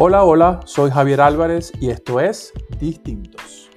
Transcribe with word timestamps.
Hola, 0.00 0.22
hola, 0.22 0.60
soy 0.64 0.92
Javier 0.92 1.20
Álvarez 1.20 1.72
y 1.80 1.90
esto 1.90 2.20
es 2.20 2.52
Distintos. 2.78 3.68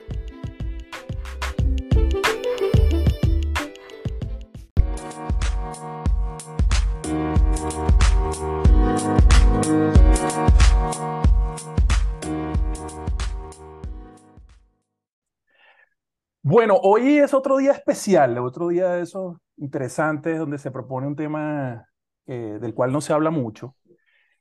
Bueno, 16.44 16.76
hoy 16.84 17.18
es 17.18 17.34
otro 17.34 17.58
día 17.58 17.72
especial, 17.72 18.38
otro 18.38 18.68
día 18.68 18.90
de 18.90 19.02
esos 19.02 19.38
interesantes 19.58 20.38
donde 20.38 20.60
se 20.60 20.70
propone 20.70 21.08
un 21.08 21.16
tema 21.16 21.88
eh, 22.28 22.60
del 22.62 22.76
cual 22.76 22.92
no 22.92 23.02
se 23.02 23.12
habla 23.12 23.32
mucho, 23.32 23.76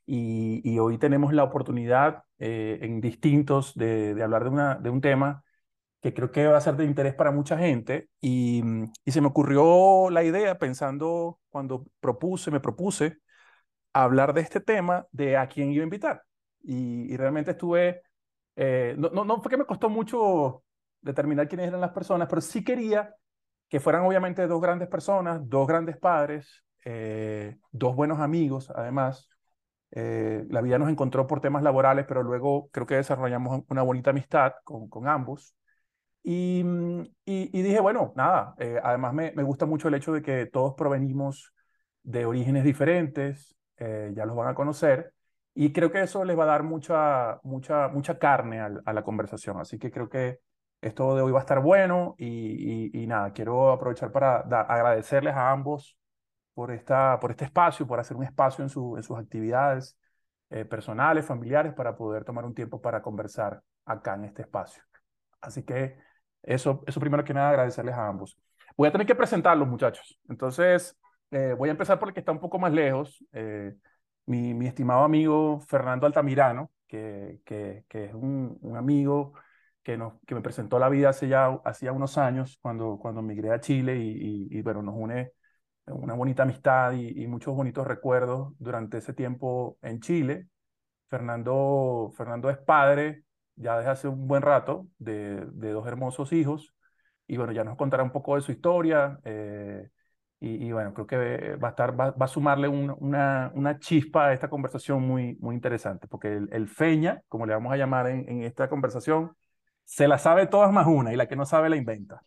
y, 0.05 0.79
hoy 0.79 0.97
tenemos 0.97 1.33
la 1.33 1.43
oportunidad 1.43 2.23
eh, 2.39 2.79
en 2.81 3.01
distintos 3.01 3.75
de, 3.75 4.19
hablar 4.21 4.79
de, 4.81 4.89
un 4.89 5.01
tema 5.01 5.43
que 6.01 6.13
creo 6.13 6.31
que 6.31 6.47
va 6.47 6.57
a 6.57 6.61
ser 6.61 6.75
de 6.75 6.85
interés 6.85 7.13
para 7.15 7.31
mucha 7.31 7.57
gente 7.57 8.09
y, 8.19 8.63
y, 9.05 9.11
se 9.11 9.21
me 9.21 9.27
ocurrió 9.27 10.09
la 10.09 10.23
idea 10.23 10.57
pensando 10.57 11.39
cuando 11.49 11.85
propuse, 11.99 12.51
me 12.51 12.59
propuse 12.59 13.19
hablar 13.93 14.33
de 14.33 14.41
este 14.41 14.59
tema 14.61 15.07
de 15.11 15.37
a 15.37 15.47
quién 15.47 15.71
iba 15.71 15.81
a 15.81 15.85
invitar. 15.85 16.23
Y, 16.63 17.15
realmente 17.17 17.51
estuve, 17.51 18.01
eh, 18.55 18.95
no, 18.97 19.09
no, 19.09 19.25
no 19.25 19.41
fue 19.41 19.49
que 19.49 19.57
me 19.57 19.65
costó 19.65 19.89
mucho 19.89 20.63
determinar 21.01 21.47
quiénes 21.47 21.67
eran 21.67 21.81
las 21.81 21.91
personas, 21.91 22.27
pero 22.29 22.41
sí 22.41 22.63
quería 22.63 23.15
que 23.69 23.79
fueran 23.79 24.03
obviamente 24.03 24.47
dos 24.47 24.61
grandes 24.61 24.89
personas, 24.89 25.41
dos 25.49 25.67
grandes 25.67 25.97
padres, 25.97 26.63
eh, 26.83 27.57
dos 27.71 27.95
buenos 27.95 28.19
amigos 28.19 28.69
además, 28.75 29.29
eh, 29.91 30.45
la 30.49 30.61
vida 30.61 30.77
nos 30.77 30.89
encontró 30.89 31.27
por 31.27 31.41
temas 31.41 31.63
laborales, 31.63 32.05
pero 32.07 32.23
luego 32.23 32.69
creo 32.71 32.85
que 32.85 32.95
desarrollamos 32.95 33.63
una 33.69 33.81
bonita 33.81 34.11
amistad 34.11 34.53
con, 34.63 35.07
ambos. 35.07 35.55
Y, 36.23 36.63
mm, 36.63 37.03
y, 37.25 37.61
dije, 37.61 37.79
bueno, 37.81 38.13
nada, 38.15 38.55
eh, 38.59 38.79
además 38.83 39.13
me, 39.13 39.31
gusta 39.43 39.65
mucho 39.65 39.87
el 39.87 39.95
hecho 39.95 40.13
de 40.13 40.21
que 40.21 40.45
todos 40.45 40.75
provenimos 40.75 41.53
de 42.03 42.25
orígenes 42.25 42.63
diferentes, 42.63 43.55
eh, 43.77 44.11
ya 44.15 44.25
los 44.25 44.35
van 44.35 44.49
a 44.49 44.55
conocer, 44.55 45.13
y 45.53 45.73
creo 45.73 45.91
que 45.91 46.01
eso 46.01 46.23
les 46.23 46.37
va 46.37 46.43
a 46.43 46.47
dar 46.47 46.63
mucha, 46.63 47.39
mucha, 47.43 47.89
mucha 47.89 48.17
carne 48.19 48.61
a, 48.61 48.93
la 48.93 49.03
conversación. 49.03 49.59
Así 49.59 49.77
que 49.77 49.91
creo 49.91 50.09
que 50.09 50.39
esto 50.81 51.15
de 51.15 51.21
hoy 51.21 51.31
va 51.31 51.39
a 51.39 51.41
estar 51.41 51.61
bueno 51.61 52.15
y, 52.17 53.05
nada, 53.07 53.33
quiero 53.33 53.71
aprovechar 53.71 54.11
para 54.11 54.37
agradecerles 54.39 55.35
a 55.35 55.51
ambos 55.51 55.97
por, 56.61 56.71
esta, 56.71 57.19
por 57.19 57.31
este 57.31 57.45
espacio, 57.45 57.87
por 57.87 57.99
hacer 57.99 58.15
un 58.15 58.23
espacio 58.23 58.63
en, 58.63 58.69
su, 58.69 58.95
en 58.95 59.01
sus 59.01 59.17
actividades 59.17 59.97
eh, 60.51 60.63
personales, 60.63 61.25
familiares, 61.25 61.73
para 61.73 61.95
poder 61.95 62.23
tomar 62.23 62.45
un 62.45 62.53
tiempo 62.53 62.79
para 62.79 63.01
conversar 63.01 63.63
acá 63.83 64.13
en 64.13 64.25
este 64.25 64.43
espacio. 64.43 64.83
Así 65.41 65.63
que 65.63 65.97
eso, 66.43 66.83
eso 66.85 66.99
primero 66.99 67.23
que 67.23 67.33
nada, 67.33 67.49
agradecerles 67.49 67.95
a 67.95 68.07
ambos. 68.07 68.37
Voy 68.77 68.87
a 68.87 68.91
tener 68.91 69.07
que 69.07 69.15
presentarlos, 69.15 69.67
muchachos. 69.67 70.19
Entonces, 70.29 70.95
eh, 71.31 71.55
voy 71.57 71.69
a 71.69 71.71
empezar 71.71 71.97
por 71.97 72.09
el 72.09 72.13
que 72.13 72.19
está 72.19 72.31
un 72.31 72.39
poco 72.39 72.59
más 72.59 72.71
lejos. 72.71 73.25
Eh, 73.31 73.73
mi, 74.27 74.53
mi, 74.53 74.67
estimado 74.67 75.03
amigo 75.03 75.61
Fernando 75.61 76.05
Altamirano, 76.05 76.69
que, 76.87 77.41
que, 77.43 77.85
que 77.89 78.05
es 78.05 78.13
un, 78.13 78.55
un 78.61 78.77
amigo 78.77 79.33
que, 79.81 79.97
nos, 79.97 80.13
que 80.27 80.35
me 80.35 80.41
presentó 80.41 80.77
la 80.77 80.89
vida 80.89 81.09
hace 81.09 81.27
ya 81.27 81.59
hacía 81.65 81.91
unos 81.91 82.19
años, 82.19 82.59
cuando, 82.61 82.99
cuando 83.01 83.23
migré 83.23 83.51
a 83.51 83.59
Chile 83.59 83.97
y, 83.97 84.11
y, 84.51 84.59
y 84.59 84.61
bueno, 84.61 84.83
nos 84.83 84.93
une 84.95 85.31
una 85.87 86.13
bonita 86.13 86.43
amistad 86.43 86.93
y, 86.93 87.27
muchos 87.27 87.55
bonitos 87.55 87.87
recuerdos 87.87 88.53
durante 88.59 88.97
ese 88.97 89.13
tiempo 89.13 89.77
en 89.81 89.99
Chile. 89.99 90.47
Fernando, 91.09 92.11
Fernando 92.15 92.49
es 92.49 92.57
padre 92.57 93.23
ya 93.55 93.77
desde 93.77 93.89
hace 93.91 94.07
un 94.07 94.27
buen 94.27 94.41
rato 94.41 94.87
de, 94.97 95.45
de 95.53 95.71
dos 95.71 95.85
hermosos 95.87 96.31
hijos 96.33 96.73
y 97.27 97.37
bueno, 97.37 97.53
ya 97.53 97.63
nos 97.63 97.77
contará 97.77 98.03
un 98.03 98.11
poco 98.11 98.35
de 98.35 98.41
su 98.41 98.51
historia 98.51 99.19
eh, 99.23 99.89
y, 100.43 100.71
bueno, 100.71 100.91
creo 100.93 101.05
que 101.05 101.55
va 101.55 101.67
a, 101.67 101.71
estar, 101.71 101.97
va, 101.97 102.15
a 102.19 102.27
sumarle 102.27 102.67
una, 102.67 103.51
una, 103.53 103.77
chispa 103.77 104.25
a 104.25 104.33
esta 104.33 104.49
conversación 104.49 105.03
muy, 105.03 105.35
muy 105.39 105.53
interesante, 105.53 106.07
porque 106.07 106.35
el, 106.49 106.67
feña, 106.67 107.21
como 107.27 107.45
le 107.45 107.53
vamos 107.53 107.71
a 107.71 107.77
llamar 107.77 108.07
en, 108.07 108.27
en 108.27 108.41
esta 108.41 108.67
conversación, 108.67 109.35
se 109.85 110.07
la 110.07 110.17
sabe 110.17 110.47
todas 110.47 110.71
más 110.73 110.87
una 110.87 111.13
y 111.13 111.15
la 111.15 111.27
que 111.27 111.35
no 111.35 111.45
sabe 111.45 111.69
la 111.69 111.75
inventa. 111.75 112.23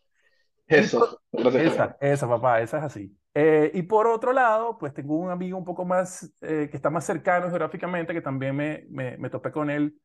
Eso, 0.68 1.20
esa, 1.32 1.96
esa, 2.00 2.28
papá, 2.28 2.60
esa 2.60 2.78
es 2.78 2.84
así. 2.84 3.18
Eh, 3.34 3.72
y 3.74 3.82
por 3.82 4.06
otro 4.06 4.32
lado, 4.32 4.78
pues 4.78 4.94
tengo 4.94 5.16
un 5.16 5.30
amigo 5.30 5.58
un 5.58 5.64
poco 5.64 5.84
más, 5.84 6.32
eh, 6.40 6.68
que 6.70 6.76
está 6.76 6.88
más 6.88 7.04
cercano 7.04 7.48
geográficamente, 7.48 8.14
que 8.14 8.20
también 8.20 8.54
me, 8.54 8.86
me, 8.90 9.30
topé 9.30 9.50
con 9.50 9.70
él 9.70 10.00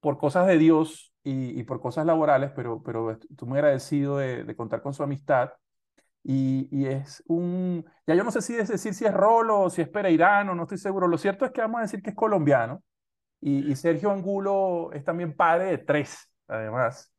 por 0.00 0.18
cosas 0.18 0.46
de 0.46 0.58
Dios 0.58 1.14
y, 1.22 1.62
por 1.64 1.80
cosas 1.80 2.04
laborales, 2.04 2.52
pero, 2.54 2.82
pero 2.82 3.12
estoy 3.12 3.48
muy 3.48 3.58
agradecido 3.58 4.18
de, 4.18 4.44
de 4.44 4.56
contar 4.56 4.82
con 4.82 4.92
su 4.92 5.02
amistad. 5.02 5.52
Y, 6.22 6.68
y, 6.70 6.86
es 6.86 7.22
un, 7.26 7.84
ya 8.06 8.14
yo 8.14 8.24
no 8.24 8.30
sé 8.30 8.42
si 8.42 8.54
es 8.56 8.68
decir 8.68 8.94
si 8.94 9.04
es 9.06 9.14
Rolo 9.14 9.62
o 9.62 9.70
si 9.70 9.82
es 9.82 9.88
Pereirano, 9.88 10.54
no 10.54 10.64
estoy 10.64 10.78
seguro. 10.78 11.08
Lo 11.08 11.18
cierto 11.18 11.46
es 11.46 11.52
que 11.52 11.62
vamos 11.62 11.78
a 11.78 11.82
decir 11.82 12.02
que 12.02 12.10
es 12.10 12.16
colombiano. 12.16 12.82
Y, 13.40 13.70
y 13.70 13.76
Sergio 13.76 14.10
Angulo 14.10 14.92
es 14.92 15.04
también 15.04 15.36
padre 15.36 15.66
de 15.66 15.78
tres, 15.78 16.30
además, 16.48 17.12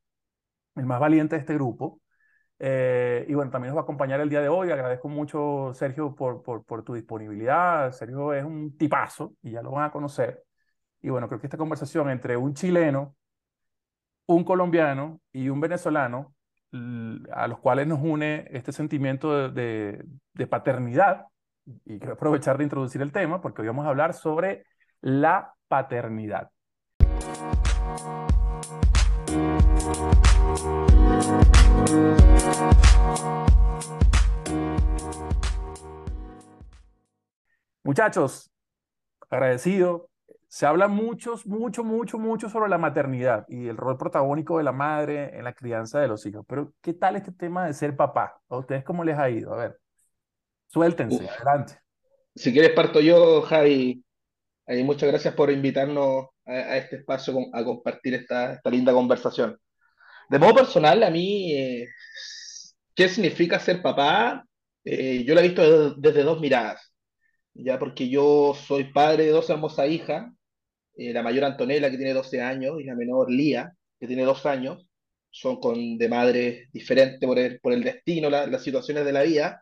el 0.75 0.85
más 0.85 0.99
valiente 0.99 1.35
de 1.35 1.41
este 1.41 1.55
grupo. 1.55 2.01
Eh, 2.59 3.25
y 3.27 3.33
bueno, 3.33 3.51
también 3.51 3.69
nos 3.69 3.77
va 3.77 3.81
a 3.81 3.83
acompañar 3.83 4.21
el 4.21 4.29
día 4.29 4.41
de 4.41 4.49
hoy. 4.49 4.71
Agradezco 4.71 5.09
mucho, 5.09 5.71
Sergio, 5.73 6.15
por, 6.15 6.41
por, 6.43 6.63
por, 6.65 6.83
tu 6.83 6.93
disponibilidad. 6.93 7.91
Sergio 7.91 8.33
es 8.33 8.43
un 8.43 8.77
tipazo 8.77 9.35
y 9.41 9.51
ya 9.51 9.61
lo 9.61 9.71
van 9.71 9.85
a 9.85 9.91
conocer. 9.91 10.43
Y 11.01 11.09
bueno, 11.09 11.27
creo 11.27 11.39
que 11.39 11.47
esta 11.47 11.57
conversación 11.57 12.09
entre 12.09 12.37
un 12.37 12.53
chileno, 12.53 13.15
un 14.27 14.43
colombiano 14.43 15.21
y 15.31 15.49
un 15.49 15.59
venezolano, 15.59 16.33
a 17.31 17.47
los 17.47 17.59
cuales 17.59 17.87
nos 17.87 17.99
une 18.01 18.47
este 18.51 18.71
sentimiento 18.71 19.49
de, 19.49 20.03
de 20.33 20.47
paternidad, 20.47 21.27
y 21.65 21.99
quiero 21.99 22.13
aprovechar 22.13 22.57
de 22.57 22.63
introducir 22.63 23.01
el 23.01 23.11
tema 23.11 23.41
porque 23.41 23.61
hoy 23.61 23.67
vamos 23.67 23.85
a 23.85 23.89
hablar 23.89 24.13
sobre 24.13 24.65
la 25.01 25.53
paternidad. 25.67 26.51
Muchachos, 37.85 38.51
agradecido. 39.29 40.09
Se 40.47 40.65
habla 40.65 40.87
mucho, 40.87 41.35
mucho, 41.45 41.83
mucho, 41.83 42.17
mucho 42.17 42.49
sobre 42.49 42.69
la 42.69 42.77
maternidad 42.77 43.45
y 43.47 43.67
el 43.67 43.77
rol 43.77 43.97
protagónico 43.97 44.57
de 44.57 44.63
la 44.63 44.71
madre 44.71 45.37
en 45.37 45.43
la 45.43 45.53
crianza 45.53 45.99
de 45.99 46.07
los 46.07 46.25
hijos. 46.25 46.45
Pero, 46.47 46.73
¿qué 46.81 46.93
tal 46.93 47.15
este 47.15 47.31
tema 47.31 47.65
de 47.67 47.73
ser 47.73 47.95
papá? 47.95 48.41
¿A 48.49 48.57
ustedes 48.57 48.83
cómo 48.83 49.03
les 49.03 49.17
ha 49.17 49.29
ido? 49.29 49.53
A 49.53 49.57
ver, 49.57 49.79
suéltense, 50.67 51.29
adelante. 51.29 51.79
Si 52.35 52.51
quieres, 52.51 52.71
parto 52.71 52.99
yo, 52.99 53.41
Javi. 53.43 54.03
muchas 54.83 55.09
gracias 55.09 55.33
por 55.33 55.51
invitarnos 55.51 56.25
a, 56.45 56.77
este 56.77 56.97
espacio 56.97 57.35
a 57.53 57.63
compartir 57.63 58.15
esta, 58.15 58.53
esta 58.53 58.69
linda 58.69 58.93
conversación. 58.93 59.57
De 60.29 60.39
modo 60.39 60.55
personal, 60.55 61.03
a 61.03 61.09
mí, 61.11 61.53
eh, 61.53 61.87
¿qué 62.95 63.09
significa 63.09 63.59
ser 63.59 63.81
papá? 63.81 64.43
Eh, 64.83 65.23
yo 65.25 65.33
lo 65.35 65.41
he 65.41 65.43
visto 65.43 65.95
desde, 65.95 66.23
dos 66.23 66.39
miradas, 66.39 66.93
ya 67.53 67.79
porque 67.79 68.09
yo 68.09 68.55
soy 68.55 68.85
padre 68.85 69.25
de 69.25 69.31
dos 69.31 69.49
hermosas 69.49 69.89
hijas, 69.89 70.31
eh, 70.97 71.13
la 71.13 71.23
mayor 71.23 71.45
Antonella, 71.45 71.91
que 71.91 71.97
tiene 71.97 72.13
12 72.13 72.41
años, 72.41 72.79
y 72.79 72.85
la 72.85 72.95
menor 72.95 73.31
Lía, 73.31 73.73
que 73.99 74.07
tiene 74.07 74.23
2 74.23 74.45
años, 74.45 74.87
son 75.29 75.59
con, 75.59 75.97
de 75.97 76.09
madres 76.09 76.69
diferentes 76.71 77.19
por 77.27 77.37
el, 77.39 77.59
por 77.59 77.73
el 77.73 77.83
destino, 77.83 78.29
las 78.29 78.63
situaciones 78.63 79.05
de 79.05 79.11
la 79.11 79.23
vida, 79.23 79.61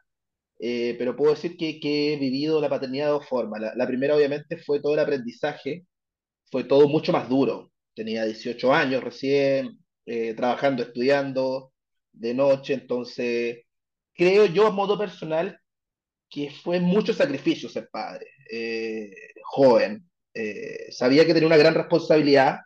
pero 0.60 1.16
puedo 1.16 1.34
decir 1.34 1.58
que, 1.58 1.80
que, 1.80 2.14
he 2.14 2.18
vivido 2.18 2.62
la 2.62 2.70
paternidad 2.70 3.08
de 3.08 3.12
dos 3.14 3.28
formas. 3.28 3.60
La, 3.62 3.74
la 3.76 3.88
primera, 3.88 4.16
obviamente, 4.16 4.58
fue 4.58 4.82
todo 4.82 4.94
el 4.94 5.00
aprendizaje, 5.00 5.86
fue 6.52 6.64
todo 6.66 6.88
mucho 6.88 7.12
más 7.12 7.28
duro. 7.30 7.72
Tenía 7.96 8.26
18 8.26 8.74
años 8.74 9.04
recién, 9.04 9.83
eh, 10.06 10.34
trabajando, 10.34 10.84
estudiando 10.84 11.74
de 12.12 12.34
noche, 12.34 12.74
entonces 12.74 13.66
creo 14.14 14.46
yo 14.46 14.68
a 14.68 14.72
modo 14.72 14.98
personal 14.98 15.60
que 16.30 16.50
fue 16.52 16.80
mucho 16.80 17.14
sacrificio 17.14 17.70
ser 17.70 17.90
padre, 17.92 18.28
eh, 18.52 19.12
joven. 19.44 20.10
Eh, 20.34 20.92
sabía 20.92 21.26
que 21.26 21.34
tenía 21.34 21.48
una 21.48 21.58
gran 21.58 21.76
responsabilidad 21.76 22.58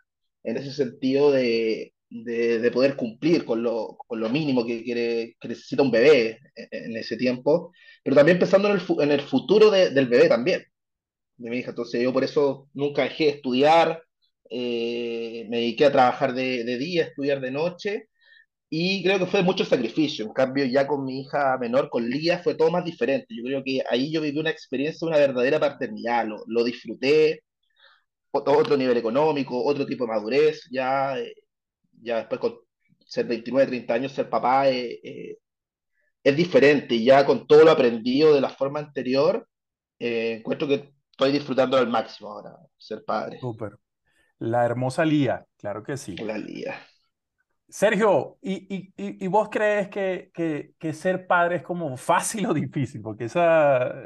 en 0.42 0.56
ese 0.56 0.72
sentido 0.72 1.30
de, 1.30 1.92
de, 2.08 2.70
poder 2.70 2.96
cumplir 2.96 3.44
con 3.44 3.62
lo, 3.62 3.98
con 4.06 4.20
lo 4.20 4.28
mínimo 4.30 4.64
que, 4.64 4.82
quiere, 4.82 5.36
que 5.38 5.48
necesita 5.48 5.82
un 5.82 5.90
bebé 5.90 6.38
en, 6.54 6.96
ese 6.96 7.16
tiempo, 7.16 7.72
pero 8.02 8.16
también 8.16 8.38
pensando 8.38 8.68
en 8.70 8.76
el, 8.76 9.02
en 9.02 9.12
el 9.12 9.20
futuro 9.20 9.70
de, 9.70 9.90
del 9.90 10.08
bebé 10.08 10.28
también, 10.28 10.64
de 11.36 11.50
mi 11.50 11.58
hija. 11.58 11.70
Entonces 11.70 12.02
yo 12.02 12.12
por 12.12 12.24
eso 12.24 12.68
nunca 12.72 13.02
dejé 13.02 13.24
de 13.24 13.30
estudiar, 13.30 14.02
eh, 14.50 15.46
me 15.48 15.58
dediqué 15.58 15.86
a 15.86 15.92
trabajar 15.92 16.34
de, 16.34 16.64
de, 16.64 16.78
día, 16.78 17.04
a 17.04 17.06
estudiar 17.08 17.40
de 17.40 17.50
noche, 17.50 18.08
y 18.70 19.02
creo 19.02 19.18
que 19.18 19.26
fue 19.26 19.42
mucho 19.42 19.64
sacrificio. 19.64 20.26
En 20.26 20.32
cambio, 20.32 20.64
ya 20.66 20.86
con 20.86 21.04
mi 21.04 21.20
hija 21.20 21.56
menor, 21.58 21.88
con 21.90 22.08
Lía, 22.08 22.38
fue 22.42 22.54
todo 22.54 22.70
más 22.70 22.84
diferente. 22.84 23.26
Yo 23.30 23.42
creo 23.44 23.62
que 23.64 23.82
ahí 23.88 24.12
yo 24.12 24.20
viví 24.20 24.38
una 24.38 24.50
experiencia, 24.50 25.06
una 25.08 25.16
verdadera 25.18 25.58
paternidad, 25.60 26.26
lo, 26.26 26.44
lo 26.46 26.64
disfruté. 26.64 27.42
otro 28.32 28.76
nivel 28.76 28.96
económico, 28.96 29.64
otro 29.64 29.86
tipo 29.86 30.04
de 30.04 30.12
madurez, 30.12 30.62
ya, 30.70 31.18
eh, 31.18 31.34
ya 32.02 32.18
después 32.18 32.40
con 32.40 32.58
ser 33.06 33.26
29, 33.26 33.68
30 33.68 33.94
años, 33.94 34.12
ser 34.12 34.28
papá 34.30 34.68
eh, 34.70 35.00
eh, 35.02 35.38
es 36.24 36.36
diferente, 36.36 36.94
y 36.94 37.04
ya 37.06 37.24
con 37.26 37.46
todo 37.46 37.64
lo 37.64 37.70
aprendido 37.70 38.34
de 38.34 38.40
la 38.40 38.50
forma 38.50 38.80
anterior, 38.80 39.48
encuentro 39.98 40.68
que 40.68 40.92
estoy 41.10 41.32
disfrutando 41.32 41.76
al 41.76 41.88
máximo 41.88 42.30
ahora, 42.32 42.56
ser 42.76 43.04
padre. 43.04 43.40
Súper. 43.40 43.78
La 44.38 44.64
hermosa 44.64 45.04
Lía, 45.04 45.44
claro 45.56 45.82
que 45.82 45.96
sí. 45.96 46.16
La 46.16 46.38
Lía. 46.38 46.74
Sergio, 47.68 48.38
¿y, 48.40 48.74
y, 48.74 48.92
y 48.96 49.26
vos 49.26 49.48
crees 49.50 49.88
que, 49.88 50.30
que, 50.32 50.72
que, 50.78 50.92
ser 50.94 51.26
padre 51.26 51.56
es 51.56 51.62
como 51.62 51.96
fácil 51.96 52.46
o 52.50 52.54
difícil? 52.54 53.02
Porque 53.02 53.24
esa, 53.24 54.04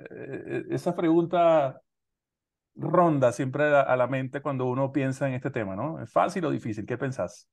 esa 0.70 0.96
pregunta 0.96 1.80
ronda 2.74 3.32
siempre 3.32 3.64
a 3.64 3.96
la 3.96 4.06
mente 4.06 4.40
cuando 4.40 4.66
uno 4.66 4.90
piensa 4.92 5.28
en 5.28 5.34
este 5.34 5.50
tema, 5.50 5.76
¿no? 5.76 6.02
¿Es 6.02 6.10
fácil 6.10 6.44
o 6.46 6.50
difícil? 6.50 6.86
¿Qué 6.86 6.96
pensás? 6.96 7.48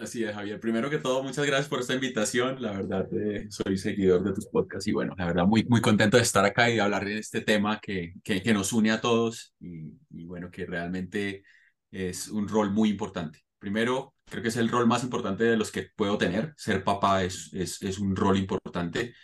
Así 0.00 0.24
es, 0.24 0.34
Javier. 0.34 0.60
Primero 0.60 0.88
que 0.90 0.98
todo, 0.98 1.22
muchas 1.22 1.46
gracias 1.46 1.68
por 1.68 1.80
esta 1.80 1.94
invitación. 1.94 2.60
La 2.60 2.72
verdad, 2.72 3.08
eh, 3.12 3.46
soy 3.50 3.76
seguidor 3.76 4.22
de 4.22 4.32
tus 4.32 4.46
podcasts 4.46 4.86
y 4.86 4.92
bueno, 4.92 5.14
la 5.16 5.26
verdad, 5.26 5.46
muy, 5.46 5.64
muy 5.64 5.80
contento 5.80 6.16
de 6.16 6.22
estar 6.22 6.44
acá 6.44 6.70
y 6.70 6.74
de 6.74 6.80
hablar 6.80 7.04
de 7.04 7.18
este 7.18 7.40
tema 7.40 7.80
que, 7.80 8.14
que, 8.22 8.42
que 8.42 8.54
nos 8.54 8.72
une 8.72 8.90
a 8.90 9.00
todos 9.00 9.54
y, 9.60 9.92
y, 10.10 10.24
bueno, 10.24 10.50
que 10.50 10.66
realmente 10.66 11.42
es 11.90 12.28
un 12.28 12.48
rol 12.48 12.70
muy 12.70 12.90
importante. 12.90 13.40
Primero, 13.58 14.14
creo 14.24 14.42
que 14.42 14.48
es 14.48 14.56
el 14.56 14.68
rol 14.68 14.86
más 14.86 15.04
importante 15.04 15.44
de 15.44 15.56
los 15.56 15.70
que 15.70 15.88
puedo 15.96 16.18
tener. 16.18 16.54
Ser 16.56 16.84
papá 16.84 17.24
es, 17.24 17.50
es, 17.52 17.82
es 17.82 17.98
un 17.98 18.16
rol 18.16 18.38
importante. 18.38 19.14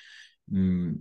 Mm, 0.46 0.94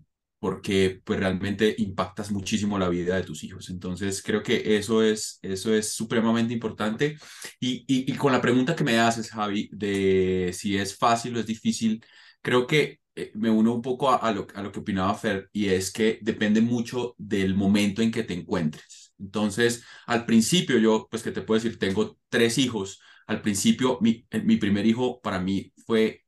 porque 0.46 1.02
pues 1.04 1.20
realmente 1.20 1.74
impactas 1.80 2.32
muchísimo 2.32 2.78
la 2.78 2.90
vida 2.90 3.16
de 3.16 3.24
tus 3.24 3.44
hijos. 3.44 3.70
Entonces 3.72 4.22
creo 4.22 4.44
que 4.44 4.78
eso 4.78 5.02
es, 5.04 5.40
eso 5.42 5.74
es 5.74 5.94
supremamente 5.94 6.54
importante. 6.54 7.18
Y, 7.60 7.84
y, 7.88 8.14
con 8.16 8.32
la 8.32 8.42
pregunta 8.42 8.76
que 8.76 8.84
me 8.84 9.00
haces, 9.00 9.32
Javi, 9.32 9.70
de 9.72 10.52
si 10.54 10.78
es 10.78 10.96
fácil 10.98 11.36
o 11.36 11.40
es 11.40 11.48
difícil, 11.48 12.04
creo 12.44 12.68
que 12.68 13.00
eh, 13.16 13.32
me 13.34 13.50
uno 13.50 13.74
un 13.74 13.82
poco 13.82 14.12
a, 14.12 14.32
lo, 14.32 14.46
a 14.54 14.62
lo 14.62 14.72
que 14.72 14.82
opinaba 14.82 15.16
Fer, 15.16 15.50
y 15.52 15.68
es 15.70 15.92
que 15.92 16.20
depende 16.22 16.62
mucho 16.62 17.16
del 17.18 17.56
momento 17.56 18.02
en 18.04 18.12
que 18.12 18.24
te 18.24 18.36
encuentres. 18.36 19.05
Entonces, 19.20 19.84
al 20.08 20.26
principio 20.26 20.78
yo, 20.78 21.08
pues 21.10 21.24
que 21.24 21.32
te 21.32 21.42
puedo 21.42 21.62
decir, 21.62 21.80
tengo 21.80 22.18
tres 22.30 22.58
hijos. 22.58 23.02
Al 23.28 23.42
principio, 23.42 23.98
mi, 24.02 24.26
mi 24.44 24.58
primer 24.58 24.86
hijo 24.86 25.22
para 25.22 25.40
mí 25.40 25.74
fue 25.86 26.26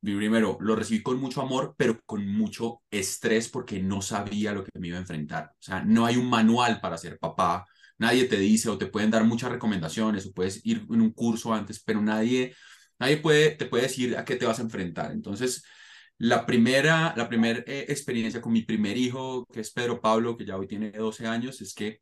primero, 0.00 0.56
lo 0.60 0.76
recibí 0.76 1.02
con 1.02 1.18
mucho 1.20 1.42
amor, 1.42 1.74
pero 1.76 2.00
con 2.06 2.26
mucho 2.26 2.82
estrés 2.90 3.48
porque 3.48 3.80
no 3.82 4.02
sabía 4.02 4.52
lo 4.52 4.64
que 4.64 4.70
me 4.78 4.88
iba 4.88 4.96
a 4.96 5.00
enfrentar. 5.00 5.52
O 5.52 5.62
sea, 5.62 5.82
no 5.84 6.06
hay 6.06 6.16
un 6.16 6.28
manual 6.28 6.80
para 6.80 6.96
ser 6.98 7.18
papá. 7.18 7.66
Nadie 7.98 8.24
te 8.24 8.38
dice 8.38 8.68
o 8.70 8.78
te 8.78 8.86
pueden 8.86 9.10
dar 9.10 9.24
muchas 9.24 9.52
recomendaciones 9.52 10.26
o 10.26 10.32
puedes 10.32 10.64
ir 10.64 10.86
en 10.90 11.00
un 11.02 11.12
curso 11.12 11.52
antes, 11.52 11.82
pero 11.84 12.00
nadie, 12.00 12.54
nadie 12.98 13.18
puede, 13.18 13.50
te 13.52 13.66
puede 13.66 13.84
decir 13.84 14.16
a 14.16 14.24
qué 14.24 14.36
te 14.36 14.46
vas 14.46 14.58
a 14.58 14.62
enfrentar. 14.62 15.12
Entonces, 15.12 15.62
la 16.18 16.46
primera, 16.46 17.14
la 17.16 17.28
primera 17.28 17.60
eh, 17.66 17.86
experiencia 17.88 18.40
con 18.40 18.52
mi 18.52 18.62
primer 18.62 18.96
hijo, 18.96 19.46
que 19.52 19.60
es 19.60 19.70
Pedro 19.70 20.00
Pablo, 20.00 20.36
que 20.36 20.46
ya 20.46 20.56
hoy 20.56 20.66
tiene 20.66 20.90
12 20.92 21.26
años, 21.26 21.60
es 21.60 21.74
que 21.74 21.98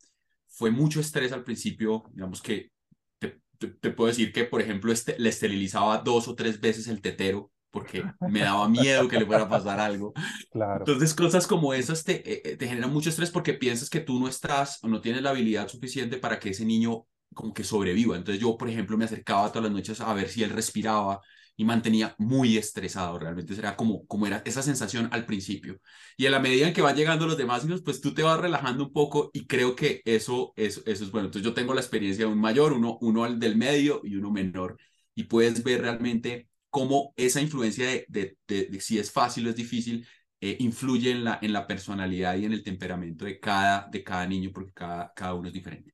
fue 0.59 0.73
mucho 0.73 0.99
estrés 0.99 1.33
al 1.33 1.45
principio. 1.45 2.05
Digamos 2.13 2.43
que 2.43 2.73
te, 3.21 3.41
te, 3.69 3.91
puedo 3.91 4.09
decir 4.09 4.33
que, 4.33 4.45
por 4.45 4.61
ejemplo, 4.61 4.93
este, 4.93 5.17
le 5.19 5.29
esterilizaba 5.29 5.99
dos 5.99 6.27
o 6.27 6.35
tres 6.35 6.61
veces 6.61 6.89
el 6.89 7.01
tetero 7.01 7.53
porque 7.71 8.03
me 8.21 8.41
daba 8.41 8.69
miedo 8.69 9.09
que 9.09 9.19
le 9.19 9.27
fuera 9.27 9.45
a 9.45 9.49
pasar 9.49 9.79
algo. 9.79 10.13
Claro. 10.51 10.79
Entonces, 10.81 11.15
cosas 11.15 11.47
como 11.47 11.75
esas 11.75 12.03
te, 12.03 12.15
eh, 12.29 12.43
eh, 12.45 12.57
te 12.57 12.67
generan 12.67 12.93
mucho 12.93 13.11
estrés 13.11 13.31
porque 13.31 13.53
piensas 13.53 13.91
que 13.91 14.01
tú 14.01 14.19
no 14.19 14.27
estás 14.27 14.83
o 14.83 14.89
no 14.89 15.01
tienes 15.01 15.23
la 15.23 15.31
habilidad 15.31 15.69
suficiente 15.69 16.17
para 16.17 16.41
que 16.41 16.51
ese 16.51 16.65
niño 16.65 17.07
como 17.35 17.53
que 17.53 17.63
sobreviva. 17.63 18.17
Entonces, 18.17 18.41
yo, 18.41 18.57
por 18.57 18.69
ejemplo, 18.69 18.97
me 18.97 19.05
acercaba 19.05 19.53
todas 19.53 19.65
las 19.65 19.73
noches 19.73 20.01
a 20.01 20.13
ver 20.15 20.29
si 20.29 20.43
él 20.43 20.51
respiraba 20.51 21.21
y 21.59 21.65
mantenía 21.65 22.15
muy 22.19 22.57
estresado. 22.57 23.19
Realmente 23.19 23.53
era 23.55 23.77
como, 23.77 24.07
como 24.07 24.27
era 24.29 24.43
esa 24.47 24.63
sensación 24.63 25.09
al 25.13 25.27
principio. 25.27 25.81
Y 26.17 26.27
a 26.27 26.31
la 26.31 26.39
medida 26.39 26.69
en 26.69 26.73
que 26.73 26.83
van 26.83 26.97
llegando 26.97 27.27
los 27.27 27.37
demás 27.37 27.65
hijos, 27.65 27.83
pues 27.83 28.01
tú 28.01 28.15
te 28.15 28.23
vas 28.23 28.41
relajando 28.41 28.85
un 28.85 28.93
poco 28.93 29.31
y 29.35 29.47
creo 29.47 29.75
que 29.75 30.01
eso, 30.05 30.53
eso, 30.57 30.83
eso 30.87 31.05
es 31.05 31.11
bueno. 31.11 31.27
Entonces, 31.27 31.45
yo 31.45 31.55
tengo 31.55 31.75
la 31.75 31.81
experiencia 31.81 32.27
de 32.27 32.33
un 32.33 32.41
mayor, 32.41 32.73
uno, 32.73 32.97
uno 33.01 33.29
del 33.35 33.57
medio 33.57 34.01
y 34.05 34.15
uno 34.15 34.31
menor. 34.31 34.79
Y 35.17 35.25
puedes 35.25 35.65
ver 35.65 35.83
realmente 35.83 36.49
cómo 36.71 37.13
esa 37.17 37.41
influencia 37.41 37.87
de, 37.87 38.37
de, 38.47 38.81
si 38.81 39.01
es 39.01 39.11
fácil 39.11 39.49
o 39.49 39.51
es 39.51 39.57
difícil 39.57 40.07
eh, 40.41 40.57
influye 40.61 41.11
en 41.11 41.25
la, 41.25 41.41
en 41.43 41.53
la 41.53 41.67
personalidad 41.67 42.37
y 42.37 42.45
en 42.45 42.53
el 42.53 42.63
temperamento 42.63 43.25
de 43.25 43.41
cada, 43.41 43.89
de 43.91 44.05
cada 44.05 44.27
niño, 44.29 44.51
porque 44.55 44.73
cada, 44.73 45.13
cada 45.13 45.35
uno 45.35 45.49
es 45.49 45.55
diferente. 45.55 45.93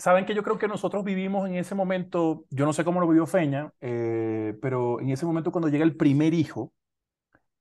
Saben 0.00 0.24
que 0.24 0.34
yo 0.34 0.42
creo 0.42 0.56
que 0.56 0.66
nosotros 0.66 1.04
vivimos 1.04 1.46
en 1.46 1.56
ese 1.56 1.74
momento, 1.74 2.46
yo 2.48 2.64
no 2.64 2.72
sé 2.72 2.84
cómo 2.84 3.00
lo 3.00 3.06
vivió 3.06 3.26
Feña, 3.26 3.70
eh, 3.82 4.56
pero 4.62 4.98
en 4.98 5.10
ese 5.10 5.26
momento 5.26 5.52
cuando 5.52 5.68
llega 5.68 5.84
el 5.84 5.94
primer 5.94 6.32
hijo, 6.32 6.72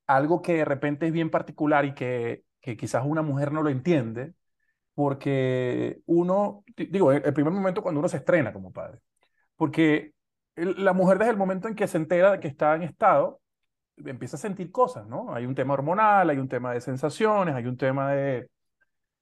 algo 0.08 0.42
que 0.42 0.54
de 0.54 0.66
repente 0.66 1.08
es 1.08 1.12
bien 1.12 1.30
particular 1.32 1.84
y 1.84 1.94
que, 1.94 2.46
que 2.62 2.78
quizás 2.78 3.04
una 3.06 3.22
mujer 3.22 3.52
no 3.52 3.62
lo 3.62 3.70
entiende, 3.70 4.34
porque 4.94 6.02
uno, 6.06 6.64
digo, 6.78 7.12
el 7.12 7.34
primer 7.34 7.54
momento 7.54 7.84
cuando 7.84 8.00
uno 8.00 8.10
se 8.10 8.18
estrena 8.18 8.54
como 8.54 8.72
padre, 8.72 9.00
porque 9.58 10.14
la 10.56 10.94
mujer 10.94 11.20
desde 11.20 11.32
el 11.32 11.38
momento 11.38 11.68
en 11.68 11.76
que 11.76 11.88
se 11.88 11.98
entera 11.98 12.32
de 12.32 12.40
que 12.40 12.48
está 12.48 12.76
en 12.76 12.84
estado, 12.84 13.42
empieza 14.06 14.38
a 14.38 14.40
sentir 14.40 14.72
cosas, 14.72 15.08
¿no? 15.08 15.34
Hay 15.34 15.46
un 15.46 15.56
tema 15.56 15.74
hormonal, 15.74 16.30
hay 16.30 16.38
un 16.38 16.50
tema 16.50 16.74
de 16.74 16.82
sensaciones, 16.82 17.56
hay 17.56 17.66
un 17.66 17.78
tema 17.78 18.12
de, 18.12 18.50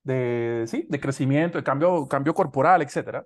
de, 0.04 0.66
sí, 0.68 0.88
de 0.90 1.00
crecimiento, 1.00 1.58
de 1.58 1.64
cambio, 1.64 2.08
cambio 2.08 2.34
corporal, 2.34 2.82
etcétera 2.82 3.26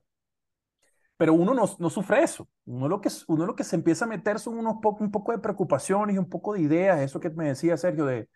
pero 1.21 1.35
uno 1.35 1.53
no, 1.53 1.69
no, 1.77 1.89
sufre 1.91 2.23
eso. 2.23 2.49
Uno 2.65 2.87
lo, 2.87 2.99
que, 2.99 3.09
uno 3.27 3.45
lo 3.45 3.55
que 3.55 3.63
se 3.63 3.75
empieza 3.75 4.05
a 4.05 4.07
meter 4.07 4.39
son 4.39 4.57
unos 4.57 4.77
un 4.99 5.11
poco 5.11 5.31
de 5.31 5.37
preocupaciones 5.37 6.15
y 6.15 6.17
un 6.17 6.27
poco 6.27 6.55
de 6.55 6.61
ideas, 6.61 6.99
eso 6.99 7.19
que 7.19 7.29
me 7.29 7.45
decía 7.49 7.77
Sergio, 7.77 8.07
de, 8.07 8.27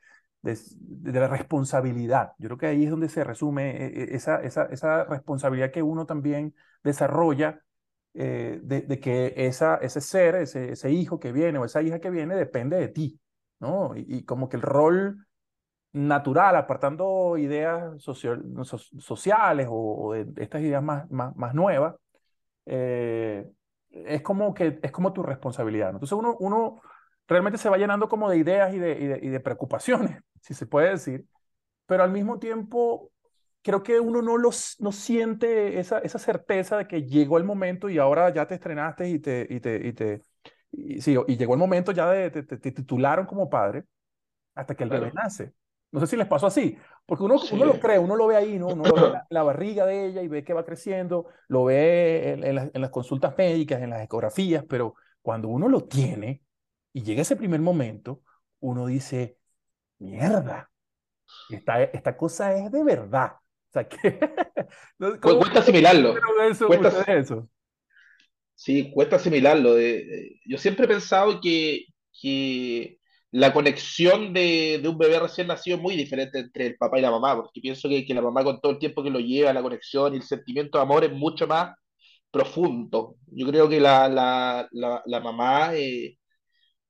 de, 0.44 0.56
de, 0.80 1.20
la 1.20 1.28
responsabilidad. 1.28 2.34
Yo 2.38 2.48
creo 2.50 2.58
que 2.60 2.68
ahí 2.68 2.84
es 2.84 2.92
donde 2.92 3.10
se 3.10 3.24
resume 3.24 3.72
eh, 3.72 4.04
eh, 4.04 4.08
esa, 4.12 4.36
esa, 4.44 4.66
esa 4.66 5.04
responsabilidad 5.06 5.72
que 5.72 5.82
uno 5.82 6.06
también 6.06 6.54
desarrolla 6.84 7.60
eh, 8.18 8.60
de, 8.64 8.82
de, 8.82 9.00
que 9.00 9.34
esa, 9.36 9.76
ese 9.76 10.00
ser, 10.00 10.36
ese, 10.36 10.72
ese 10.72 10.90
hijo 10.90 11.20
que 11.20 11.34
viene 11.34 11.60
o 11.60 11.66
esa 11.66 11.82
hija 11.82 12.00
que 12.00 12.10
viene 12.10 12.36
depende 12.36 12.78
de 12.78 12.88
ti, 12.88 13.20
¿no? 13.60 13.92
Y, 13.96 14.24
como 14.24 14.48
que 14.48 14.56
el 14.56 14.62
rol 14.64 15.28
natural, 15.92 16.56
apartando 16.56 17.38
ideas 17.38 18.02
sociales 18.02 19.68
o, 19.70 20.08
o 20.08 20.14
de 20.14 20.44
estas 20.44 20.62
ideas 20.62 20.82
más, 20.82 21.10
más, 21.12 21.36
más 21.36 21.54
nuevas, 21.54 21.96
eh, 22.66 23.50
es, 23.90 24.22
como 24.22 24.54
que, 24.54 24.80
es 24.82 24.92
como 24.92 25.14
tu 25.14 25.24
responsabilidad. 25.24 25.90
Entonces 25.90 26.18
uno, 26.18 26.38
uno 26.40 26.82
realmente 27.28 27.58
se 27.58 27.70
va 27.70 27.78
llenando 27.78 28.08
como 28.10 28.30
de 28.30 28.38
ideas 28.38 28.74
y 28.74 28.80
de, 28.80 29.20
y 29.22 29.30
de, 29.30 29.40
preocupaciones, 29.42 30.22
si 30.42 30.54
se 30.54 30.66
puede 30.66 30.92
decir, 30.92 31.26
pero 31.86 32.04
al 32.04 32.12
mismo 32.12 32.40
tiempo 32.40 33.12
creo 33.66 33.82
que 33.82 34.00
uno 34.00 34.22
no, 34.22 34.38
los, 34.38 34.76
no 34.80 34.92
siente 34.92 35.80
esa, 35.80 35.98
esa 35.98 36.20
certeza 36.20 36.78
de 36.78 36.88
que 36.88 37.02
llegó 37.02 37.40
el 37.40 37.44
momento 37.44 37.90
y 37.90 37.98
ahora 37.98 38.32
ya 38.32 38.46
te 38.48 38.54
estrenaste 38.54 39.10
y 39.10 39.18
te... 39.18 39.48
Y 39.50 39.60
te, 39.60 39.88
y 39.88 39.94
te 39.94 40.22
y, 40.72 41.02
sí, 41.02 41.16
y 41.28 41.36
llegó 41.36 41.54
el 41.54 41.60
momento 41.60 41.92
ya 41.92 42.12
de 42.12 42.30
te, 42.30 42.44
te, 42.44 42.72
titularon 42.72 43.26
como 43.26 43.50
padre 43.50 43.86
hasta 44.54 44.76
que 44.76 44.84
el 44.84 44.92
bebé 44.92 45.12
nace. 45.14 45.54
No 45.92 46.00
sé 46.00 46.06
si 46.06 46.16
les 46.16 46.28
pasó 46.28 46.46
así, 46.46 46.78
porque 47.08 47.24
uno, 47.24 47.38
uno 47.54 47.66
lo 47.66 47.80
cree, 47.80 47.98
uno 47.98 48.16
lo 48.16 48.28
ve 48.28 48.36
ahí, 48.36 48.60
¿no? 48.60 48.68
Uno 48.68 48.84
lo 48.84 48.94
ve 48.94 49.10
la, 49.10 49.26
la, 49.32 49.44
barriga 49.44 49.86
de 49.86 50.06
ella 50.06 50.22
y 50.22 50.28
ve 50.28 50.44
que 50.44 50.54
va 50.54 50.64
creciendo, 50.64 51.28
lo 51.48 51.64
ve 51.64 52.34
en, 52.34 52.44
en, 52.44 52.56
las, 52.56 52.70
en, 52.72 52.82
las, 52.82 52.92
consultas 52.92 53.36
médicas, 53.36 53.82
en 53.82 53.90
las 53.90 54.04
ecografías, 54.04 54.64
pero 54.70 54.94
cuando 55.24 55.48
uno 55.48 55.70
lo 55.70 55.86
tiene 55.86 56.44
y 56.94 57.02
llega 57.02 57.24
ese 57.24 57.36
primer 57.36 57.62
momento, 57.62 58.22
uno 58.60 58.86
dice, 58.86 59.40
mierda, 59.98 60.70
esta, 61.50 61.82
esta 61.84 62.16
cosa 62.16 62.54
es 62.54 62.72
de 62.72 62.84
verdad. 62.84 63.38
O 63.76 63.82
sea, 63.82 63.88
que... 65.20 65.20
cuesta 65.20 65.60
asimilarlo. 65.60 66.16
Eso, 66.50 66.68
cuesta, 66.68 67.04
eso? 67.14 67.50
Sí, 68.54 68.92
cuesta 68.92 69.18
asimilarlo. 69.18 69.76
De, 69.76 70.40
yo 70.46 70.58
siempre 70.58 70.86
he 70.86 70.88
pensado 70.88 71.42
que, 71.42 71.86
que 72.22 73.00
la 73.32 73.52
conexión 73.52 74.34
de, 74.34 74.80
de, 74.82 74.88
un 74.88 74.98
bebé 74.98 75.20
recién 75.20 75.48
nacido 75.48 75.76
es 75.76 75.84
muy 75.84 75.96
diferente 75.98 76.40
entre 76.40 76.68
el 76.68 76.78
papá 76.78 77.00
y 77.00 77.02
la 77.02 77.12
mamá, 77.12 77.36
porque 77.36 77.60
pienso 77.60 77.90
que, 77.90 78.06
que, 78.06 78.14
la 78.14 78.22
mamá 78.22 78.44
con 78.44 78.62
todo 78.62 78.72
el 78.72 78.80
tiempo 78.80 79.04
que 79.04 79.10
lo 79.10 79.20
lleva, 79.20 79.52
la 79.52 79.62
conexión 79.62 80.14
y 80.14 80.18
el 80.18 80.24
sentimiento 80.24 80.78
de 80.78 80.84
amor 80.84 81.04
es 81.04 81.12
mucho 81.12 81.46
más 81.46 81.76
profundo. 82.32 83.18
Yo 83.28 83.48
creo 83.48 83.68
que 83.68 83.80
la, 83.80 84.08
la, 84.08 84.68
la, 84.72 85.02
la 85.06 85.20
mamá, 85.20 85.76
eh, 85.76 86.18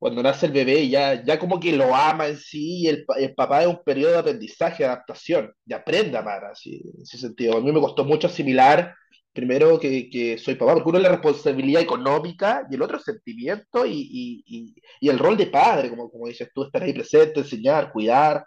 cuando 0.05 0.21
nace 0.21 0.45
el 0.45 0.51
bebé, 0.51 0.87
ya, 0.87 1.23
ya 1.23 1.39
como 1.39 1.59
que 1.59 1.75
lo 1.75 1.95
ama 1.95 2.27
en 2.27 2.37
sí, 2.37 2.81
y 2.81 2.87
el, 2.89 3.03
el 3.17 3.33
papá 3.33 3.63
es 3.63 3.67
un 3.67 3.81
periodo 3.83 4.11
de 4.11 4.19
aprendizaje, 4.19 4.83
de 4.83 4.89
adaptación, 4.89 5.51
de 5.65 5.73
aprende 5.73 6.15
a 6.15 6.19
amar, 6.19 6.45
así, 6.45 6.75
en 6.75 7.01
ese 7.01 7.17
sentido. 7.17 7.57
A 7.57 7.61
mí 7.61 7.71
me 7.71 7.79
costó 7.79 8.05
mucho 8.05 8.27
asimilar 8.27 8.93
primero 9.33 9.79
que, 9.79 10.07
que, 10.11 10.37
soy 10.37 10.53
papá, 10.53 10.75
porque 10.75 10.89
uno 10.89 10.99
es 10.99 11.03
la 11.05 11.09
responsabilidad 11.09 11.81
económica 11.81 12.67
y 12.69 12.75
el 12.75 12.83
otro 12.83 12.97
es 12.97 13.03
sentimiento 13.03 13.83
y, 13.83 14.43
y, 14.45 14.75
y, 14.99 15.09
el 15.09 15.17
rol 15.17 15.37
de 15.37 15.47
padre, 15.47 15.89
como, 15.89 16.11
como 16.11 16.27
dices 16.27 16.51
tú, 16.53 16.65
estar 16.65 16.83
ahí 16.83 16.93
presente, 16.93 17.39
enseñar, 17.39 17.91
cuidar, 17.91 18.45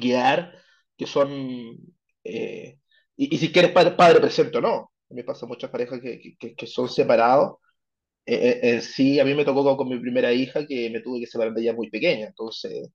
guiar, 0.00 0.58
que 0.96 1.06
son, 1.06 1.30
eh, 2.24 2.78
y, 3.16 3.38
si 3.38 3.52
quieres 3.52 3.70
padre, 3.70 4.18
presente 4.20 4.58
o 4.58 4.60
no. 4.60 4.74
A 4.74 5.14
mí 5.14 5.18
me 5.18 5.24
pasa 5.24 5.46
muchas 5.46 5.70
parejas 5.70 6.00
que, 6.00 6.36
que, 6.36 6.56
que 6.56 6.66
son 6.66 6.88
separados. 6.88 7.58
Eh, 8.26 8.60
eh, 8.62 8.80
sí, 8.80 9.20
a 9.20 9.24
mí 9.24 9.34
me 9.34 9.44
tocó 9.44 9.76
con, 9.76 9.88
mi 9.88 9.98
primera 9.98 10.32
hija 10.32 10.66
que 10.66 10.88
me 10.90 11.00
tuve 11.00 11.20
que 11.20 11.26
separar 11.26 11.52
de 11.54 11.62
ella 11.62 11.74
muy 11.74 11.90
pequeña, 11.90 12.26
entonces 12.26 12.90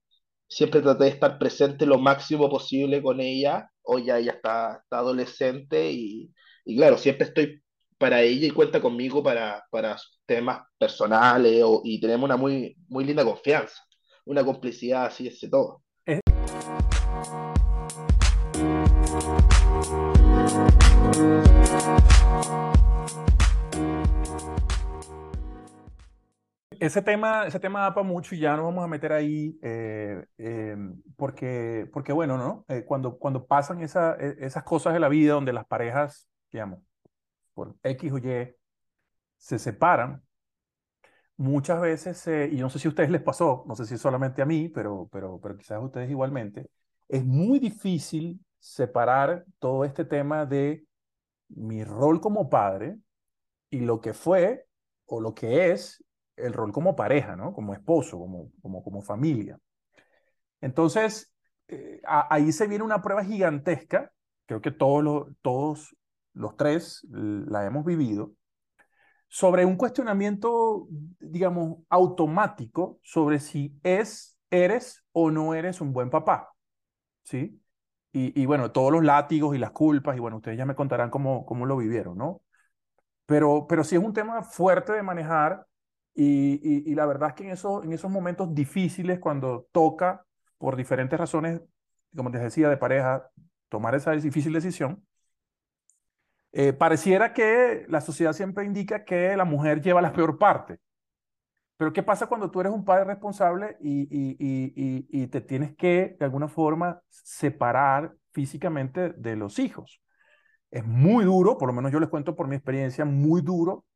siempre 0.48 0.82
traté 0.82 1.04
de 1.04 1.10
estar 1.10 1.38
presente 1.38 1.86
lo 1.86 1.98
máximo 1.98 2.50
posible 2.50 3.02
con 3.02 3.20
ella, 3.20 3.70
hoy 3.82 4.06
ya 4.06 4.18
ella 4.18 4.32
está, 4.32 4.80
está 4.82 4.98
adolescente 4.98 5.92
y 5.92 6.32
y 6.64 6.76
claro, 6.76 6.98
siempre 6.98 7.26
estoy 7.26 7.62
para 7.98 8.22
ella 8.22 8.46
y 8.46 8.50
cuenta 8.50 8.80
conmigo 8.80 9.22
para, 9.22 9.64
para 9.70 9.96
temas 10.26 10.62
personales 10.78 11.62
o, 11.64 11.82
y 11.84 12.00
tenemos 12.00 12.24
una 12.24 12.36
muy, 12.36 12.76
muy 12.88 13.04
linda 13.04 13.24
confianza, 13.24 13.82
una 14.24 14.44
complicidad 14.44 15.06
así, 15.06 15.26
ese 15.28 15.48
todo. 15.48 15.82
Ese 26.80 27.02
tema, 27.02 27.46
ese 27.46 27.60
tema 27.60 27.82
da 27.82 27.94
para 27.94 28.06
mucho 28.06 28.34
y 28.34 28.38
ya 28.38 28.56
nos 28.56 28.64
vamos 28.64 28.82
a 28.82 28.88
meter 28.88 29.12
ahí, 29.12 29.58
eh, 29.62 30.24
eh, 30.38 30.76
porque, 31.16 31.88
porque 31.92 32.12
bueno, 32.12 32.38
¿no? 32.38 32.64
Eh, 32.68 32.84
cuando, 32.86 33.18
cuando 33.18 33.46
pasan 33.46 33.82
esa, 33.82 34.16
e, 34.18 34.36
esas 34.40 34.64
cosas 34.64 34.94
de 34.94 35.00
la 35.00 35.08
vida 35.08 35.34
donde 35.34 35.52
las 35.52 35.66
parejas 35.66 36.26
digamos, 36.50 36.80
por 37.54 37.76
X 37.82 38.12
o 38.12 38.18
Y, 38.18 38.54
se 39.36 39.58
separan, 39.58 40.22
muchas 41.36 41.80
veces, 41.80 42.26
y 42.52 42.56
no 42.56 42.70
sé 42.70 42.78
si 42.78 42.88
a 42.88 42.90
ustedes 42.90 43.10
les 43.10 43.22
pasó, 43.22 43.64
no 43.66 43.74
sé 43.74 43.86
si 43.86 43.96
solamente 43.98 44.42
a 44.42 44.46
mí, 44.46 44.68
pero, 44.68 45.08
pero, 45.12 45.40
pero 45.40 45.56
quizás 45.56 45.78
a 45.78 45.80
ustedes 45.80 46.10
igualmente, 46.10 46.70
es 47.08 47.24
muy 47.24 47.58
difícil 47.58 48.40
separar 48.58 49.44
todo 49.58 49.84
este 49.84 50.04
tema 50.04 50.46
de 50.46 50.84
mi 51.48 51.84
rol 51.84 52.20
como 52.20 52.48
padre 52.50 52.98
y 53.70 53.80
lo 53.80 54.00
que 54.00 54.12
fue 54.14 54.66
o 55.06 55.20
lo 55.20 55.34
que 55.34 55.72
es 55.72 56.04
el 56.42 56.52
rol 56.52 56.72
como 56.72 56.96
pareja, 56.96 57.36
¿no? 57.36 57.52
Como 57.52 57.74
esposo, 57.74 58.18
como, 58.18 58.50
como, 58.62 58.82
como 58.82 59.02
familia. 59.02 59.58
Entonces, 60.60 61.32
eh, 61.68 62.00
ahí 62.04 62.52
se 62.52 62.66
viene 62.66 62.84
una 62.84 63.02
prueba 63.02 63.24
gigantesca, 63.24 64.12
creo 64.46 64.60
que 64.60 64.70
todos, 64.70 65.02
los, 65.02 65.28
todos 65.42 65.96
los 66.34 66.56
tres 66.56 67.06
la 67.10 67.64
hemos 67.64 67.84
vivido, 67.84 68.32
sobre 69.28 69.64
un 69.64 69.76
cuestionamiento, 69.76 70.88
digamos, 71.20 71.78
automático 71.88 72.98
sobre 73.02 73.38
si 73.38 73.78
es, 73.84 74.36
eres 74.50 75.04
o 75.12 75.30
no 75.30 75.54
eres 75.54 75.80
un 75.80 75.92
buen 75.92 76.10
papá. 76.10 76.52
¿Sí? 77.22 77.62
Y, 78.12 78.40
y, 78.40 78.46
bueno, 78.46 78.72
todos 78.72 78.90
los 78.90 79.04
látigos 79.04 79.54
y 79.54 79.58
las 79.58 79.70
culpas, 79.70 80.16
y 80.16 80.20
bueno, 80.20 80.38
ustedes 80.38 80.58
ya 80.58 80.66
me 80.66 80.74
contarán 80.74 81.10
cómo, 81.10 81.46
cómo 81.46 81.64
lo 81.64 81.76
vivieron, 81.76 82.18
¿no? 82.18 82.42
Pero, 83.26 83.66
pero 83.68 83.84
sí 83.84 83.94
es 83.94 84.02
un 84.02 84.12
tema 84.12 84.42
fuerte 84.42 84.92
de 84.92 85.02
manejar 85.04 85.64
y, 86.14 86.94
la 86.94 87.06
verdad 87.06 87.30
es 87.30 87.34
que 87.34 87.44
en, 87.44 87.50
eso, 87.50 87.82
en 87.82 87.92
esos 87.92 88.10
momentos 88.10 88.54
difíciles, 88.54 89.18
cuando 89.18 89.68
toca, 89.72 90.26
por 90.58 90.76
diferentes 90.76 91.18
razones, 91.18 91.62
como 92.14 92.30
les 92.30 92.42
decía, 92.42 92.68
de 92.68 92.76
pareja, 92.76 93.30
tomar 93.68 93.94
esa 93.94 94.12
difícil 94.12 94.52
decisión, 94.52 95.04
eh, 96.52 96.72
pareciera 96.72 97.32
que 97.32 97.86
la 97.88 98.00
sociedad 98.00 98.32
siempre 98.32 98.64
indica 98.64 99.04
que 99.04 99.36
la 99.36 99.44
mujer 99.44 99.80
lleva 99.80 100.02
la 100.02 100.12
peor 100.12 100.38
parte. 100.38 100.80
Pero 101.76 101.92
¿qué 101.92 102.02
pasa 102.02 102.26
cuando 102.26 102.50
tú 102.50 102.60
eres 102.60 102.72
un 102.72 102.84
padre 102.84 103.04
responsable 103.04 103.76
y, 103.80 104.02
y, 104.02 104.36
y, 104.38 105.22
y, 105.22 105.26
te 105.28 105.40
tienes 105.40 105.74
que, 105.76 106.16
de 106.18 106.24
alguna 106.26 106.48
forma, 106.48 107.00
separar 107.08 108.14
físicamente 108.32 109.10
de 109.10 109.36
los 109.36 109.58
hijos? 109.58 110.02
Es 110.70 110.84
muy 110.84 111.24
duro, 111.24 111.56
por 111.56 111.68
lo 111.68 111.72
menos 111.72 111.90
yo 111.90 112.00
les 112.00 112.10
cuento 112.10 112.36
por 112.36 112.48
mi 112.48 112.56
experiencia, 112.56 113.04
muy 113.04 113.40
duro 113.40 113.86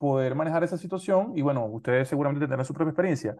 poder 0.00 0.34
manejar 0.34 0.64
esa 0.64 0.78
situación 0.78 1.32
y 1.36 1.42
bueno, 1.42 1.66
ustedes 1.66 2.08
seguramente 2.08 2.46
tendrán 2.46 2.64
su 2.64 2.72
propia 2.72 2.90
experiencia. 2.90 3.36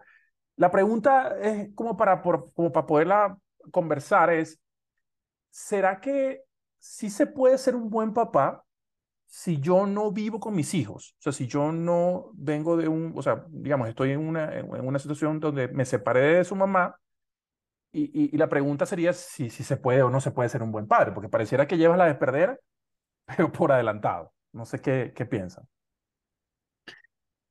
La 0.57 0.69
pregunta 0.69 1.35
es 1.41 1.73
como 1.73 1.97
para, 1.97 2.21
por, 2.21 2.53
como 2.53 2.71
para 2.71 2.85
poderla 2.85 3.37
conversar 3.71 4.29
es, 4.29 4.59
¿será 5.49 5.99
que 5.99 6.43
sí 6.77 7.09
se 7.09 7.25
puede 7.25 7.57
ser 7.57 7.75
un 7.75 7.89
buen 7.89 8.13
papá 8.13 8.63
si 9.25 9.59
yo 9.59 9.87
no 9.87 10.11
vivo 10.11 10.39
con 10.39 10.53
mis 10.55 10.73
hijos. 10.73 11.15
O 11.19 11.21
sea, 11.23 11.31
si 11.31 11.47
yo 11.47 11.71
no 11.71 12.31
vengo 12.33 12.77
de 12.77 12.89
un, 12.89 13.13
o 13.15 13.21
sea, 13.21 13.45
digamos, 13.49 13.87
estoy 13.87 14.11
en 14.11 14.19
una, 14.19 14.53
en 14.59 14.85
una 14.85 14.99
situación 14.99 15.39
donde 15.39 15.69
me 15.69 15.85
separé 15.85 16.37
de 16.37 16.43
su 16.43 16.55
mamá 16.55 16.97
y, 17.93 18.35
y, 18.35 18.37
la 18.37 18.49
pregunta 18.49 18.85
sería 18.85 19.13
si, 19.13 19.49
si 19.49 19.63
se 19.63 19.77
puede 19.77 20.01
o 20.03 20.09
no 20.09 20.21
se 20.21 20.31
puede 20.31 20.49
ser 20.49 20.63
un 20.63 20.71
buen 20.71 20.87
padre, 20.87 21.11
porque 21.13 21.29
pareciera 21.29 21.67
que 21.67 21.77
llevas 21.77 21.97
la 21.97 22.05
de 22.05 22.15
perder, 22.15 22.61
pero 23.25 23.51
por 23.51 23.71
adelantado. 23.71 24.33
No 24.53 24.65
sé 24.65 24.79
qué, 24.81 25.13
qué 25.15 25.25
piensan. 25.25 25.65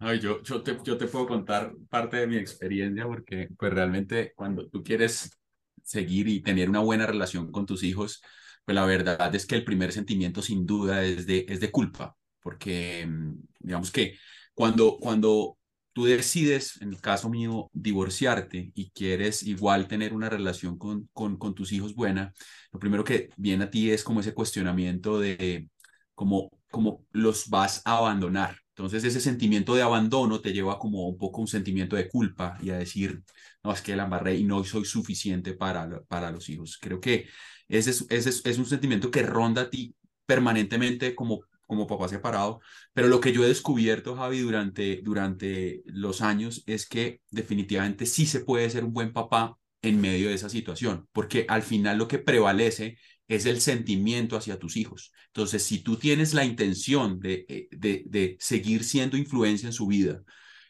Ay, 0.03 0.19
yo, 0.21 0.43
yo, 0.43 0.63
te, 0.63 0.79
yo 0.83 0.97
te 0.97 1.07
puedo 1.07 1.27
contar 1.27 1.75
parte 1.91 2.17
de 2.17 2.27
mi 2.27 2.37
experiencia 2.37 3.07
porque 3.07 3.49
pues 3.59 3.73
realmente 3.73 4.33
cuando 4.35 4.67
tú 4.69 4.83
quieres 4.83 5.39
seguir 5.83 6.27
y 6.29 6.41
tener 6.43 6.71
una 6.71 6.81
buena 6.81 7.07
relación 7.07 7.53
con 7.53 7.67
tus 7.67 7.83
hijos, 7.83 8.23
pues 8.65 8.75
la 8.75 8.87
verdad 8.87 9.35
es 9.35 9.45
que 9.47 9.57
el 9.57 9.65
primer 9.65 9.93
sentimiento 9.93 10.41
sin 10.41 10.65
duda 10.65 11.05
es 11.05 11.27
de, 11.27 11.45
es 11.49 11.61
de 11.61 11.71
culpa, 11.71 12.17
porque 12.41 13.07
mm, 13.07 13.35
digamos 13.61 13.91
que 13.91 14.17
cuando, 14.55 14.97
cuando 14.99 15.59
tú 15.93 16.07
decides, 16.07 16.81
en 16.81 16.91
el 16.91 17.01
caso 17.03 17.29
mío, 17.29 17.69
divorciarte 17.75 18.73
y 18.75 18.91
quieres 18.93 19.43
igual 19.43 19.87
tener 19.87 20.15
una 20.15 20.31
relación 20.31 20.79
con, 20.79 21.09
con, 21.13 21.37
con 21.37 21.55
tus 21.55 21.73
hijos 21.73 21.95
buena, 21.95 22.33
lo 22.73 22.79
primero 22.81 23.05
que 23.05 23.29
viene 23.37 23.65
a 23.65 23.71
ti 23.71 23.91
es 23.91 24.03
como 24.03 24.21
ese 24.21 24.33
cuestionamiento 24.35 25.21
de 25.21 25.69
cómo, 26.15 26.51
cómo 26.71 27.05
los 27.13 27.49
vas 27.51 27.83
a 27.85 27.99
abandonar. 27.99 28.57
Entonces 28.81 29.05
ese 29.05 29.21
sentimiento 29.21 29.75
de 29.75 29.83
abandono 29.83 30.41
te 30.41 30.55
lleva 30.55 30.79
como 30.79 31.07
un 31.07 31.19
poco 31.19 31.43
un 31.43 31.47
sentimiento 31.47 31.97
de 31.97 32.09
culpa 32.09 32.57
y 32.63 32.71
a 32.71 32.79
decir, 32.79 33.23
no, 33.63 33.73
es 33.73 33.83
que 33.83 33.95
la 33.95 34.05
embarré 34.05 34.37
y 34.37 34.45
no 34.45 34.65
soy 34.65 34.87
suficiente 34.87 35.53
para, 35.53 36.01
para 36.09 36.31
los 36.31 36.49
hijos. 36.49 36.79
Creo 36.81 36.99
que 36.99 37.27
ese 37.69 37.91
es, 37.91 38.07
ese 38.09 38.51
es, 38.51 38.59
un 38.59 38.65
sentimiento 38.65 39.11
que 39.11 39.23
ronda 39.23 39.63
a 39.63 39.71
ti 39.71 39.95
permanentemente 40.25 41.15
como, 41.15 41.43
como 41.67 41.87
papá 41.87 42.09
separado, 42.09 42.61
pero 42.95 43.09
lo 43.09 43.21
que 43.21 43.35
yo 43.35 43.45
he 43.45 43.49
descubierto, 43.49 44.17
Javi, 44.17 44.39
durante, 44.39 45.03
durante 45.03 45.83
los 45.85 46.23
años 46.23 46.63
es 46.67 46.89
que 46.89 47.21
definitivamente 47.31 48.07
sí 48.07 48.25
se 48.25 48.41
puede 48.41 48.71
ser 48.71 48.85
un 48.85 48.95
buen 48.95 49.13
papá 49.13 49.59
en 49.83 50.01
medio 50.01 50.29
de 50.29 50.35
esa 50.35 50.49
situación, 50.49 51.07
porque 51.13 51.45
al 51.49 51.63
final 51.63 51.99
lo 51.99 52.09
que 52.09 52.19
prevalece 52.19 52.97
es 53.31 53.47
el 53.47 53.61
sentimiento 53.61 54.37
hacia 54.37 54.59
tus 54.59 54.77
hijos. 54.77 55.13
Entonces, 55.29 55.63
si 55.63 55.83
tú 55.83 55.97
tienes 55.97 56.35
la 56.35 56.45
intención 56.45 57.21
de, 57.21 57.47
eh, 57.49 57.69
de, 57.71 58.03
de 58.07 58.37
seguir 58.41 58.85
siendo 58.85 59.17
influencia 59.17 59.69
en 59.69 59.73
su 59.73 59.87
vida 59.87 60.23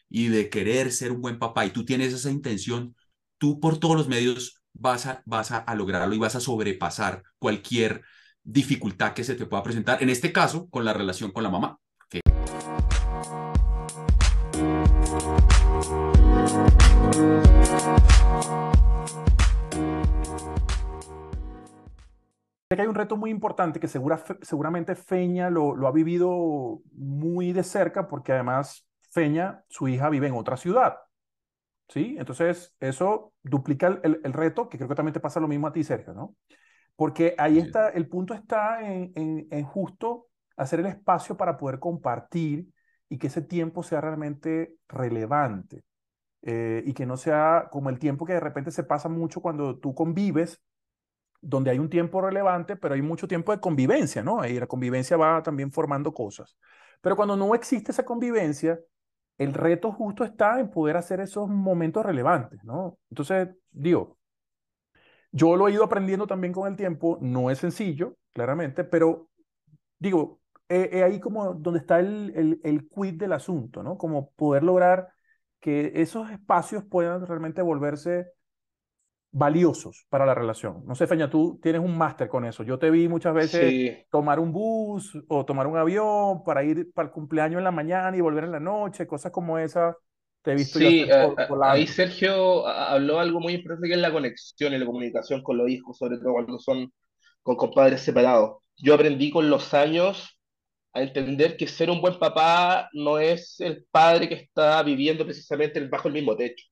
y 0.09 0.27
de 0.27 0.49
querer 0.49 0.91
ser 0.91 1.11
un 1.11 1.21
buen 1.21 1.39
papá 1.39 1.65
y 1.65 1.71
tú 1.71 1.85
tienes 1.85 2.13
esa 2.13 2.29
intención, 2.29 2.95
tú 3.37 3.59
por 3.59 3.79
todos 3.79 3.95
los 3.95 4.07
medios 4.07 4.61
vas 4.73 5.07
a, 5.07 5.23
vas 5.25 5.51
a, 5.51 5.75
lograrlo 5.75 6.13
y 6.13 6.19
vas 6.19 6.35
a 6.35 6.39
sobrepasar 6.39 7.23
cualquier 7.39 8.03
dificultad 8.43 9.13
que 9.13 9.23
se 9.23 9.35
te 9.35 9.45
pueda 9.47 9.63
presentar, 9.63 10.01
en 10.01 10.09
este 10.09 10.31
caso 10.31 10.69
con 10.69 10.85
la 10.85 10.93
relación 10.93 11.31
con 11.31 11.43
la 11.43 11.49
mamá. 11.49 11.79
Que... 22.75 22.81
hay 22.81 22.87
un 22.87 22.95
reto 22.95 23.17
muy 23.17 23.29
importante 23.29 23.79
que 23.79 23.87
segura, 23.87 24.23
seguramente 24.41 24.95
Feña 24.95 25.49
lo, 25.49 25.75
lo, 25.75 25.87
ha 25.87 25.91
vivido 25.91 26.81
muy 26.93 27.53
de 27.53 27.63
cerca 27.63 28.07
porque 28.07 28.31
además 28.31 28.87
Feña, 29.09 29.63
su 29.69 29.87
hija, 29.87 30.09
vive 30.09 30.27
en 30.27 30.35
otra 30.35 30.57
ciudad. 30.57 30.97
¿sí? 31.91 32.15
Entonces, 32.17 32.73
eso 32.79 33.33
duplica 33.43 33.99
el, 34.03 34.21
el, 34.23 34.33
reto, 34.33 34.69
que 34.69 34.77
creo 34.77 34.89
que 34.89 34.95
también 34.95 35.13
te 35.13 35.19
pasa 35.19 35.39
lo 35.39 35.47
mismo 35.47 35.67
a 35.67 35.73
ti, 35.73 35.83
Sergio, 35.83 36.13
¿no? 36.13 36.35
Porque 36.95 37.35
ahí 37.37 37.59
está, 37.59 37.89
el 37.89 38.07
punto 38.07 38.33
está 38.33 38.81
en, 38.81 39.11
en, 39.15 39.47
en, 39.51 39.63
justo 39.65 40.27
hacer 40.55 40.79
el 40.79 40.85
espacio 40.85 41.35
para 41.35 41.57
poder 41.57 41.79
compartir 41.79 42.67
y 43.09 43.17
que 43.17 43.27
ese 43.27 43.41
tiempo 43.41 43.83
sea 43.83 43.99
realmente 44.01 44.75
relevante 44.87 45.83
eh, 46.43 46.83
y 46.85 46.93
que 46.93 47.05
no 47.05 47.17
sea 47.17 47.67
como 47.71 47.89
el 47.89 47.99
tiempo 47.99 48.25
que 48.25 48.33
de 48.33 48.39
repente 48.39 48.71
se 48.71 48.83
pasa 48.83 49.09
mucho 49.09 49.41
cuando 49.41 49.77
tú 49.79 49.93
convives, 49.93 50.61
donde 51.41 51.71
hay 51.71 51.79
un 51.79 51.89
tiempo 51.89 52.21
relevante, 52.21 52.75
pero 52.75 52.93
hay 52.93 53.01
mucho 53.01 53.27
tiempo 53.27 53.51
de 53.51 53.59
convivencia, 53.59 54.23
¿no? 54.23 54.45
Y 54.45 54.59
la 54.59 54.67
convivencia 54.67 55.17
va 55.17 55.41
también 55.43 55.71
formando 55.71 56.13
cosas. 56.13 56.57
Pero 57.01 57.15
cuando 57.15 57.35
no 57.35 57.55
existe 57.55 57.91
esa 57.91 58.05
convivencia, 58.05 58.79
el 59.37 59.53
reto 59.53 59.91
justo 59.91 60.23
está 60.23 60.59
en 60.59 60.69
poder 60.69 60.97
hacer 60.97 61.19
esos 61.19 61.49
momentos 61.49 62.05
relevantes, 62.05 62.63
¿no? 62.63 62.99
Entonces, 63.09 63.49
digo, 63.71 64.17
yo 65.31 65.55
lo 65.55 65.67
he 65.67 65.71
ido 65.73 65.83
aprendiendo 65.83 66.27
también 66.27 66.53
con 66.53 66.67
el 66.67 66.75
tiempo, 66.75 67.17
no 67.21 67.49
es 67.49 67.59
sencillo, 67.59 68.17
claramente, 68.33 68.83
pero 68.83 69.29
digo, 69.99 70.41
es 70.67 71.03
ahí 71.03 71.19
como 71.19 71.53
donde 71.53 71.79
está 71.79 71.99
el, 71.99 72.31
el, 72.35 72.61
el 72.63 72.87
quid 72.89 73.15
del 73.15 73.33
asunto, 73.33 73.83
¿no? 73.83 73.97
Como 73.97 74.31
poder 74.31 74.63
lograr 74.63 75.09
que 75.59 75.91
esos 75.95 76.29
espacios 76.31 76.83
puedan 76.85 77.25
realmente 77.25 77.61
volverse 77.61 78.27
valiosos 79.31 80.05
para 80.09 80.25
la 80.25 80.35
relación. 80.35 80.83
No 80.85 80.95
sé, 80.95 81.07
Feña, 81.07 81.29
tú 81.29 81.59
tienes 81.61 81.81
un 81.81 81.97
máster 81.97 82.27
con 82.27 82.45
eso. 82.45 82.63
Yo 82.63 82.77
te 82.77 82.89
vi 82.89 83.07
muchas 83.07 83.33
veces 83.33 84.05
tomar 84.09 84.39
un 84.39 84.51
bus 84.51 85.17
o 85.29 85.45
tomar 85.45 85.67
un 85.67 85.77
avión 85.77 86.43
para 86.43 86.63
ir 86.63 86.91
para 86.93 87.07
el 87.07 87.13
cumpleaños 87.13 87.59
en 87.59 87.63
la 87.63 87.71
mañana 87.71 88.15
y 88.15 88.21
volver 88.21 88.43
en 88.43 88.51
la 88.51 88.59
noche, 88.59 89.07
cosas 89.07 89.31
como 89.31 89.57
esas. 89.57 89.95
Te 90.41 90.51
he 90.51 90.55
visto 90.55 90.79
sí, 90.79 91.05
ahí 91.63 91.85
Sergio 91.85 92.67
habló 92.67 93.19
algo 93.19 93.39
muy 93.39 93.53
importante 93.53 93.87
que 93.87 93.93
es 93.93 93.99
la 93.99 94.11
conexión 94.11 94.73
y 94.73 94.79
la 94.79 94.87
comunicación 94.87 95.43
con 95.43 95.57
los 95.57 95.69
hijos, 95.69 95.97
sobre 95.97 96.17
todo 96.17 96.33
cuando 96.33 96.59
son 96.59 96.91
con 97.43 97.55
compadres 97.55 98.01
separados. 98.01 98.57
Yo 98.75 98.95
aprendí 98.95 99.29
con 99.29 99.49
los 99.49 99.73
años 99.75 100.39
a 100.93 101.03
entender 101.03 101.55
que 101.57 101.67
ser 101.67 101.89
un 101.91 102.01
buen 102.01 102.17
papá 102.17 102.89
no 102.93 103.19
es 103.19 103.59
el 103.59 103.85
padre 103.91 104.27
que 104.27 104.35
está 104.35 104.81
viviendo 104.83 105.23
precisamente 105.23 105.79
bajo 105.87 106.07
el 106.07 106.15
mismo 106.15 106.35
techo 106.35 106.70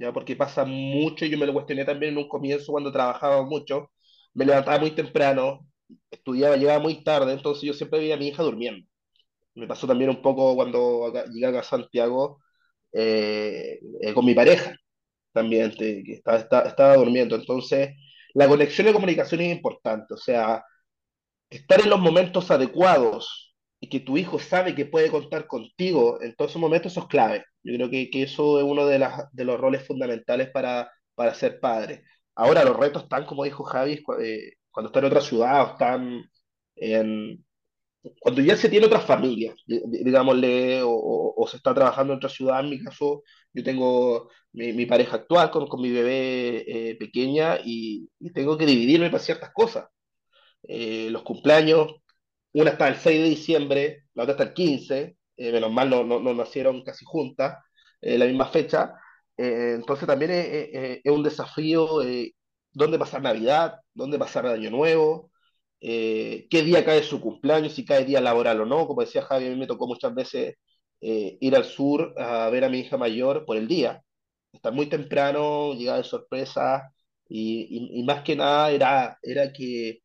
ya 0.00 0.12
porque 0.12 0.36
pasa 0.36 0.64
mucho, 0.64 1.26
yo 1.26 1.38
me 1.38 1.46
lo 1.46 1.52
cuestioné 1.52 1.84
también 1.84 2.12
en 2.12 2.18
un 2.18 2.28
comienzo 2.28 2.72
cuando 2.72 2.92
trabajaba 2.92 3.42
mucho, 3.44 3.90
me 4.34 4.44
levantaba 4.44 4.78
muy 4.78 4.92
temprano, 4.92 5.66
estudiaba, 6.10 6.56
llegaba 6.56 6.80
muy 6.80 7.02
tarde, 7.04 7.32
entonces 7.32 7.64
yo 7.64 7.74
siempre 7.74 8.00
veía 8.00 8.14
a 8.14 8.18
mi 8.18 8.28
hija 8.28 8.42
durmiendo. 8.42 8.86
Me 9.54 9.66
pasó 9.66 9.86
también 9.86 10.10
un 10.10 10.22
poco 10.22 10.54
cuando 10.56 11.12
llegué 11.32 11.46
acá 11.46 11.60
a 11.60 11.62
Santiago 11.62 12.40
eh, 12.92 13.80
eh, 14.02 14.14
con 14.14 14.24
mi 14.26 14.34
pareja, 14.34 14.76
también, 15.32 15.72
que 15.72 16.02
estaba, 16.14 16.38
estaba, 16.38 16.68
estaba 16.68 16.96
durmiendo. 16.96 17.36
Entonces, 17.36 17.90
la 18.34 18.48
conexión 18.48 18.86
de 18.86 18.92
comunicación 18.94 19.40
es 19.42 19.56
importante, 19.56 20.14
o 20.14 20.16
sea, 20.18 20.64
estar 21.50 21.80
en 21.80 21.90
los 21.90 22.00
momentos 22.00 22.50
adecuados 22.50 23.54
y 23.80 23.88
que 23.88 24.00
tu 24.00 24.16
hijo 24.16 24.38
sabe 24.38 24.74
que 24.74 24.86
puede 24.86 25.10
contar 25.10 25.46
contigo 25.46 26.20
en 26.22 26.34
todos 26.36 26.52
esos 26.52 26.60
momentos, 26.60 26.92
eso 26.92 27.00
es 27.02 27.06
clave. 27.08 27.44
Yo 27.66 27.74
creo 27.76 27.90
que, 27.90 28.10
que 28.10 28.22
eso 28.22 28.58
es 28.58 28.64
uno 28.64 28.86
de, 28.86 28.98
las, 28.98 29.32
de 29.32 29.44
los 29.44 29.58
roles 29.60 29.86
fundamentales 29.86 30.50
para, 30.50 30.90
para 31.14 31.34
ser 31.34 31.60
padre. 31.60 32.04
Ahora 32.36 32.64
los 32.64 32.76
retos 32.76 33.04
están, 33.04 33.26
como 33.26 33.44
dijo 33.44 33.64
Javi, 33.64 34.04
eh, 34.20 34.52
cuando 34.70 34.88
está 34.88 35.00
en 35.00 35.06
otra 35.06 35.20
ciudad 35.20 35.62
o 35.64 35.72
están 35.72 36.30
en... 36.76 37.44
Cuando 38.20 38.40
ya 38.42 38.56
se 38.56 38.68
tiene 38.68 38.86
otra 38.86 39.00
familia, 39.00 39.54
digámosle, 39.66 40.80
o, 40.84 41.46
se 41.50 41.56
está 41.56 41.74
trabajando 41.74 42.12
en 42.12 42.18
otra 42.18 42.28
ciudad, 42.30 42.60
en 42.60 42.70
mi 42.70 42.78
caso, 42.82 43.24
yo 43.52 43.64
tengo 43.64 44.30
mi, 44.52 44.86
pareja 44.86 45.16
actual 45.16 45.50
con, 45.50 45.66
con 45.66 45.80
mi 45.82 45.90
bebé 45.90 46.90
eh, 46.90 46.96
pequeña 46.96 47.58
y, 47.64 48.08
y, 48.20 48.30
tengo 48.32 48.56
que 48.58 48.66
dividirme 48.66 49.10
para 49.10 49.22
ciertas 49.22 49.50
cosas. 49.52 49.86
Eh, 50.68 51.08
los 51.10 51.22
cumpleaños, 51.22 51.96
una 52.52 52.70
está 52.72 52.88
el 52.88 52.96
6 52.96 53.22
de 53.22 53.28
diciembre, 53.28 54.04
la 54.14 54.24
otra 54.24 54.32
está 54.34 54.44
el 54.44 54.54
15, 54.54 55.16
eh, 55.36 55.52
menos 55.52 55.72
mal 55.72 55.90
no, 55.90 56.04
no, 56.04 56.20
no, 56.20 56.34
nacieron 56.34 56.82
casi 56.82 57.04
juntas, 57.04 57.58
eh, 58.00 58.18
la 58.18 58.26
misma 58.26 58.46
fecha. 58.46 58.94
Eh, 59.36 59.74
entonces 59.76 60.06
también 60.06 60.30
es, 60.32 61.00
un 61.12 61.22
desafío 61.22 62.00
dónde 62.72 62.98
pasar 62.98 63.22
Navidad, 63.22 63.80
dónde 63.94 64.18
pasar 64.18 64.46
Año 64.46 64.70
Nuevo, 64.70 65.30
qué 65.80 66.46
día 66.50 66.84
cae 66.84 67.02
su 67.02 67.20
cumpleaños, 67.20 67.74
si 67.74 67.84
cae 67.84 68.04
día 68.04 68.20
laboral 68.20 68.60
o 68.62 68.66
no. 68.66 68.86
Como 68.86 69.02
decía 69.02 69.22
Javi, 69.22 69.46
a 69.46 69.50
mí 69.50 69.56
me 69.56 69.66
tocó 69.66 69.86
muchas 69.86 70.14
veces 70.14 70.56
ir 71.00 71.56
al 71.56 71.64
sur 71.64 72.14
a 72.18 72.48
ver 72.50 72.64
a 72.64 72.68
mi 72.68 72.80
hija 72.80 72.96
mayor 72.96 73.44
por 73.46 73.56
el 73.56 73.68
día. 73.68 74.02
Estar 74.52 74.72
muy 74.72 74.86
temprano, 74.88 75.74
llegar 75.74 75.98
de 75.98 76.04
sorpresa 76.04 76.92
y, 77.28 77.90
y, 77.96 78.00
y 78.00 78.04
más 78.04 78.22
que 78.22 78.36
nada 78.36 78.70
era, 78.70 79.18
era 79.22 79.52
que 79.52 80.00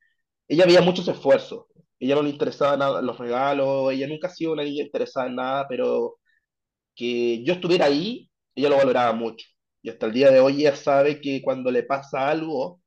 ella 0.48 0.66
había 0.66 0.82
muchos 0.82 1.08
esfuerzos 1.08 1.66
ella 2.02 2.16
no 2.16 2.24
le 2.24 2.32
interesaba 2.32 2.78
nada 2.78 3.02
los 3.02 3.18
regalos, 3.20 3.94
ella 3.94 4.08
nunca 4.08 4.28
ha 4.28 4.32
sido 4.32 4.54
una 4.54 4.64
niña 4.64 4.84
interesada 4.84 5.28
en 5.28 5.36
nada, 5.36 5.68
pero 5.70 6.18
que 6.96 7.44
yo 7.44 7.54
estuviera 7.54 7.86
ahí, 7.88 8.30
ella 8.56 8.70
lo 8.70 8.78
valoraba 8.78 9.14
mucho. 9.14 9.48
Y 9.82 9.90
hasta 9.90 10.08
el 10.08 10.14
día 10.14 10.32
de 10.32 10.40
hoy 10.42 10.62
ella 10.62 10.76
sabe 10.76 11.22
que 11.22 11.42
cuando 11.44 11.72
le 11.72 11.84
pasa 11.84 12.30
algo, 12.30 12.82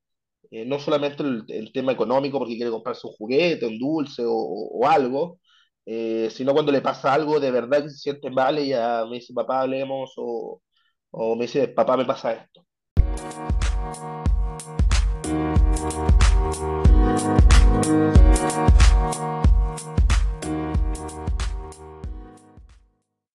eh, 0.51 0.65
no 0.67 0.79
solamente 0.79 1.23
el, 1.23 1.73
tema 1.73 1.93
económico 1.93 2.39
porque 2.39 2.57
quiere 2.57 2.71
comprarse 2.71 3.07
un 3.07 3.15
juguete, 3.15 3.67
un 3.67 3.79
dulce 3.79 4.23
o, 4.27 4.87
algo, 4.87 5.41
eh, 5.87 6.29
sino 6.31 6.53
cuando 6.55 6.73
le 6.73 6.81
pasa 6.83 7.13
algo 7.15 7.41
de 7.41 7.51
verdad 7.51 7.83
que 7.85 7.91
se 7.91 7.99
siente 7.99 8.31
mal, 8.31 8.59
ella 8.59 9.05
me 9.07 9.17
dice, 9.17 9.35
papá, 9.35 9.63
hablemos, 9.63 10.13
o, 10.17 10.63
o 11.11 11.37
me 11.37 11.43
dice, 11.47 11.69
papá, 11.69 11.97
me 11.97 12.05
pasa 12.05 12.33
esto. 12.35 12.65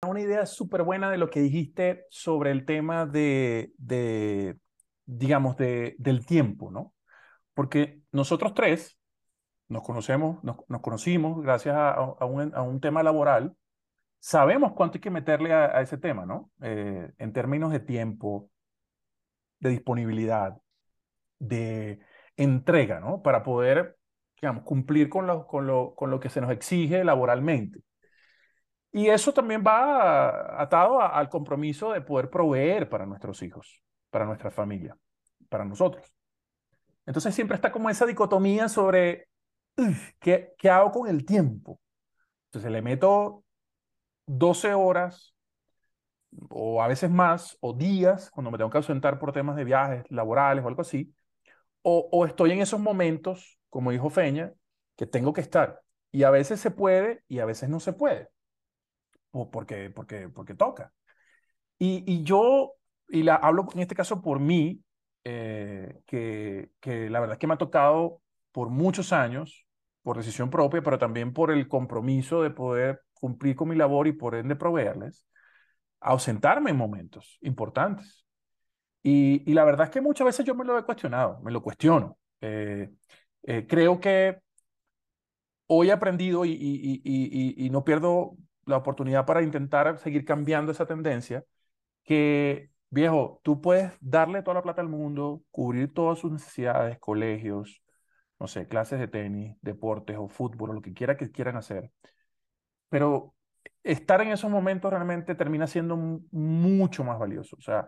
Una 0.07 0.21
idea 0.21 0.45
súper 0.45 0.83
buena 0.83 1.09
de 1.09 1.17
lo 1.17 1.29
que 1.29 1.41
dijiste 1.41 2.05
sobre 2.09 2.51
el 2.51 2.65
tema 2.65 3.05
de, 3.05 3.73
de 3.77 4.57
digamos, 5.05 5.57
de, 5.57 5.95
del 5.97 6.25
tiempo, 6.25 6.71
¿no? 6.71 6.93
Porque 7.53 8.01
nosotros 8.11 8.53
tres 8.53 8.97
nos 9.67 9.83
conocemos, 9.83 10.43
nos, 10.43 10.57
conocimos 10.81 11.41
gracias 11.41 11.75
a, 11.75 12.25
un, 12.25 12.79
tema 12.79 13.03
laboral, 13.03 13.55
sabemos 14.19 14.73
cuánto 14.73 14.97
hay 14.97 15.01
que 15.01 15.09
meterle 15.09 15.53
a, 15.53 15.77
a 15.77 15.81
ese 15.81 15.97
tema, 15.97 16.25
¿no? 16.25 16.51
Eh, 16.61 17.11
en 17.17 17.33
términos 17.33 17.71
de 17.71 17.79
tiempo, 17.79 18.49
de 19.59 19.69
disponibilidad, 19.69 20.57
de 21.39 21.99
entrega, 22.37 22.99
¿no? 22.99 23.21
Para 23.21 23.43
poder 23.43 23.94
digamos, 24.41 24.63
cumplir 24.63 25.09
con 25.09 25.27
lo, 25.27 25.47
con, 25.47 25.67
lo, 25.67 25.95
con 25.95 26.11
lo 26.11 26.19
que 26.19 26.29
se 26.29 26.41
nos 26.41 26.51
exige 26.51 27.03
laboralmente. 27.03 27.81
Y 28.91 29.07
eso 29.07 29.33
también 29.33 29.63
va 29.65 30.61
atado 30.61 31.01
al 31.01 31.27
compromiso 31.29 31.91
de 31.91 32.01
poder 32.01 32.29
proveer 32.29 32.89
para 32.89 33.05
nuestros 33.05 33.41
hijos, 33.43 33.83
para 34.09 34.25
nuestra 34.25 34.51
familia, 34.51 34.97
para 35.49 35.65
nosotros. 35.65 36.13
Entonces 37.05 37.35
siempre 37.35 37.55
está 37.55 37.71
como 37.71 37.89
esa 37.89 38.05
dicotomía 38.05 38.69
sobre 38.69 39.27
¿qué, 40.19 40.53
qué 40.57 40.69
hago 40.69 40.91
con 40.91 41.09
el 41.09 41.25
tiempo. 41.25 41.79
Entonces 42.47 42.71
le 42.71 42.81
meto 42.81 43.43
12 44.27 44.73
horas 44.73 45.35
o 46.49 46.81
a 46.81 46.87
veces 46.87 47.09
más, 47.09 47.57
o 47.61 47.73
días, 47.73 48.29
cuando 48.31 48.51
me 48.51 48.57
tengo 48.57 48.69
que 48.69 48.77
ausentar 48.77 49.19
por 49.19 49.31
temas 49.31 49.55
de 49.55 49.63
viajes 49.63 50.03
laborales 50.09 50.63
o 50.63 50.67
algo 50.67 50.81
así, 50.81 51.13
o, 51.81 52.09
o 52.11 52.25
estoy 52.25 52.51
en 52.51 52.61
esos 52.61 52.79
momentos 52.79 53.54
como 53.75 53.91
dijo 53.91 54.09
Feña, 54.09 54.53
que 54.95 55.05
tengo 55.05 55.33
que 55.33 55.41
estar. 55.41 55.81
Y 56.09 56.23
a 56.23 56.29
veces 56.29 56.61
se 56.61 56.71
puede 56.71 57.23
y 57.27 57.39
a 57.39 57.45
veces 57.45 57.67
no 57.67 57.81
se 57.81 57.91
puede. 57.91 58.29
O 59.31 59.51
porque, 59.51 59.89
porque, 59.89 60.29
porque 60.29 60.53
toca. 60.55 60.93
Y, 61.77 62.05
y 62.07 62.23
yo, 62.23 62.75
y 63.09 63.23
la 63.23 63.35
hablo 63.35 63.67
en 63.73 63.81
este 63.81 63.93
caso 63.93 64.21
por 64.21 64.39
mí, 64.39 64.81
eh, 65.25 65.99
que, 66.05 66.71
que 66.79 67.09
la 67.09 67.19
verdad 67.19 67.33
es 67.33 67.39
que 67.39 67.47
me 67.47 67.55
ha 67.55 67.57
tocado 67.57 68.21
por 68.53 68.69
muchos 68.69 69.11
años, 69.11 69.65
por 70.03 70.15
decisión 70.15 70.49
propia, 70.49 70.81
pero 70.81 70.97
también 70.97 71.33
por 71.33 71.51
el 71.51 71.67
compromiso 71.67 72.41
de 72.43 72.51
poder 72.51 73.01
cumplir 73.13 73.57
con 73.57 73.67
mi 73.67 73.75
labor 73.75 74.07
y 74.07 74.13
por 74.13 74.35
ende 74.35 74.55
proveerles, 74.55 75.27
ausentarme 75.99 76.69
en 76.71 76.77
momentos 76.77 77.39
importantes. 77.41 78.25
Y, 79.03 79.43
y 79.51 79.53
la 79.53 79.65
verdad 79.65 79.87
es 79.87 79.91
que 79.91 79.99
muchas 79.99 80.23
veces 80.27 80.45
yo 80.45 80.55
me 80.55 80.63
lo 80.63 80.79
he 80.79 80.85
cuestionado, 80.85 81.41
me 81.41 81.51
lo 81.51 81.61
cuestiono. 81.61 82.17
Eh, 82.39 82.89
eh, 83.45 83.67
creo 83.67 83.99
que 83.99 84.39
hoy 85.67 85.89
he 85.89 85.91
aprendido 85.91 86.45
y, 86.45 87.69
no 87.71 87.83
pierdo 87.83 88.37
la 88.65 88.77
oportunidad 88.77 89.25
para 89.25 89.43
intentar 89.43 89.97
seguir 89.99 90.25
cambiando 90.25 90.71
esa 90.71 90.85
tendencia, 90.87 91.43
que, 92.03 92.71
viejo, 92.89 93.41
tú 93.43 93.61
puedes 93.61 93.93
darle 94.01 94.43
toda 94.43 94.55
la 94.55 94.63
plata 94.63 94.81
al 94.81 94.89
mundo, 94.89 95.43
cubrir 95.51 95.93
todas 95.93 96.19
sus 96.19 96.31
necesidades, 96.31 96.99
colegios, 96.99 97.83
no 98.39 98.47
sé, 98.47 98.67
clases 98.67 98.99
de 98.99 99.07
tenis, 99.07 99.57
deportes 99.61 100.17
o 100.17 100.27
fútbol, 100.27 100.71
o 100.71 100.73
lo 100.73 100.81
que 100.81 100.93
quiera 100.93 101.17
que 101.17 101.31
quieran 101.31 101.57
hacer, 101.57 101.91
pero 102.89 103.35
estar 103.83 104.21
en 104.21 104.31
esos 104.31 104.49
momentos 104.51 104.91
realmente 104.91 105.35
termina 105.35 105.67
siendo 105.67 105.97
mucho 105.97 107.03
más 107.03 107.19
valioso. 107.19 107.55
O 107.57 107.61
sea, 107.61 107.87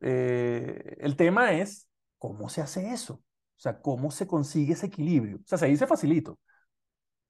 eh, 0.00 0.96
el 1.00 1.16
tema 1.16 1.52
es 1.52 1.88
cómo 2.18 2.48
se 2.48 2.62
hace 2.62 2.92
eso. 2.92 3.22
O 3.56 3.60
sea, 3.60 3.80
¿cómo 3.80 4.10
se 4.10 4.26
consigue 4.26 4.74
ese 4.74 4.86
equilibrio? 4.86 5.38
O 5.38 5.46
sea, 5.46 5.58
se 5.58 5.66
dice 5.66 5.86
facilito. 5.86 6.38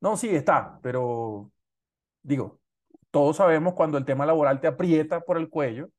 No, 0.01 0.17
sí, 0.17 0.29
está, 0.31 0.79
pero 0.83 1.51
digo, 2.23 2.61
todos 3.11 3.37
sabemos 3.39 3.75
cuando 3.75 3.99
el 3.99 4.05
tema 4.05 4.27
laboral 4.27 4.61
te 4.61 4.67
aprieta 4.69 5.21
por 5.21 5.39
el 5.39 5.49
cuello 5.51 5.91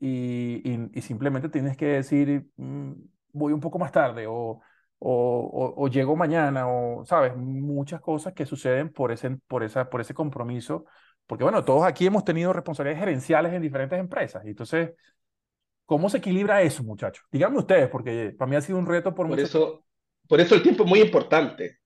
y, 0.00 0.62
y, 0.94 1.02
simplemente 1.02 1.48
tienes 1.48 1.76
que 1.76 1.86
decir, 1.86 2.50
mm, 2.56 2.92
voy 3.32 3.52
un 3.52 3.60
poco 3.60 3.78
más 3.78 3.92
tarde 3.92 4.26
o, 4.28 4.60
o, 4.98 5.74
o, 5.76 5.88
llego 5.88 6.16
mañana 6.16 6.68
o, 6.68 7.04
sabes, 7.04 7.36
muchas 7.36 8.00
cosas 8.00 8.32
que 8.34 8.46
suceden 8.46 8.92
por 8.92 9.12
ese, 9.12 9.30
por, 9.48 9.62
esa, 9.64 9.88
por 9.90 10.00
ese 10.00 10.14
compromiso. 10.14 10.84
Porque 11.26 11.44
bueno, 11.44 11.64
todos 11.64 11.84
aquí 11.84 12.06
hemos 12.06 12.24
tenido 12.24 12.52
responsabilidades 12.52 13.00
gerenciales 13.00 13.52
en 13.52 13.62
diferentes 13.62 13.98
empresas. 13.98 14.44
Y 14.44 14.50
entonces, 14.50 14.92
¿Cómo 15.88 16.10
se 16.10 16.18
equilibra 16.18 16.62
eso, 16.62 16.84
muchachos? 16.84 17.24
Díganme 17.32 17.58
ustedes, 17.58 17.88
porque 17.90 18.34
para 18.38 18.50
mí 18.50 18.56
ha 18.56 18.60
sido 18.60 18.78
un 18.78 18.86
reto 18.86 19.14
por, 19.14 19.26
por 19.26 19.40
eso 19.40 19.84
Por 20.28 20.40
eso 20.40 20.54
el 20.54 20.62
tiempo 20.62 20.84
es 20.84 20.90
muy 20.90 21.00
importante. 21.00 21.78